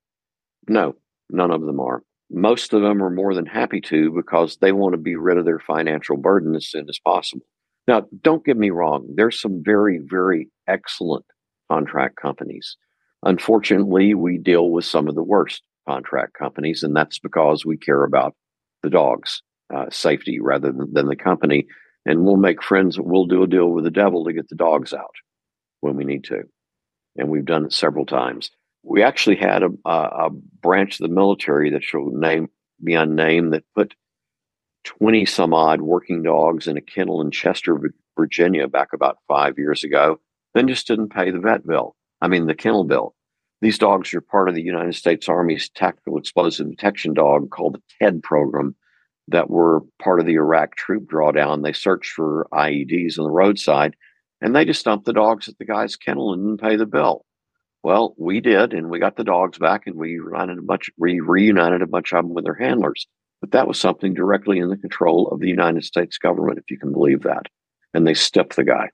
No, 0.69 0.97
none 1.31 1.51
of 1.51 1.63
them 1.63 1.79
are. 1.81 2.03
Most 2.31 2.73
of 2.73 2.83
them 2.83 3.03
are 3.03 3.11
more 3.11 3.35
than 3.35 3.47
happy 3.47 3.81
to 3.83 4.11
because 4.11 4.57
they 4.57 4.73
want 4.73 4.95
to 4.95 5.01
be 5.01 5.15
rid 5.15 5.39
of 5.39 5.45
their 5.45 5.61
financial 5.61 6.17
burden 6.17 6.57
as 6.57 6.67
soon 6.67 6.89
as 6.89 6.99
possible. 6.99 7.47
Now, 7.87 8.07
don't 8.23 8.45
get 8.45 8.57
me 8.57 8.71
wrong, 8.71 9.07
there's 9.15 9.41
some 9.41 9.63
very, 9.63 10.01
very 10.03 10.49
excellent 10.67 11.27
contract 11.71 12.17
companies. 12.17 12.77
Unfortunately, 13.23 14.15
we 14.15 14.39
deal 14.39 14.71
with 14.71 14.85
some 14.85 15.07
of 15.07 15.15
the 15.15 15.23
worst 15.23 15.63
contract 15.89 16.35
companies, 16.35 16.83
and 16.83 16.97
that's 16.97 17.19
because 17.19 17.65
we 17.65 17.77
care 17.77 18.05
about 18.05 18.35
the 18.83 18.91
dog's 18.91 19.43
uh, 19.75 19.87
safety 19.91 20.41
rather 20.41 20.73
than, 20.73 20.93
than 20.93 21.07
the 21.07 21.17
company. 21.17 21.67
And 22.07 22.25
we'll 22.25 22.37
make 22.37 22.63
friends, 22.63 22.99
we'll 22.99 23.27
do 23.27 23.43
a 23.43 23.47
deal 23.47 23.71
with 23.71 23.85
the 23.85 23.91
devil 23.91 24.25
to 24.25 24.33
get 24.33 24.49
the 24.49 24.57
dogs 24.57 24.93
out 24.93 25.15
when 25.81 25.97
we 25.97 26.05
need 26.05 26.25
to. 26.25 26.43
And 27.17 27.29
we've 27.29 27.45
done 27.45 27.67
it 27.67 27.73
several 27.73 28.05
times. 28.05 28.51
We 28.83 29.03
actually 29.03 29.37
had 29.37 29.63
a, 29.63 29.71
a, 29.87 30.27
a 30.27 30.31
branch 30.31 31.01
of 31.01 31.09
the 31.09 31.15
military 31.15 31.71
that 31.71 31.83
shall 31.83 32.11
name 32.11 32.49
be 32.83 32.95
unnamed 32.95 33.55
that 33.55 33.65
put 33.75 33.95
20 34.85 35.25
some 35.25 35.55
odd 35.55 35.81
working 35.81 36.23
dogs 36.23 36.67
in 36.67 36.77
a 36.77 36.83
kennel 36.83 37.23
in 37.23 37.31
Chester, 37.31 37.79
Virginia, 38.17 38.69
back 38.69 38.93
about 38.93 39.19
five 39.29 39.59
years 39.59 39.83
ago, 39.83 40.21
then 40.55 40.69
just 40.69 40.87
didn't 40.87 41.09
pay 41.09 41.31
the 41.31 41.41
vet 41.41 41.67
bill. 41.67 41.97
I 42.21 42.29
mean, 42.29 42.47
the 42.47 42.55
kennel 42.55 42.85
bill. 42.85 43.15
These 43.65 43.79
dogs 43.79 44.13
are 44.13 44.21
part 44.21 44.51
of 44.51 44.55
the 44.55 44.61
United 44.61 44.95
States 44.95 45.27
Army's 45.27 45.71
tactical 45.71 46.19
explosive 46.19 46.69
detection 46.69 47.15
dog 47.15 47.49
called 47.49 47.77
the 47.77 47.83
TED 47.99 48.23
program 48.23 48.77
that 49.29 49.49
were 49.49 49.81
part 49.99 50.21
of 50.21 50.27
the 50.27 50.35
Iraq 50.35 50.77
troop 50.77 51.05
drawdown. 51.05 51.63
They 51.63 51.73
searched 51.73 52.13
for 52.13 52.47
IEDs 52.53 53.19
on 53.19 53.25
the 53.25 53.31
roadside 53.31 53.97
and 54.43 54.55
they 54.55 54.67
just 54.67 54.85
dumped 54.85 55.07
the 55.07 55.15
dogs 55.15 55.49
at 55.49 55.57
the 55.57 55.65
guy's 55.65 55.97
kennel 55.97 56.35
and 56.35 56.43
didn't 56.43 56.61
pay 56.61 56.77
the 56.77 56.85
bill. 56.85 57.25
Well, 57.83 58.15
we 58.19 58.43
did, 58.43 58.75
and 58.75 58.91
we 58.91 58.99
got 58.99 59.17
the 59.17 59.25
dogs 59.25 59.57
back 59.57 59.87
and 59.87 59.97
we 59.97 60.19
reunited 60.19 60.59
a 60.59 60.63
bunch, 60.63 60.91
we 60.99 61.21
reunited 61.21 61.81
a 61.81 61.87
bunch 61.87 62.13
of 62.13 62.23
them 62.23 62.35
with 62.35 62.45
their 62.45 62.53
handlers. 62.53 63.07
But 63.41 63.53
that 63.53 63.67
was 63.67 63.81
something 63.81 64.13
directly 64.13 64.59
in 64.59 64.69
the 64.69 64.77
control 64.77 65.29
of 65.29 65.41
the 65.41 65.49
United 65.49 65.85
States 65.85 66.19
government, 66.19 66.59
if 66.59 66.71
you 66.71 66.79
can 66.79 66.93
believe 66.93 67.23
that. 67.23 67.47
And 67.95 68.07
they 68.07 68.13
stepped 68.13 68.57
the 68.57 68.65
guy. 68.65 68.91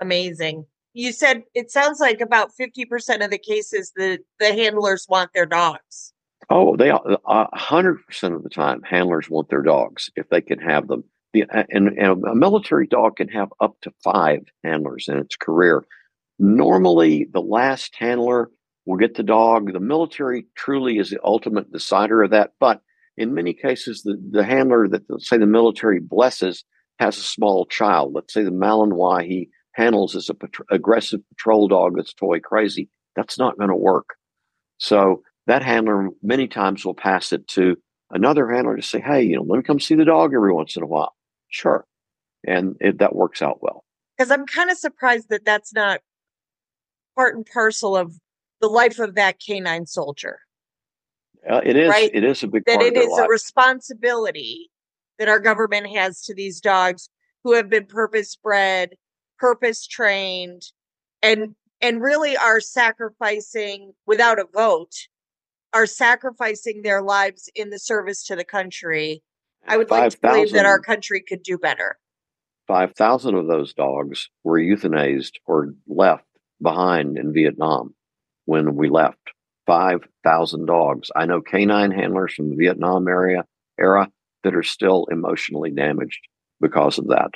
Amazing 0.00 0.66
you 0.94 1.12
said 1.12 1.42
it 1.54 1.70
sounds 1.70 2.00
like 2.00 2.20
about 2.20 2.50
50% 2.58 3.24
of 3.24 3.30
the 3.30 3.38
cases 3.38 3.92
the, 3.94 4.18
the 4.38 4.52
handlers 4.52 5.06
want 5.08 5.30
their 5.34 5.46
dogs. 5.46 6.12
Oh, 6.50 6.76
they 6.76 6.90
uh, 6.90 7.46
hundred 7.52 8.06
percent 8.06 8.34
of 8.34 8.42
the 8.42 8.48
time 8.48 8.82
handlers 8.82 9.28
want 9.28 9.50
their 9.50 9.62
dogs 9.62 10.10
if 10.16 10.28
they 10.30 10.40
can 10.40 10.58
have 10.60 10.88
them. 10.88 11.04
The, 11.34 11.44
uh, 11.44 11.64
and, 11.68 11.88
and 11.98 12.24
a 12.24 12.34
military 12.34 12.86
dog 12.86 13.16
can 13.16 13.28
have 13.28 13.52
up 13.60 13.76
to 13.82 13.92
five 14.02 14.40
handlers 14.64 15.08
in 15.08 15.18
its 15.18 15.36
career. 15.36 15.84
Normally, 16.38 17.28
the 17.30 17.42
last 17.42 17.94
handler 17.98 18.50
will 18.86 18.96
get 18.96 19.16
the 19.16 19.22
dog. 19.22 19.72
The 19.72 19.80
military 19.80 20.46
truly 20.54 20.98
is 20.98 21.10
the 21.10 21.20
ultimate 21.22 21.70
decider 21.70 22.22
of 22.22 22.30
that. 22.30 22.52
But 22.58 22.80
in 23.18 23.34
many 23.34 23.52
cases, 23.52 24.02
the, 24.02 24.16
the 24.30 24.44
handler 24.44 24.88
that, 24.88 25.02
say, 25.18 25.36
the 25.36 25.46
military 25.46 26.00
blesses 26.00 26.64
has 26.98 27.18
a 27.18 27.22
small 27.22 27.66
child. 27.66 28.12
Let's 28.14 28.32
say 28.32 28.42
the 28.42 28.50
Malinois, 28.50 29.26
he 29.26 29.50
handles 29.78 30.14
as 30.14 30.28
a 30.28 30.34
pat- 30.34 30.66
aggressive 30.70 31.20
patrol 31.30 31.68
dog 31.68 31.96
that's 31.96 32.12
toy 32.12 32.40
crazy. 32.40 32.90
That's 33.16 33.38
not 33.38 33.56
going 33.56 33.70
to 33.70 33.76
work. 33.76 34.16
So 34.76 35.22
that 35.46 35.62
handler 35.62 36.08
many 36.22 36.46
times 36.48 36.84
will 36.84 36.94
pass 36.94 37.32
it 37.32 37.48
to 37.48 37.76
another 38.10 38.50
handler 38.50 38.76
to 38.76 38.82
say, 38.82 39.00
"Hey, 39.00 39.22
you 39.22 39.36
know, 39.36 39.42
let 39.42 39.56
me 39.56 39.62
come 39.62 39.80
see 39.80 39.94
the 39.94 40.04
dog 40.04 40.34
every 40.34 40.52
once 40.52 40.76
in 40.76 40.82
a 40.82 40.86
while." 40.86 41.14
Sure, 41.48 41.86
and 42.46 42.76
it, 42.80 42.98
that 42.98 43.14
works 43.14 43.40
out 43.40 43.62
well. 43.62 43.84
Because 44.16 44.30
I'm 44.30 44.46
kind 44.46 44.70
of 44.70 44.76
surprised 44.76 45.30
that 45.30 45.44
that's 45.44 45.72
not 45.72 46.00
part 47.16 47.36
and 47.36 47.46
parcel 47.46 47.96
of 47.96 48.18
the 48.60 48.68
life 48.68 48.98
of 48.98 49.14
that 49.14 49.38
canine 49.40 49.86
soldier. 49.86 50.40
Uh, 51.48 51.60
it 51.64 51.76
is. 51.76 51.88
Right? 51.88 52.10
It 52.12 52.24
is 52.24 52.42
a 52.42 52.48
big 52.48 52.64
that 52.66 52.82
it 52.82 52.96
is 52.96 53.08
life. 53.08 53.26
a 53.26 53.28
responsibility 53.28 54.70
that 55.18 55.28
our 55.28 55.40
government 55.40 55.86
has 55.88 56.22
to 56.22 56.34
these 56.34 56.60
dogs 56.60 57.08
who 57.42 57.54
have 57.54 57.68
been 57.70 57.86
purpose 57.86 58.36
bred 58.36 58.90
purpose 59.38 59.86
trained 59.86 60.62
and 61.22 61.54
and 61.80 62.02
really 62.02 62.36
are 62.36 62.60
sacrificing 62.60 63.92
without 64.06 64.38
a 64.38 64.46
vote 64.52 64.94
are 65.72 65.86
sacrificing 65.86 66.82
their 66.82 67.02
lives 67.02 67.50
in 67.54 67.70
the 67.70 67.78
service 67.78 68.24
to 68.26 68.36
the 68.36 68.44
country. 68.44 69.22
I 69.66 69.76
would 69.76 69.88
5, 69.88 69.98
like 69.98 70.12
to 70.12 70.20
believe 70.20 70.48
000, 70.48 70.58
that 70.58 70.66
our 70.66 70.80
country 70.80 71.22
could 71.26 71.42
do 71.42 71.58
better. 71.58 71.98
5000 72.66 73.34
of 73.34 73.46
those 73.46 73.74
dogs 73.74 74.28
were 74.44 74.58
euthanized 74.58 75.32
or 75.46 75.74
left 75.86 76.24
behind 76.60 77.18
in 77.18 77.32
vietnam 77.32 77.94
when 78.46 78.76
we 78.76 78.88
left. 78.88 79.18
5000 79.66 80.64
dogs. 80.64 81.10
I 81.14 81.26
know 81.26 81.42
canine 81.42 81.90
handlers 81.90 82.34
from 82.34 82.50
the 82.50 82.56
vietnam 82.56 83.06
area 83.06 83.44
era 83.78 84.10
that 84.42 84.54
are 84.54 84.62
still 84.62 85.06
emotionally 85.10 85.70
damaged 85.70 86.20
because 86.60 86.98
of 86.98 87.08
that 87.08 87.30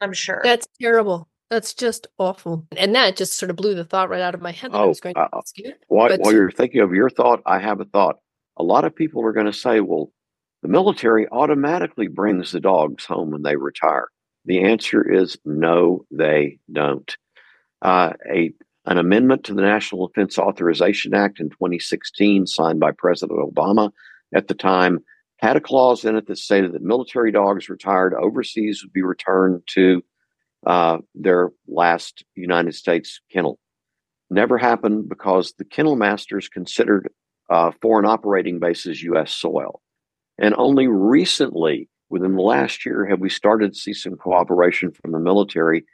I'm 0.00 0.12
sure. 0.12 0.40
That's 0.42 0.66
terrible. 0.80 1.28
That's 1.50 1.72
just 1.74 2.06
awful. 2.18 2.66
And 2.76 2.94
that 2.94 3.16
just 3.16 3.34
sort 3.34 3.50
of 3.50 3.56
blew 3.56 3.74
the 3.74 3.84
thought 3.84 4.10
right 4.10 4.20
out 4.20 4.34
of 4.34 4.42
my 4.42 4.52
head 4.52 4.72
that 4.72 4.78
oh, 4.78 4.84
I 4.84 4.86
was 4.86 5.00
going 5.00 5.14
to 5.14 5.20
uh, 5.22 5.28
ask 5.34 5.56
you. 5.58 5.72
While, 5.88 6.08
but, 6.08 6.20
while 6.20 6.32
you're 6.32 6.50
thinking 6.50 6.80
of 6.82 6.92
your 6.92 7.08
thought, 7.08 7.42
I 7.46 7.58
have 7.58 7.80
a 7.80 7.86
thought. 7.86 8.16
A 8.58 8.62
lot 8.62 8.84
of 8.84 8.94
people 8.94 9.24
are 9.24 9.32
going 9.32 9.46
to 9.46 9.52
say, 9.52 9.80
well, 9.80 10.12
the 10.62 10.68
military 10.68 11.28
automatically 11.30 12.08
brings 12.08 12.52
the 12.52 12.60
dogs 12.60 13.04
home 13.04 13.30
when 13.30 13.42
they 13.42 13.56
retire. 13.56 14.08
The 14.44 14.64
answer 14.64 15.08
is 15.08 15.38
no, 15.44 16.04
they 16.10 16.58
don't. 16.72 17.16
Uh, 17.80 18.12
a 18.30 18.52
an 18.86 18.96
amendment 18.96 19.44
to 19.44 19.54
the 19.54 19.60
National 19.60 20.08
Defense 20.08 20.38
Authorization 20.38 21.12
Act 21.12 21.40
in 21.40 21.50
2016, 21.50 22.46
signed 22.46 22.80
by 22.80 22.90
President 22.90 23.38
Obama 23.38 23.90
at 24.34 24.48
the 24.48 24.54
time, 24.54 25.00
had 25.38 25.56
a 25.56 25.60
clause 25.60 26.04
in 26.04 26.16
it 26.16 26.26
that 26.26 26.38
stated 26.38 26.72
that 26.72 26.82
military 26.82 27.32
dogs 27.32 27.68
retired 27.68 28.12
overseas 28.14 28.82
would 28.82 28.92
be 28.92 29.02
returned 29.02 29.62
to 29.66 30.02
uh, 30.66 30.98
their 31.14 31.50
last 31.66 32.24
United 32.34 32.74
States 32.74 33.20
kennel. 33.32 33.58
Never 34.30 34.58
happened 34.58 35.08
because 35.08 35.54
the 35.56 35.64
kennel 35.64 35.96
masters 35.96 36.48
considered 36.48 37.08
uh, 37.48 37.70
foreign 37.80 38.04
operating 38.04 38.58
bases 38.58 39.02
U.S. 39.04 39.32
soil. 39.32 39.80
And 40.38 40.54
only 40.58 40.86
recently, 40.86 41.88
within 42.10 42.34
the 42.34 42.42
last 42.42 42.84
year, 42.84 43.06
have 43.06 43.20
we 43.20 43.30
started 43.30 43.72
to 43.72 43.78
see 43.78 43.94
some 43.94 44.16
cooperation 44.16 44.90
from 44.90 45.12
the 45.12 45.18
military 45.18 45.84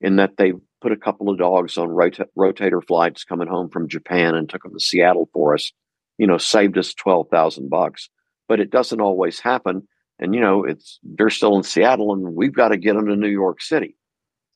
in 0.00 0.16
that 0.16 0.36
they 0.38 0.52
put 0.80 0.92
a 0.92 0.96
couple 0.96 1.28
of 1.28 1.38
dogs 1.38 1.76
on 1.76 1.88
rota- 1.88 2.28
rotator 2.38 2.80
flights 2.86 3.24
coming 3.24 3.48
home 3.48 3.68
from 3.68 3.88
Japan 3.88 4.34
and 4.34 4.48
took 4.48 4.62
them 4.62 4.72
to 4.72 4.80
Seattle 4.80 5.28
for 5.32 5.54
us. 5.54 5.72
You 6.18 6.26
know, 6.26 6.38
saved 6.38 6.78
us 6.78 6.94
twelve 6.94 7.28
thousand 7.30 7.68
bucks 7.68 8.08
but 8.52 8.60
it 8.60 8.68
doesn't 8.68 9.00
always 9.00 9.40
happen. 9.40 9.88
And 10.18 10.34
you 10.34 10.40
know, 10.42 10.62
it's 10.62 11.00
they're 11.02 11.30
still 11.30 11.56
in 11.56 11.62
Seattle, 11.62 12.12
and 12.12 12.36
we've 12.36 12.52
got 12.52 12.68
to 12.68 12.76
get 12.76 12.96
them 12.96 13.06
to 13.06 13.16
New 13.16 13.30
York 13.30 13.62
City. 13.62 13.96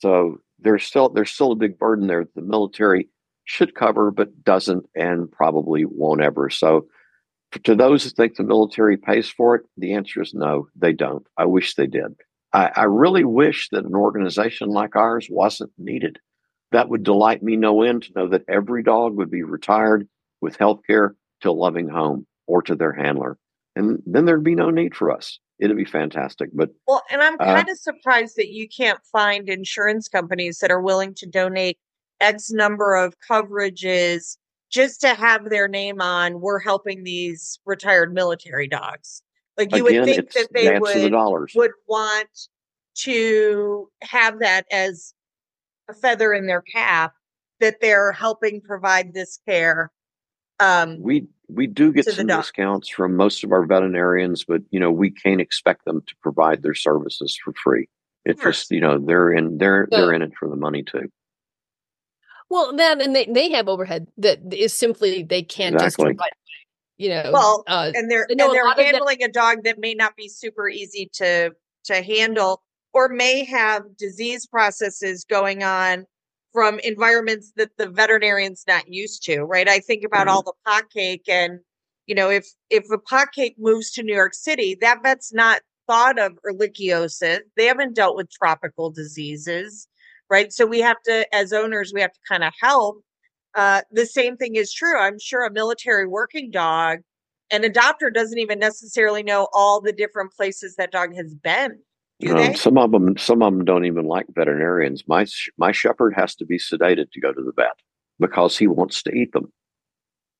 So 0.00 0.36
there's 0.58 0.84
still 0.84 1.08
there's 1.08 1.30
still 1.30 1.52
a 1.52 1.56
big 1.56 1.78
burden 1.78 2.06
there. 2.06 2.24
That 2.24 2.34
the 2.34 2.42
military 2.42 3.08
should 3.46 3.74
cover, 3.74 4.10
but 4.10 4.44
doesn't, 4.44 4.84
and 4.94 5.32
probably 5.32 5.86
won't 5.86 6.20
ever. 6.20 6.50
So 6.50 6.88
to 7.64 7.74
those 7.74 8.04
who 8.04 8.10
think 8.10 8.36
the 8.36 8.42
military 8.42 8.98
pays 8.98 9.30
for 9.30 9.54
it, 9.54 9.62
the 9.78 9.94
answer 9.94 10.20
is 10.20 10.34
no, 10.34 10.68
they 10.76 10.92
don't. 10.92 11.26
I 11.38 11.46
wish 11.46 11.74
they 11.74 11.86
did. 11.86 12.16
I, 12.52 12.70
I 12.76 12.82
really 12.82 13.24
wish 13.24 13.70
that 13.70 13.86
an 13.86 13.94
organization 13.94 14.68
like 14.68 14.94
ours 14.94 15.28
wasn't 15.30 15.72
needed. 15.78 16.18
That 16.72 16.90
would 16.90 17.02
delight 17.02 17.42
me 17.42 17.56
no 17.56 17.80
end 17.80 18.02
to 18.02 18.12
know 18.14 18.28
that 18.28 18.44
every 18.46 18.82
dog 18.82 19.16
would 19.16 19.30
be 19.30 19.42
retired 19.42 20.06
with 20.42 20.56
health 20.56 20.82
care 20.86 21.14
to 21.40 21.48
a 21.48 21.52
loving 21.52 21.88
home 21.88 22.26
or 22.46 22.60
to 22.60 22.74
their 22.74 22.92
handler 22.92 23.38
and 23.76 24.02
then 24.06 24.24
there'd 24.24 24.42
be 24.42 24.54
no 24.54 24.70
need 24.70 24.96
for 24.96 25.10
us. 25.10 25.38
It'd 25.58 25.76
be 25.76 25.84
fantastic. 25.84 26.50
But 26.52 26.70
well, 26.86 27.02
and 27.10 27.22
I'm 27.22 27.38
kind 27.38 27.68
uh, 27.68 27.72
of 27.72 27.78
surprised 27.78 28.36
that 28.36 28.48
you 28.48 28.68
can't 28.68 28.98
find 29.12 29.48
insurance 29.48 30.08
companies 30.08 30.58
that 30.58 30.70
are 30.70 30.82
willing 30.82 31.14
to 31.14 31.26
donate 31.26 31.78
X 32.20 32.50
number 32.50 32.94
of 32.94 33.14
coverages 33.30 34.36
just 34.70 35.00
to 35.02 35.14
have 35.14 35.48
their 35.48 35.68
name 35.68 36.00
on. 36.00 36.40
We're 36.40 36.58
helping 36.58 37.04
these 37.04 37.58
retired 37.64 38.12
military 38.12 38.68
dogs. 38.68 39.22
Like 39.56 39.74
you 39.74 39.86
again, 39.86 40.00
would 40.00 40.14
think 40.14 40.32
that 40.32 40.48
they 40.52 40.78
would 40.78 41.12
the 41.12 41.46
would 41.54 41.70
want 41.88 42.28
to 42.96 43.88
have 44.02 44.40
that 44.40 44.66
as 44.70 45.14
a 45.88 45.94
feather 45.94 46.34
in 46.34 46.46
their 46.46 46.62
cap 46.62 47.14
that 47.60 47.80
they're 47.80 48.12
helping 48.12 48.60
provide 48.60 49.14
this 49.14 49.38
care. 49.46 49.90
Um, 50.60 50.98
we 51.00 51.26
we 51.48 51.66
do 51.66 51.92
get 51.92 52.06
some 52.06 52.26
discounts 52.26 52.88
from 52.88 53.16
most 53.16 53.44
of 53.44 53.52
our 53.52 53.64
veterinarians, 53.66 54.44
but 54.44 54.62
you 54.70 54.80
know 54.80 54.90
we 54.90 55.10
can't 55.10 55.40
expect 55.40 55.84
them 55.84 56.02
to 56.06 56.14
provide 56.22 56.62
their 56.62 56.74
services 56.74 57.38
for 57.42 57.52
free. 57.62 57.88
It's 58.24 58.42
just 58.42 58.70
you 58.70 58.80
know 58.80 58.98
they're 58.98 59.32
in 59.32 59.58
they're 59.58 59.86
Yeah. 59.90 59.98
they're 60.00 60.12
in 60.12 60.22
it 60.22 60.32
for 60.38 60.48
the 60.48 60.56
money 60.56 60.82
too. 60.82 61.08
Well, 62.48 62.76
that 62.76 63.00
and 63.00 63.14
they, 63.14 63.26
they 63.26 63.50
have 63.52 63.68
overhead 63.68 64.06
that 64.18 64.38
is 64.52 64.72
simply 64.72 65.22
they 65.22 65.42
can't 65.42 65.74
Exactly. 65.74 66.10
just 66.10 66.18
provide, 66.18 66.30
you 66.96 67.08
know. 67.10 67.30
Well, 67.32 67.64
uh, 67.66 67.92
and 67.94 68.10
they're 68.10 68.26
and 68.30 68.38
they're 68.38 68.64
lot 68.64 68.76
that- 68.76 68.86
handling 68.86 69.22
a 69.22 69.28
dog 69.28 69.64
that 69.64 69.78
may 69.78 69.94
not 69.94 70.16
be 70.16 70.28
super 70.28 70.68
easy 70.68 71.10
to 71.14 71.52
to 71.84 72.02
handle 72.02 72.62
or 72.92 73.08
may 73.08 73.44
have 73.44 73.82
disease 73.96 74.46
processes 74.46 75.24
going 75.24 75.62
on 75.62 76.06
from 76.56 76.78
environments 76.80 77.52
that 77.56 77.70
the 77.76 77.86
veterinarian's 77.86 78.64
not 78.66 78.88
used 78.88 79.22
to 79.22 79.42
right 79.42 79.68
i 79.68 79.78
think 79.78 80.02
about 80.04 80.26
Mhm. 80.26 80.30
all 80.30 80.42
the 80.42 80.54
pot 80.64 80.84
cake 80.90 81.24
and 81.28 81.60
you 82.06 82.14
know 82.14 82.30
if 82.30 82.46
if 82.70 82.90
a 82.90 82.98
pot 82.98 83.28
cake 83.34 83.56
moves 83.58 83.90
to 83.92 84.02
new 84.02 84.14
york 84.14 84.32
city 84.34 84.74
that 84.80 85.02
vet's 85.02 85.34
not 85.34 85.60
thought 85.86 86.18
of 86.18 86.32
ehrlichiosis 86.48 87.40
they 87.56 87.66
haven't 87.66 87.94
dealt 87.94 88.16
with 88.16 88.30
tropical 88.30 88.90
diseases 88.90 89.86
right 90.30 90.50
so 90.50 90.64
we 90.64 90.80
have 90.80 90.96
to 91.04 91.26
as 91.34 91.52
owners 91.52 91.92
we 91.94 92.00
have 92.00 92.12
to 92.12 92.20
kind 92.28 92.42
of 92.42 92.54
help 92.58 93.02
uh, 93.54 93.82
the 93.90 94.06
same 94.06 94.36
thing 94.36 94.56
is 94.56 94.72
true. 94.72 94.98
I'm 94.98 95.18
sure 95.18 95.44
a 95.46 95.52
military 95.52 96.06
working 96.06 96.50
dog, 96.50 96.98
and 97.50 97.64
an 97.64 97.72
adopter 97.72 98.12
doesn't 98.12 98.38
even 98.38 98.58
necessarily 98.58 99.22
know 99.22 99.48
all 99.52 99.80
the 99.80 99.92
different 99.92 100.32
places 100.32 100.76
that 100.76 100.92
dog 100.92 101.14
has 101.14 101.34
been. 101.34 101.78
Um, 102.24 102.54
some 102.54 102.78
of 102.78 102.92
them 102.92 103.18
some 103.18 103.42
of 103.42 103.52
them 103.52 103.64
don't 103.64 103.84
even 103.84 104.06
like 104.06 104.26
veterinarians. 104.30 105.04
My 105.06 105.26
my 105.58 105.72
shepherd 105.72 106.14
has 106.16 106.34
to 106.36 106.46
be 106.46 106.58
sedated 106.58 107.10
to 107.12 107.20
go 107.20 107.32
to 107.32 107.42
the 107.42 107.52
vet 107.54 107.78
because 108.18 108.56
he 108.56 108.66
wants 108.66 109.02
to 109.02 109.12
eat 109.12 109.32
them. 109.32 109.52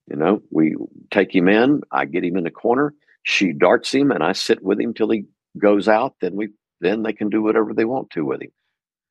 You 0.09 0.17
know, 0.17 0.41
we 0.51 0.77
take 1.11 1.35
him 1.35 1.49
in. 1.49 1.83
I 1.91 2.07
get 2.07 2.25
him 2.25 2.37
in 2.37 2.45
the 2.45 2.51
corner. 2.51 2.95
She 3.25 3.53
darts 3.53 3.93
him, 3.93 4.11
and 4.11 4.23
I 4.23 4.33
sit 4.33 4.63
with 4.63 4.81
him 4.81 4.95
till 4.95 5.11
he 5.11 5.25
goes 5.59 5.89
out. 5.89 6.15
Then 6.21 6.35
we 6.35 6.49
then 6.81 7.03
they 7.03 7.13
can 7.13 7.29
do 7.29 7.43
whatever 7.43 7.75
they 7.75 7.85
want 7.85 8.11
to 8.11 8.25
with 8.25 8.43
him. 8.43 8.53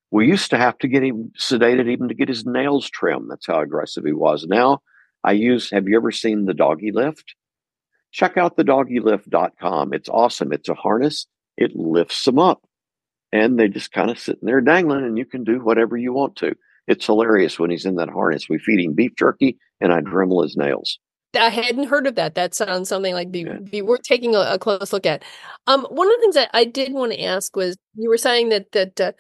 We 0.10 0.28
used 0.28 0.50
to 0.52 0.58
have 0.58 0.78
to 0.80 0.88
get 0.88 1.04
him 1.04 1.34
sedated 1.38 1.90
even 1.90 2.08
to 2.08 2.14
get 2.14 2.30
his 2.30 2.46
nails 2.46 2.90
trimmed. 2.90 3.30
That's 3.30 3.48
how 3.48 3.60
aggressive 3.60 4.06
he 4.06 4.14
was. 4.14 4.46
Now 4.48 4.80
I 5.24 5.34
use. 5.34 5.70
Have 5.70 5.88
you 5.88 5.98
ever 5.98 6.12
seen 6.12 6.46
the 6.46 6.54
doggy 6.54 6.92
lift? 6.92 7.36
Check 8.12 8.38
out 8.38 8.56
the 8.56 8.64
doggylift.com. 8.64 9.94
It's 9.94 10.10
awesome. 10.10 10.54
It's 10.54 10.70
a 10.70 10.74
harness. 10.74 11.28
It 11.58 11.76
lifts 11.76 12.24
them 12.26 12.40
up 12.40 12.62
and 13.32 13.60
they 13.60 13.68
just 13.68 13.92
kind 13.92 14.10
of 14.10 14.20
sitting 14.20 14.46
there 14.46 14.62
dangling 14.62 15.06
and 15.06 15.18
you 15.18 15.26
can 15.26 15.44
do 15.44 15.60
whatever 15.60 15.98
you 15.98 16.14
want 16.14 16.36
to. 16.38 16.56
It's 16.88 17.06
hilarious 17.06 17.60
when 17.60 17.72
he's 17.72 17.86
in 17.86 17.96
that 17.96 18.10
harness. 18.10 18.48
We 18.50 18.60
feed 18.60 18.84
him 18.84 18.94
beef 18.94 19.14
jerky 19.18 19.58
and 19.82 19.92
I 19.92 20.02
dremel 20.02 20.44
his 20.44 20.56
nails. 20.56 21.00
I 21.38 21.50
hadn't 21.50 21.88
heard 21.88 22.08
of 22.08 22.16
that. 22.16 22.36
That 22.36 22.54
sounds 22.56 22.88
something 22.88 23.14
like 23.14 23.32
be, 23.32 23.42
Yeah. 23.42 23.58
be 23.58 23.82
worth 23.82 24.04
taking 24.04 24.36
a, 24.36 24.40
a 24.40 24.60
close 24.60 24.94
look 24.94 25.06
at. 25.06 25.24
Um, 25.68 25.86
one 25.90 26.08
of 26.08 26.14
the 26.14 26.22
things 26.22 26.36
that 26.36 26.50
I 26.54 26.64
did 26.64 26.94
want 26.94 27.12
to 27.12 27.22
ask 27.24 27.56
was 27.56 27.76
you 27.96 28.10
were 28.10 28.18
saying 28.18 28.50
that 28.50 28.72
that 28.72 29.02
uh, 29.02 29.12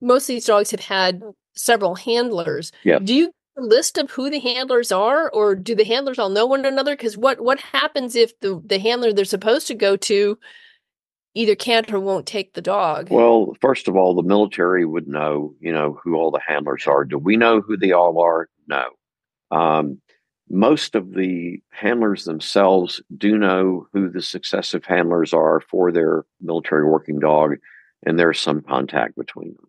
most 0.00 0.24
of 0.24 0.28
these 0.28 0.46
dogs 0.46 0.70
have 0.70 0.80
had 0.80 1.22
several 1.54 1.94
handlers. 1.96 2.72
Yeah. 2.84 2.98
Do 3.00 3.14
you 3.14 3.32
list 3.56 3.98
of 3.98 4.10
who 4.12 4.30
the 4.30 4.38
handlers 4.38 4.92
are, 4.92 5.28
or 5.30 5.56
do 5.56 5.74
the 5.74 5.84
handlers 5.84 6.18
all 6.18 6.28
know 6.30 6.46
one 6.46 6.64
another? 6.64 6.94
Because 6.96 7.18
what 7.18 7.40
what 7.40 7.60
happens 7.60 8.16
if 8.16 8.38
the 8.40 8.62
the 8.64 8.78
handler 8.78 9.12
they're 9.12 9.24
supposed 9.26 9.66
to 9.66 9.74
go 9.74 9.96
to 9.96 10.38
either 11.34 11.54
can't 11.54 11.92
or 11.92 12.00
won't 12.00 12.26
take 12.26 12.54
the 12.54 12.62
dog? 12.62 13.10
Well, 13.10 13.54
first 13.60 13.88
of 13.88 13.96
all, 13.96 14.14
the 14.14 14.22
military 14.22 14.84
would 14.84 15.06
know, 15.06 15.54
you 15.60 15.72
know, 15.72 15.98
who 16.02 16.16
all 16.16 16.30
the 16.30 16.40
handlers 16.46 16.86
are. 16.86 17.04
Do 17.04 17.18
we 17.18 17.36
know 17.36 17.60
who 17.60 17.76
they 17.76 17.92
all 17.92 18.20
are? 18.20 18.48
No. 18.66 18.84
Um, 19.50 20.00
most 20.50 20.94
of 20.94 21.14
the 21.14 21.60
handlers 21.70 22.24
themselves 22.24 23.02
do 23.16 23.36
know 23.36 23.86
who 23.92 24.10
the 24.10 24.22
successive 24.22 24.84
handlers 24.84 25.32
are 25.34 25.60
for 25.60 25.92
their 25.92 26.24
military 26.40 26.84
working 26.84 27.18
dog, 27.18 27.56
and 28.06 28.18
there's 28.18 28.40
some 28.40 28.62
contact 28.62 29.16
between 29.16 29.48
them. 29.48 29.68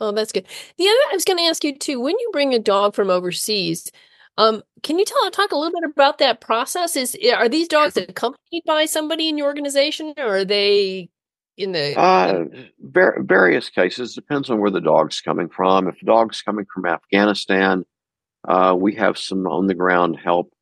Oh, 0.00 0.12
that's 0.12 0.30
good. 0.30 0.46
The 0.76 0.84
other 0.84 1.00
I 1.10 1.14
was 1.14 1.24
going 1.24 1.38
to 1.38 1.44
ask 1.44 1.64
you 1.64 1.76
too, 1.76 2.00
when 2.00 2.16
you 2.18 2.30
bring 2.32 2.54
a 2.54 2.60
dog 2.60 2.94
from 2.94 3.10
overseas, 3.10 3.90
um, 4.38 4.62
can 4.84 5.00
you 5.00 5.04
tell 5.04 5.30
talk 5.32 5.50
a 5.50 5.56
little 5.56 5.78
bit 5.80 5.90
about 5.90 6.18
that 6.18 6.40
process? 6.40 6.94
Is 6.94 7.16
are 7.34 7.48
these 7.48 7.66
dogs 7.66 7.96
accompanied 7.96 8.62
by 8.64 8.86
somebody 8.86 9.28
in 9.28 9.36
your 9.36 9.48
organization, 9.48 10.14
or 10.16 10.36
are 10.36 10.44
they 10.44 11.10
in 11.56 11.72
the? 11.72 11.98
Uh, 11.98 12.44
var- 12.80 13.20
various 13.22 13.68
cases 13.68 14.14
depends 14.14 14.48
on 14.48 14.60
where 14.60 14.70
the 14.70 14.80
dog's 14.80 15.20
coming 15.20 15.48
from. 15.48 15.88
If 15.88 15.98
the 15.98 16.06
dog's 16.06 16.40
coming 16.40 16.66
from 16.72 16.86
Afghanistan, 16.86 17.84
uh, 18.46 18.76
we 18.78 18.94
have 18.94 19.18
some 19.18 19.44
on 19.48 19.66
the 19.66 19.74
ground 19.74 20.20
help 20.22 20.52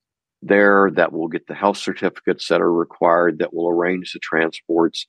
there 0.41 0.91
that 0.93 1.13
will 1.13 1.29
get 1.29 1.47
the 1.47 1.55
health 1.55 1.77
certificates 1.77 2.49
that 2.49 2.63
are 2.63 2.73
required 2.73 3.41
that 3.41 3.53
will 3.53 3.69
arrange 3.69 4.15
the 4.15 4.21
transports 4.21 5.07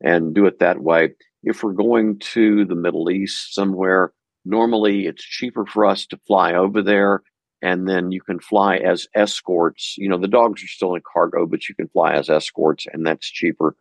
and 0.00 0.34
do 0.34 0.46
it 0.46 0.60
that 0.60 0.80
way. 0.80 1.14
If 1.42 1.64
we're 1.64 1.72
going 1.72 2.20
to 2.20 2.64
the 2.64 2.76
Middle 2.76 3.10
East 3.10 3.54
somewhere, 3.54 4.12
normally 4.44 5.06
it's 5.06 5.24
cheaper 5.24 5.66
for 5.66 5.84
us 5.84 6.06
to 6.06 6.20
fly 6.28 6.54
over 6.54 6.80
there 6.80 7.20
and 7.64 7.88
then 7.88 8.12
you 8.12 8.20
can 8.20 8.38
fly 8.38 8.76
as 8.76 9.08
escorts. 9.14 9.96
You 9.96 10.10
know, 10.10 10.18
the 10.18 10.28
dogs 10.28 10.62
are 10.62 10.68
still 10.68 10.94
in 10.94 11.02
cargo, 11.10 11.46
but 11.46 11.66
you 11.66 11.74
can 11.74 11.88
fly 11.88 12.12
as 12.12 12.28
escorts 12.28 12.86
and 12.92 13.06
that's 13.06 13.26
cheaper. 13.26 13.74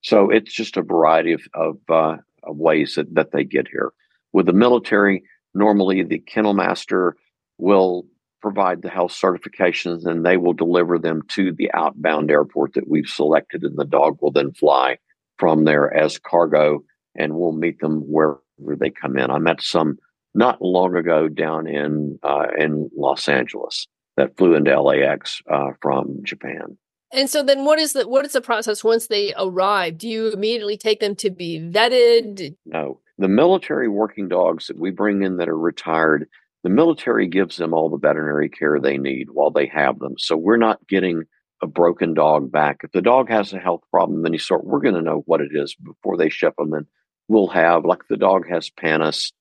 So 0.00 0.30
it's 0.30 0.50
just 0.50 0.78
a 0.78 0.82
variety 0.82 1.32
of, 1.32 1.42
of, 1.52 1.76
uh, 1.90 2.16
of 2.42 2.56
ways 2.56 2.94
that, 2.94 3.14
that 3.16 3.32
they 3.32 3.44
get 3.44 3.68
here. 3.68 3.92
With 4.32 4.46
the 4.46 4.54
military, 4.54 5.24
normally 5.54 6.02
the 6.02 6.20
kennel 6.20 6.54
master 6.54 7.16
will 7.58 8.06
provide 8.40 8.80
the 8.80 8.88
health 8.88 9.12
certifications 9.12 10.06
and 10.06 10.24
they 10.24 10.38
will 10.38 10.54
deliver 10.54 10.98
them 10.98 11.20
to 11.28 11.52
the 11.52 11.70
outbound 11.74 12.30
airport 12.30 12.74
that 12.74 12.88
we've 12.88 13.08
selected, 13.08 13.62
and 13.62 13.76
the 13.76 13.84
dog 13.84 14.16
will 14.22 14.30
then 14.30 14.52
fly 14.52 14.96
from 15.36 15.64
there 15.64 15.92
as 15.94 16.18
cargo 16.18 16.82
and 17.14 17.34
we'll 17.34 17.52
meet 17.52 17.78
them 17.80 18.00
wherever 18.06 18.40
they 18.78 18.90
come 18.90 19.18
in. 19.18 19.30
I 19.30 19.38
met 19.38 19.60
some 19.60 19.98
not 20.34 20.60
long 20.60 20.96
ago 20.96 21.28
down 21.28 21.66
in 21.66 22.18
uh, 22.22 22.46
in 22.58 22.90
Los 22.96 23.28
Angeles 23.28 23.86
that 24.16 24.36
flew 24.36 24.54
into 24.54 24.80
LAX 24.80 25.40
uh, 25.50 25.70
from 25.80 26.20
Japan. 26.24 26.76
And 27.12 27.30
so 27.30 27.42
then, 27.42 27.64
what 27.64 27.78
is 27.78 27.94
the 27.94 28.06
what 28.06 28.26
is 28.26 28.32
the 28.32 28.40
process 28.40 28.84
once 28.84 29.06
they 29.06 29.32
arrive? 29.38 29.98
Do 29.98 30.08
you 30.08 30.30
immediately 30.30 30.76
take 30.76 31.00
them 31.00 31.14
to 31.16 31.30
be 31.30 31.58
vetted? 31.58 32.54
No, 32.66 33.00
the 33.16 33.28
military 33.28 33.88
working 33.88 34.28
dogs 34.28 34.66
that 34.66 34.78
we 34.78 34.90
bring 34.90 35.22
in 35.22 35.38
that 35.38 35.48
are 35.48 35.58
retired, 35.58 36.28
the 36.64 36.70
military 36.70 37.26
gives 37.26 37.56
them 37.56 37.72
all 37.72 37.88
the 37.88 37.96
veterinary 37.96 38.50
care 38.50 38.78
they 38.78 38.98
need 38.98 39.28
while 39.32 39.50
they 39.50 39.66
have 39.66 39.98
them. 40.00 40.14
So 40.18 40.36
we're 40.36 40.58
not 40.58 40.86
getting 40.86 41.22
a 41.62 41.66
broken 41.66 42.12
dog 42.14 42.52
back. 42.52 42.80
If 42.84 42.92
the 42.92 43.02
dog 43.02 43.30
has 43.30 43.52
a 43.52 43.58
health 43.58 43.82
problem, 43.90 44.22
then 44.22 44.32
you 44.34 44.38
sort 44.38 44.64
we're 44.64 44.80
going 44.80 44.94
to 44.94 45.02
know 45.02 45.22
what 45.24 45.40
it 45.40 45.50
is 45.52 45.74
before 45.74 46.16
they 46.18 46.28
ship 46.28 46.54
them, 46.58 46.74
and 46.74 46.86
we'll 47.26 47.48
have 47.48 47.86
like 47.86 48.06
the 48.08 48.18
dog 48.18 48.48
has 48.48 48.70
pannus. 48.70 49.32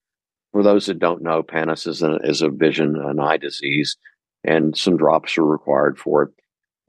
For 0.52 0.64
those 0.64 0.86
that 0.88 1.00
don't 1.00 1.22
know, 1.22 1.44
pannus 1.44 1.88
is 1.88 2.02
a, 2.02 2.18
is 2.24 2.42
a 2.42 2.50
vision 2.50 2.96
an 2.96 3.20
eye 3.20 3.38
disease, 3.38 3.98
and 4.44 4.78
some 4.78 4.98
drops 4.98 5.38
are 5.38 5.46
required 5.46 6.00
for 6.00 6.24
it. 6.24 6.30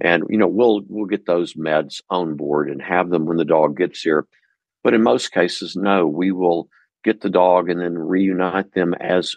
And 0.01 0.25
you 0.31 0.39
know 0.39 0.47
we'll 0.47 0.83
we'll 0.89 1.07
get 1.07 1.27
those 1.27 1.55
meds 1.55 2.01
on 2.09 2.37
board 2.37 2.71
and 2.71 2.81
have 2.81 3.11
them 3.11 3.27
when 3.27 3.37
the 3.37 3.45
dog 3.45 3.77
gets 3.77 4.01
here. 4.01 4.27
But 4.85 4.95
in 4.95 5.03
most 5.03 5.33
cases, 5.33 5.75
no, 5.75 6.07
we 6.07 6.31
will 6.31 6.69
get 7.05 7.21
the 7.21 7.31
dog 7.31 7.69
and 7.69 7.81
then 7.81 7.99
reunite 7.99 8.75
them 8.75 8.95
as 8.95 9.35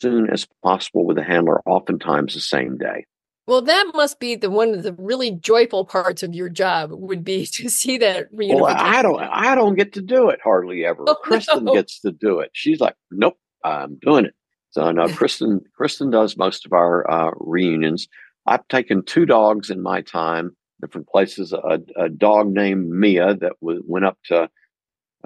soon 0.00 0.28
as 0.30 0.46
possible 0.62 1.06
with 1.06 1.16
the 1.16 1.22
handler, 1.22 1.60
oftentimes 1.66 2.34
the 2.34 2.40
same 2.40 2.76
day. 2.76 3.06
Well, 3.46 3.62
that 3.62 3.90
must 3.94 4.20
be 4.20 4.36
the 4.36 4.50
one 4.50 4.70
of 4.70 4.82
the 4.82 4.94
really 4.94 5.30
joyful 5.30 5.84
parts 5.84 6.22
of 6.22 6.34
your 6.34 6.48
job 6.48 6.90
would 6.92 7.24
be 7.24 7.46
to 7.52 7.68
see 7.68 7.98
that 7.98 8.32
reunification. 8.32 8.60
Well, 8.60 8.76
I 8.76 9.02
don't 9.02 9.20
I 9.20 9.54
don't 9.54 9.74
get 9.74 9.92
to 9.94 10.02
do 10.02 10.30
it 10.30 10.40
hardly 10.42 10.84
ever. 10.84 11.04
Oh, 11.06 11.14
Kristen 11.14 11.64
no. 11.64 11.74
gets 11.74 12.00
to 12.00 12.10
do 12.10 12.40
it. 12.40 12.50
She's 12.52 12.80
like, 12.80 12.96
Nope, 13.10 13.38
I'm 13.64 13.96
doing 13.96 14.26
it. 14.26 14.34
So 14.70 14.90
no, 14.90 15.08
Kristen 15.08 15.60
Kristen 15.76 16.10
does 16.10 16.36
most 16.36 16.66
of 16.66 16.72
our 16.72 17.08
uh, 17.10 17.30
reunions. 17.36 18.08
I've 18.46 18.66
taken 18.68 19.04
two 19.04 19.24
dogs 19.24 19.70
in 19.70 19.82
my 19.82 20.02
time, 20.02 20.54
different 20.80 21.08
places. 21.08 21.52
A, 21.52 21.80
a 21.96 22.08
dog 22.08 22.48
named 22.48 22.90
Mia 22.90 23.34
that 23.36 23.52
w- 23.60 23.84
went 23.86 24.04
up 24.04 24.18
to 24.26 24.48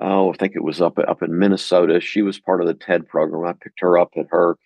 oh, 0.00 0.32
I 0.32 0.36
think 0.36 0.54
it 0.54 0.62
was 0.62 0.80
up 0.80 0.98
up 0.98 1.22
in 1.22 1.38
Minnesota. 1.38 2.00
She 2.00 2.22
was 2.22 2.38
part 2.38 2.60
of 2.60 2.66
the 2.66 2.74
TED 2.74 3.08
program. 3.08 3.48
I 3.48 3.52
picked 3.52 3.80
her 3.80 3.98
up 3.98 4.10
at 4.16 4.26
her 4.30 4.56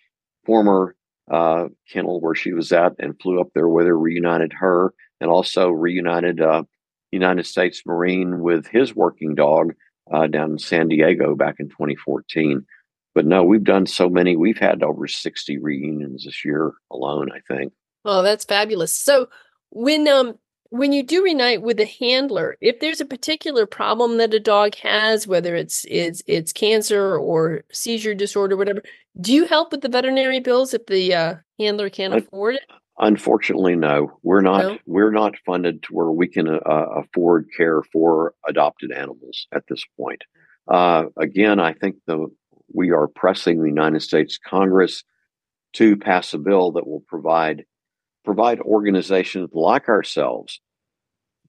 former 0.45 0.95
uh, 1.31 1.69
kennel 1.89 2.19
where 2.19 2.35
she 2.35 2.53
was 2.53 2.71
at 2.71 2.93
and 2.99 3.19
flew 3.21 3.39
up 3.39 3.49
there 3.55 3.69
with 3.69 3.87
her, 3.87 3.97
reunited 3.97 4.51
her, 4.53 4.93
and 5.21 5.29
also 5.29 5.69
reunited 5.69 6.41
uh, 6.41 6.63
United 7.11 7.45
States 7.45 7.83
Marine 7.85 8.41
with 8.41 8.67
his 8.67 8.95
working 8.95 9.35
dog 9.35 9.73
uh, 10.11 10.27
down 10.27 10.51
in 10.51 10.59
San 10.59 10.87
Diego 10.89 11.35
back 11.35 11.55
in 11.59 11.69
2014. 11.69 12.65
But 13.15 13.25
no, 13.25 13.43
we've 13.43 13.63
done 13.63 13.85
so 13.85 14.09
many. 14.09 14.35
We've 14.35 14.57
had 14.57 14.81
over 14.83 15.07
60 15.07 15.57
reunions 15.59 16.25
this 16.25 16.43
year 16.43 16.73
alone, 16.91 17.29
I 17.31 17.39
think. 17.53 17.73
Oh, 18.05 18.21
that's 18.21 18.45
fabulous. 18.45 18.93
So 18.93 19.29
when 19.69 20.07
um 20.07 20.35
when 20.69 20.91
you 20.91 21.03
do 21.03 21.23
reunite 21.23 21.61
with 21.61 21.79
a 21.79 21.85
handler, 21.85 22.57
if 22.59 22.79
there's 22.79 22.99
a 22.99 23.05
particular 23.05 23.67
problem 23.67 24.17
that 24.17 24.33
a 24.33 24.39
dog 24.39 24.73
has, 24.77 25.27
whether 25.27 25.55
it's 25.55 25.85
it's 25.87 26.23
it's 26.25 26.51
cancer 26.51 27.15
or 27.15 27.63
seizure 27.71 28.15
disorder, 28.15 28.57
whatever, 28.57 28.81
do 29.21 29.31
you 29.31 29.45
help 29.45 29.71
with 29.71 29.81
the 29.81 29.89
veterinary 29.89 30.39
bills 30.39 30.73
if 30.73 30.85
the 30.87 31.13
uh, 31.13 31.35
handler 31.59 31.91
can't 31.91 32.15
afford 32.15 32.55
it? 32.55 32.63
Unfortunately, 32.97 33.75
no. 33.75 34.17
We're 34.23 34.41
not. 34.41 34.63
No? 34.63 34.77
We're 34.87 35.11
not 35.11 35.35
funded 35.45 35.83
to 35.83 35.93
where 35.93 36.11
we 36.11 36.27
can 36.27 36.47
uh, 36.47 36.59
afford 36.65 37.49
care 37.55 37.83
for 37.91 38.33
adopted 38.47 38.91
animals 38.91 39.47
at 39.51 39.63
this 39.69 39.83
point. 39.95 40.23
Uh, 40.67 41.05
again, 41.17 41.59
I 41.59 41.73
think 41.73 41.97
the 42.07 42.27
we 42.73 42.91
are 42.91 43.07
pressing 43.07 43.61
the 43.61 43.69
United 43.69 44.01
States 44.01 44.37
Congress 44.37 45.03
to 45.73 45.97
pass 45.97 46.33
a 46.33 46.37
bill 46.37 46.71
that 46.73 46.87
will 46.87 47.03
provide 47.07 47.65
provide 48.23 48.59
organizations 48.61 49.49
like 49.53 49.89
ourselves 49.89 50.61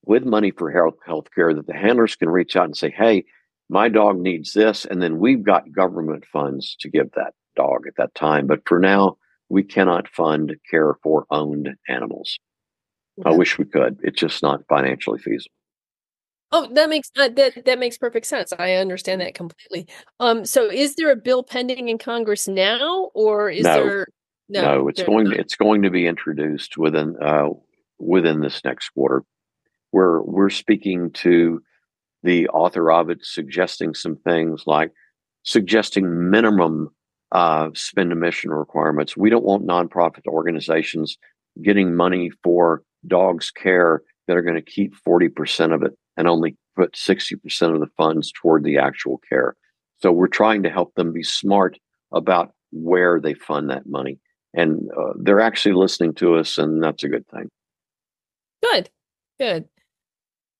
with 0.05 0.25
money 0.25 0.51
for 0.51 0.71
health 0.71 0.95
health 1.05 1.27
care 1.33 1.53
that 1.53 1.67
the 1.67 1.73
handlers 1.73 2.15
can 2.15 2.29
reach 2.29 2.55
out 2.55 2.65
and 2.65 2.77
say, 2.77 2.89
"Hey, 2.89 3.25
my 3.69 3.89
dog 3.89 4.19
needs 4.19 4.53
this," 4.53 4.85
and 4.85 5.01
then 5.01 5.19
we've 5.19 5.43
got 5.43 5.71
government 5.71 6.25
funds 6.25 6.75
to 6.79 6.89
give 6.89 7.11
that 7.11 7.33
dog 7.55 7.87
at 7.87 7.95
that 7.97 8.13
time. 8.15 8.47
But 8.47 8.67
for 8.67 8.79
now, 8.79 9.17
we 9.49 9.63
cannot 9.63 10.07
fund 10.07 10.55
care 10.69 10.95
for 11.03 11.25
owned 11.29 11.75
animals. 11.87 12.37
I 13.25 13.31
wish 13.31 13.57
we 13.57 13.65
could. 13.65 13.99
It's 14.03 14.19
just 14.19 14.43
not 14.43 14.67
financially 14.67 15.19
feasible. 15.19 15.53
Oh, 16.51 16.67
that 16.73 16.89
makes 16.89 17.09
uh, 17.17 17.29
that 17.35 17.65
that 17.65 17.79
makes 17.79 17.97
perfect 17.97 18.25
sense. 18.27 18.53
I 18.57 18.73
understand 18.73 19.21
that 19.21 19.33
completely. 19.33 19.87
Um, 20.19 20.45
so 20.45 20.69
is 20.69 20.95
there 20.95 21.11
a 21.11 21.15
bill 21.15 21.43
pending 21.43 21.89
in 21.89 21.97
Congress 21.97 22.47
now, 22.47 23.09
or 23.13 23.49
is 23.49 23.63
No. 23.63 23.73
there 23.83 24.07
No, 24.49 24.61
no? 24.61 24.87
it's 24.87 25.03
going 25.03 25.25
not. 25.29 25.37
it's 25.37 25.55
going 25.55 25.81
to 25.81 25.89
be 25.89 26.07
introduced 26.07 26.77
within 26.77 27.15
uh, 27.21 27.49
within 27.99 28.41
this 28.41 28.63
next 28.63 28.89
quarter. 28.89 29.23
We're 29.91 30.21
we're 30.21 30.49
speaking 30.49 31.11
to 31.13 31.61
the 32.23 32.47
author 32.49 32.91
of 32.91 33.09
it, 33.09 33.19
suggesting 33.25 33.93
some 33.93 34.15
things 34.17 34.63
like 34.65 34.91
suggesting 35.43 36.29
minimum 36.29 36.89
uh, 37.31 37.69
spend 37.73 38.11
emission 38.11 38.51
requirements. 38.51 39.17
We 39.17 39.29
don't 39.29 39.43
want 39.43 39.67
nonprofit 39.67 40.25
organizations 40.27 41.17
getting 41.61 41.95
money 41.95 42.29
for 42.43 42.83
dogs 43.07 43.51
care 43.51 44.01
that 44.27 44.37
are 44.37 44.41
going 44.41 44.55
to 44.55 44.61
keep 44.61 44.95
forty 44.95 45.27
percent 45.29 45.73
of 45.73 45.81
it 45.83 45.93
and 46.17 46.27
only 46.27 46.57
put 46.75 46.95
sixty 46.95 47.35
percent 47.35 47.73
of 47.73 47.79
the 47.79 47.89
funds 47.97 48.31
toward 48.31 48.63
the 48.63 48.77
actual 48.77 49.19
care. 49.29 49.55
So 49.97 50.11
we're 50.11 50.27
trying 50.27 50.63
to 50.63 50.69
help 50.69 50.93
them 50.95 51.13
be 51.13 51.23
smart 51.23 51.77
about 52.11 52.53
where 52.71 53.19
they 53.19 53.33
fund 53.33 53.69
that 53.69 53.87
money 53.87 54.19
and 54.55 54.89
uh, 54.97 55.13
they're 55.17 55.41
actually 55.41 55.73
listening 55.75 56.13
to 56.15 56.35
us, 56.35 56.57
and 56.57 56.81
that's 56.81 57.03
a 57.03 57.09
good 57.09 57.27
thing. 57.27 57.49
Good, 58.63 58.89
good. 59.39 59.65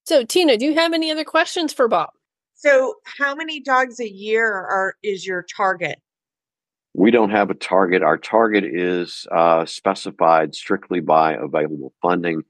So 0.05 0.23
Tina, 0.23 0.57
do 0.57 0.65
you 0.65 0.75
have 0.75 0.93
any 0.93 1.11
other 1.11 1.23
questions 1.23 1.73
for 1.73 1.87
Bob? 1.87 2.09
So, 2.53 2.95
how 3.17 3.35
many 3.35 3.59
dogs 3.59 3.99
a 3.99 4.09
year 4.09 4.47
are 4.47 4.95
is 5.03 5.25
your 5.25 5.45
target? 5.55 5.99
We 6.93 7.11
don't 7.11 7.31
have 7.31 7.49
a 7.49 7.55
target. 7.55 8.03
Our 8.03 8.17
target 8.17 8.63
is 8.63 9.27
uh, 9.31 9.65
specified 9.65 10.55
strictly 10.55 10.99
by 10.99 11.33
available 11.33 11.93
funding. 12.01 12.43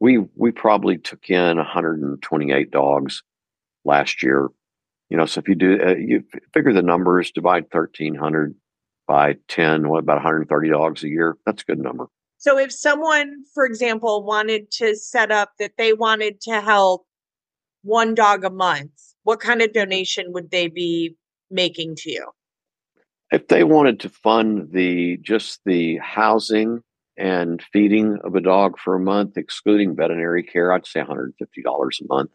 We 0.00 0.18
we 0.36 0.52
probably 0.52 0.98
took 0.98 1.28
in 1.28 1.56
128 1.56 2.70
dogs 2.70 3.22
last 3.84 4.22
year. 4.22 4.48
You 5.08 5.16
know, 5.16 5.26
so 5.26 5.40
if 5.40 5.48
you 5.48 5.54
do 5.54 5.80
uh, 5.80 5.94
you 5.94 6.24
figure 6.52 6.72
the 6.72 6.82
numbers, 6.82 7.30
divide 7.30 7.64
1,300 7.72 8.54
by 9.06 9.36
10, 9.48 9.88
what 9.88 10.00
about 10.00 10.16
130 10.16 10.70
dogs 10.70 11.02
a 11.02 11.08
year? 11.08 11.36
That's 11.46 11.62
a 11.62 11.64
good 11.64 11.78
number. 11.78 12.08
So, 12.36 12.58
if 12.58 12.70
someone, 12.70 13.44
for 13.54 13.64
example, 13.64 14.22
wanted 14.22 14.70
to 14.72 14.94
set 14.94 15.32
up 15.32 15.52
that 15.58 15.72
they 15.78 15.92
wanted 15.94 16.40
to 16.42 16.60
help 16.60 17.06
one 17.82 18.14
dog 18.14 18.44
a 18.44 18.50
month, 18.50 18.92
what 19.24 19.40
kind 19.40 19.62
of 19.62 19.72
donation 19.72 20.26
would 20.32 20.50
they 20.50 20.68
be 20.68 21.16
making 21.50 21.96
to 21.96 22.10
you? 22.10 22.30
if 23.30 23.48
they 23.48 23.64
wanted 23.64 24.00
to 24.00 24.08
fund 24.08 24.70
the 24.72 25.18
just 25.18 25.60
the 25.64 25.96
housing 25.98 26.82
and 27.18 27.62
feeding 27.72 28.18
of 28.24 28.34
a 28.36 28.40
dog 28.40 28.78
for 28.78 28.94
a 28.94 29.00
month, 29.00 29.36
excluding 29.36 29.96
veterinary 29.96 30.42
care, 30.44 30.72
I'd 30.72 30.86
say 30.86 31.00
$150 31.00 31.30
a 31.36 32.04
month. 32.08 32.30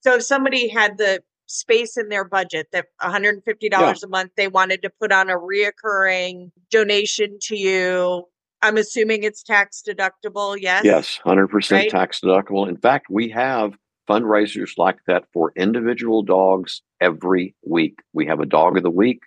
So, 0.00 0.16
if 0.16 0.22
somebody 0.22 0.68
had 0.68 0.98
the 0.98 1.22
space 1.46 1.96
in 1.96 2.08
their 2.08 2.24
budget 2.24 2.68
that 2.72 2.86
$150 3.00 4.02
a 4.02 4.08
month 4.08 4.30
they 4.36 4.48
wanted 4.48 4.82
to 4.82 4.90
put 5.00 5.12
on 5.12 5.28
a 5.28 5.36
reoccurring 5.36 6.50
donation 6.70 7.38
to 7.42 7.56
you, 7.56 8.24
I'm 8.62 8.76
assuming 8.76 9.22
it's 9.22 9.42
tax 9.42 9.82
deductible. 9.86 10.56
Yes. 10.58 10.84
Yes, 10.84 11.20
100% 11.24 11.72
Right. 11.72 11.90
tax 11.90 12.20
deductible. 12.20 12.68
In 12.68 12.76
fact, 12.76 13.06
we 13.10 13.28
have 13.30 13.72
fundraisers 14.08 14.72
like 14.76 14.98
that 15.06 15.24
for 15.32 15.52
individual 15.56 16.22
dogs 16.22 16.82
every 17.00 17.54
week. 17.66 17.98
We 18.12 18.26
have 18.26 18.40
a 18.40 18.46
dog 18.46 18.76
of 18.76 18.82
the 18.82 18.90
week 18.90 19.20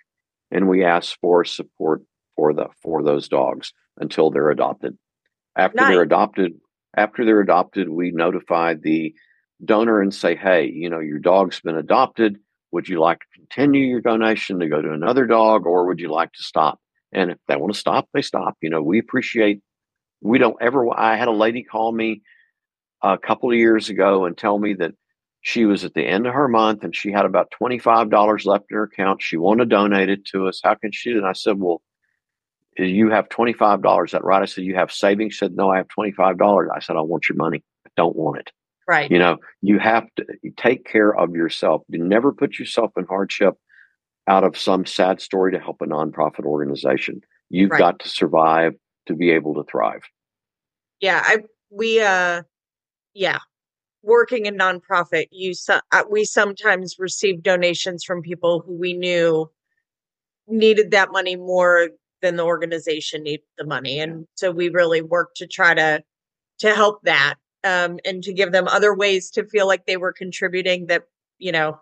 and 0.50 0.68
we 0.68 0.84
ask 0.84 1.18
for 1.20 1.44
support 1.44 2.02
for 2.34 2.52
the 2.52 2.68
for 2.82 3.02
those 3.02 3.28
dogs 3.28 3.72
until 3.98 4.30
they're 4.30 4.50
adopted. 4.50 4.96
After 5.56 5.76
Nice. 5.76 5.88
they're 5.88 6.02
adopted, 6.02 6.52
after 6.96 7.24
they're 7.24 7.40
adopted, 7.40 7.88
we 7.88 8.10
notify 8.10 8.74
the 8.74 9.14
donor 9.64 10.00
and 10.00 10.14
say, 10.14 10.34
"Hey, 10.36 10.66
you 10.70 10.90
know, 10.90 11.00
your 11.00 11.18
dog's 11.18 11.60
been 11.60 11.76
adopted. 11.76 12.38
Would 12.72 12.88
you 12.88 13.00
like 13.00 13.20
to 13.20 13.26
continue 13.34 13.86
your 13.86 14.00
donation 14.02 14.58
to 14.60 14.68
go 14.68 14.82
to 14.82 14.92
another 14.92 15.26
dog 15.26 15.66
or 15.66 15.86
would 15.86 16.00
you 16.00 16.08
like 16.10 16.32
to 16.32 16.42
stop?" 16.42 16.78
And 17.12 17.30
if 17.30 17.38
they 17.48 17.56
want 17.56 17.72
to 17.72 17.78
stop, 17.78 18.08
they 18.12 18.22
stop. 18.22 18.56
You 18.60 18.70
know, 18.70 18.82
we 18.82 18.98
appreciate 18.98 19.60
we 20.20 20.38
don't 20.38 20.56
ever 20.60 20.88
I 20.98 21.16
had 21.16 21.28
a 21.28 21.32
lady 21.32 21.62
call 21.62 21.92
me 21.92 22.22
a 23.02 23.18
couple 23.18 23.50
of 23.50 23.56
years 23.56 23.88
ago 23.88 24.24
and 24.24 24.36
tell 24.36 24.58
me 24.58 24.74
that 24.74 24.92
she 25.42 25.64
was 25.64 25.84
at 25.84 25.94
the 25.94 26.02
end 26.06 26.26
of 26.26 26.34
her 26.34 26.48
month 26.48 26.82
and 26.82 26.94
she 26.96 27.12
had 27.12 27.24
about 27.24 27.52
$25 27.62 28.46
left 28.46 28.64
in 28.70 28.76
her 28.76 28.82
account. 28.84 29.22
She 29.22 29.36
wanted 29.36 29.70
to 29.70 29.76
donate 29.76 30.08
it 30.08 30.24
to 30.32 30.48
us. 30.48 30.60
How 30.64 30.74
can 30.74 30.90
she? 30.92 31.12
And 31.12 31.26
I 31.26 31.32
said, 31.34 31.60
Well, 31.60 31.82
you 32.78 33.10
have 33.10 33.28
$25. 33.28 34.10
That 34.10 34.24
right? 34.24 34.42
I 34.42 34.44
said, 34.46 34.64
You 34.64 34.74
have 34.76 34.92
savings? 34.92 35.34
She 35.34 35.38
said, 35.38 35.56
No, 35.56 35.70
I 35.70 35.78
have 35.78 35.88
$25. 35.88 36.68
I 36.74 36.80
said, 36.80 36.96
I 36.96 37.00
want 37.00 37.28
your 37.28 37.36
money. 37.36 37.62
I 37.86 37.90
don't 37.96 38.16
want 38.16 38.38
it. 38.38 38.50
Right. 38.88 39.10
You 39.10 39.18
know, 39.18 39.38
you 39.62 39.78
have 39.78 40.04
to 40.16 40.24
take 40.56 40.84
care 40.86 41.14
of 41.14 41.34
yourself. 41.34 41.82
You 41.88 42.02
never 42.04 42.32
put 42.32 42.58
yourself 42.58 42.92
in 42.96 43.04
hardship 43.06 43.54
out 44.28 44.44
of 44.44 44.56
some 44.56 44.86
sad 44.86 45.20
story 45.20 45.52
to 45.52 45.58
help 45.58 45.80
a 45.80 45.86
nonprofit 45.86 46.44
organization. 46.44 47.20
You've 47.50 47.70
Right. 47.70 47.78
got 47.78 47.98
to 48.00 48.08
survive 48.08 48.74
to 49.06 49.14
be 49.14 49.30
able 49.30 49.54
to 49.54 49.64
thrive. 49.70 50.02
Yeah. 51.00 51.22
I, 51.24 51.38
we, 51.70 52.00
uh, 52.00 52.42
yeah. 53.14 53.38
Working 54.02 54.46
in 54.46 54.56
nonprofit, 54.56 55.26
you, 55.32 55.52
so, 55.54 55.80
uh, 55.90 56.04
we 56.08 56.24
sometimes 56.24 56.94
receive 56.98 57.42
donations 57.42 58.04
from 58.04 58.22
people 58.22 58.60
who 58.64 58.74
we 58.78 58.92
knew 58.92 59.50
needed 60.46 60.92
that 60.92 61.10
money 61.10 61.34
more 61.34 61.88
the 62.34 62.42
organization 62.44 63.22
needed 63.22 63.46
the 63.56 63.64
money. 63.64 64.00
And 64.00 64.26
so 64.34 64.50
we 64.50 64.68
really 64.68 65.02
work 65.02 65.34
to 65.36 65.46
try 65.46 65.72
to, 65.74 66.02
to 66.58 66.74
help 66.74 67.02
that, 67.04 67.34
um, 67.62 68.00
and 68.04 68.24
to 68.24 68.32
give 68.32 68.50
them 68.50 68.66
other 68.66 68.92
ways 68.92 69.30
to 69.32 69.44
feel 69.44 69.68
like 69.68 69.86
they 69.86 69.96
were 69.96 70.12
contributing 70.12 70.86
that, 70.86 71.04
you 71.38 71.52
know, 71.52 71.78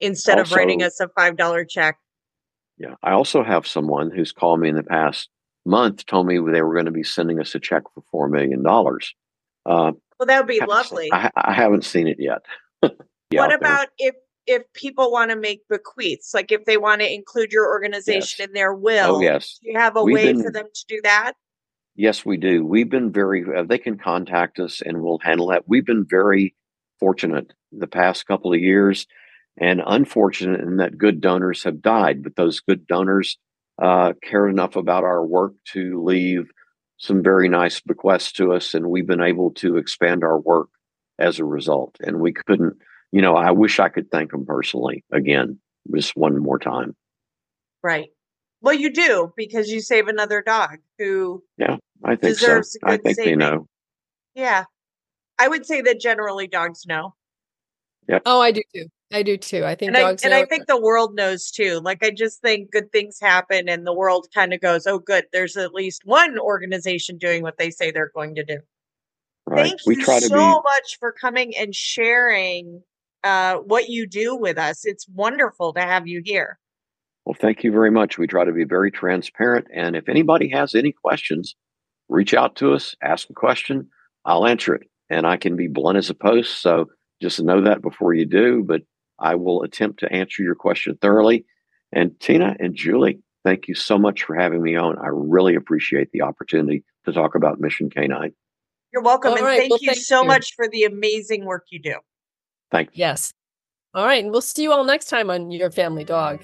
instead 0.00 0.38
of 0.38 0.52
writing 0.52 0.82
us 0.82 1.00
a 1.00 1.06
$5 1.06 1.68
check. 1.70 1.96
Yeah. 2.76 2.96
I 3.02 3.12
also 3.12 3.42
have 3.42 3.66
someone 3.66 4.10
who's 4.10 4.32
called 4.32 4.60
me 4.60 4.68
in 4.68 4.76
the 4.76 4.82
past 4.82 5.30
month, 5.64 6.04
told 6.04 6.26
me 6.26 6.34
they 6.34 6.60
were 6.62 6.74
going 6.74 6.86
to 6.86 6.90
be 6.90 7.04
sending 7.04 7.40
us 7.40 7.54
a 7.54 7.60
check 7.60 7.84
for 7.94 8.28
$4 8.28 8.30
million. 8.30 8.66
Uh, 8.66 9.92
Well, 10.18 10.26
that 10.26 10.38
would 10.40 10.48
be 10.48 10.58
seen- 10.58 10.68
lovely. 10.68 11.08
I, 11.12 11.30
I 11.36 11.52
haven't 11.54 11.84
seen 11.84 12.08
it 12.08 12.18
yet. 12.18 12.42
What 13.34 13.54
about 13.54 13.88
if 13.96 14.14
if 14.46 14.62
people 14.74 15.10
want 15.12 15.30
to 15.30 15.36
make 15.36 15.60
bequests 15.68 16.34
like 16.34 16.50
if 16.52 16.64
they 16.64 16.76
want 16.76 17.00
to 17.00 17.12
include 17.12 17.52
your 17.52 17.68
organization 17.68 18.36
Yes. 18.40 18.48
in 18.48 18.52
their 18.54 18.74
will 18.74 19.16
Oh, 19.16 19.20
yes. 19.20 19.58
do 19.62 19.70
you 19.70 19.78
have 19.78 19.96
a 19.96 20.02
We've 20.02 20.14
way 20.14 20.32
been- 20.32 20.42
for 20.42 20.50
them 20.50 20.66
to 20.72 20.84
do 20.88 21.00
that 21.04 21.32
Yes, 21.94 22.24
we 22.24 22.38
do. 22.38 22.64
We've 22.64 22.88
been 22.88 23.12
very, 23.12 23.44
uh, 23.54 23.64
they 23.64 23.76
can 23.76 23.98
contact 23.98 24.58
us 24.58 24.80
and 24.80 25.02
we'll 25.02 25.18
handle 25.18 25.48
that. 25.48 25.68
We've 25.68 25.84
been 25.84 26.06
very 26.08 26.54
fortunate 26.98 27.52
the 27.70 27.86
past 27.86 28.24
couple 28.26 28.50
of 28.54 28.60
years 28.60 29.06
and 29.58 29.82
unfortunate 29.86 30.60
in 30.62 30.78
that 30.78 30.96
good 30.96 31.20
donors 31.20 31.64
have 31.64 31.82
died, 31.82 32.22
but 32.22 32.34
those 32.34 32.60
good 32.60 32.86
donors 32.86 33.36
uh, 33.78 34.14
cared 34.22 34.50
enough 34.50 34.74
about 34.74 35.04
our 35.04 35.22
work 35.22 35.52
to 35.72 36.02
leave 36.02 36.50
some 36.96 37.22
very 37.22 37.50
nice 37.50 37.80
bequests 37.82 38.32
to 38.32 38.54
us. 38.54 38.72
And 38.72 38.86
we've 38.86 39.06
been 39.06 39.20
able 39.20 39.50
to 39.56 39.76
expand 39.76 40.24
our 40.24 40.40
work 40.40 40.68
as 41.18 41.38
a 41.38 41.44
result. 41.44 41.98
And 42.00 42.20
we 42.20 42.32
couldn't, 42.32 42.78
you 43.12 43.20
know, 43.22 43.36
I 43.36 43.50
wish 43.50 43.78
I 43.78 43.88
could 43.88 44.10
thank 44.10 44.30
them 44.32 44.44
personally 44.46 45.04
again, 45.12 45.58
just 45.94 46.16
one 46.16 46.38
more 46.38 46.58
time. 46.58 46.94
right 47.82 48.08
well 48.60 48.74
you 48.74 48.92
do 48.92 49.32
because 49.36 49.68
you 49.70 49.80
save 49.80 50.08
another 50.08 50.40
dog 50.42 50.78
who 50.98 51.42
yeah, 51.58 51.76
I 52.04 52.16
think 52.16 52.36
so. 52.38 52.46
Deserves 52.46 52.76
a 52.84 52.88
I 52.88 52.96
good 52.96 53.02
think 53.04 53.16
they 53.18 53.36
know. 53.36 53.66
yeah 54.34 54.64
i 55.38 55.48
would 55.48 55.66
say 55.66 55.80
that 55.82 56.00
generally 56.00 56.46
dogs 56.46 56.86
know 56.86 57.14
Yeah. 58.08 58.20
Oh, 58.26 58.40
I 58.40 58.50
do 58.52 58.62
too. 58.74 58.86
I 59.12 59.22
do 59.22 59.36
too. 59.36 59.64
I 59.64 59.74
think 59.74 59.88
and 59.90 59.96
I, 59.96 60.02
dogs. 60.02 60.22
and 60.22 60.30
know 60.30 60.38
I 60.38 60.44
think 60.46 60.66
the 60.66 60.80
world 60.80 61.14
knows 61.16 61.50
too 61.50 61.80
like 61.82 62.04
i 62.04 62.10
just 62.10 62.40
think 62.40 62.70
good 62.70 62.90
things 62.92 63.18
happen 63.20 63.68
and 63.68 63.86
the 63.86 63.92
world 63.92 64.28
kind 64.34 64.52
of 64.54 64.60
goes 64.60 64.86
oh 64.86 64.98
good 65.00 65.24
there's 65.32 65.56
at 65.56 65.74
least 65.74 66.02
one 66.04 66.38
organization 66.38 67.18
doing 67.18 67.42
what 67.42 67.58
they 67.58 67.70
say 67.70 67.90
they're 67.90 68.12
going 68.14 68.34
to 68.36 68.44
do 68.44 68.58
Right. 69.44 69.66
Thank 69.70 69.80
we 69.86 69.96
you 69.96 70.04
try 70.04 70.20
to 70.20 70.26
so 70.26 70.36
be 70.36 70.60
much 70.74 70.98
for 71.00 71.10
coming 71.10 71.56
and 71.56 71.74
sharing 71.74 72.82
uh, 73.24 73.56
what 73.56 73.88
you 73.88 74.06
do 74.06 74.36
with 74.36 74.58
us. 74.58 74.84
It's 74.84 75.08
wonderful 75.08 75.72
to 75.74 75.80
have 75.80 76.06
you 76.06 76.22
here. 76.24 76.58
well. 77.24 77.36
Thank 77.38 77.64
you 77.64 77.72
very 77.72 77.90
much. 77.90 78.18
We 78.18 78.26
try 78.26 78.44
to 78.44 78.52
be 78.52 78.64
very 78.64 78.90
transparent, 78.90 79.68
and 79.72 79.96
if 79.96 80.08
anybody 80.08 80.48
has 80.50 80.74
any 80.74 80.92
questions, 80.92 81.54
reach 82.08 82.34
out 82.34 82.56
to 82.56 82.74
us, 82.74 82.94
ask 83.02 83.30
a 83.30 83.34
question. 83.34 83.88
I'll 84.24 84.46
answer 84.46 84.74
it, 84.74 84.88
and 85.10 85.26
I 85.26 85.36
can 85.36 85.56
be 85.56 85.68
blunt 85.68 85.98
as 85.98 86.10
a 86.10 86.14
post. 86.14 86.60
So 86.62 86.86
just 87.20 87.42
know 87.42 87.62
that 87.62 87.82
before 87.82 88.14
you 88.14 88.26
do. 88.26 88.64
But 88.66 88.82
I 89.18 89.36
will 89.36 89.62
attempt 89.62 90.00
to 90.00 90.12
answer 90.12 90.42
your 90.42 90.54
question 90.54 90.98
thoroughly. 91.00 91.46
And 91.92 92.18
Tina 92.20 92.56
and 92.58 92.74
Julie, 92.74 93.20
thank 93.44 93.68
you 93.68 93.74
so 93.74 93.98
much 93.98 94.24
for 94.24 94.34
having 94.34 94.62
me 94.62 94.76
on. 94.76 94.98
I 94.98 95.08
really 95.10 95.54
appreciate 95.54 96.10
the 96.12 96.22
opportunity 96.22 96.84
to 97.04 97.12
talk 97.12 97.34
about 97.34 97.60
Mission 97.60 97.90
K9. 97.90 98.32
You're 98.92 99.02
welcome. 99.02 99.32
All 99.32 99.36
and 99.36 99.46
right, 99.46 99.58
thank 99.58 99.70
well, 99.70 99.78
you 99.80 99.92
thank 99.92 100.04
so 100.04 100.22
you. 100.22 100.28
much 100.28 100.54
for 100.54 100.68
the 100.68 100.84
amazing 100.84 101.44
work 101.44 101.66
you 101.70 101.80
do. 101.80 101.96
Thank 102.72 102.88
you. 102.88 103.00
Yes. 103.00 103.32
All 103.94 104.04
right. 104.04 104.24
And 104.24 104.32
we'll 104.32 104.40
see 104.40 104.64
you 104.64 104.72
all 104.72 104.84
next 104.84 105.04
time 105.04 105.30
on 105.30 105.52
Your 105.52 105.70
Family 105.70 106.02
Dog. 106.02 106.40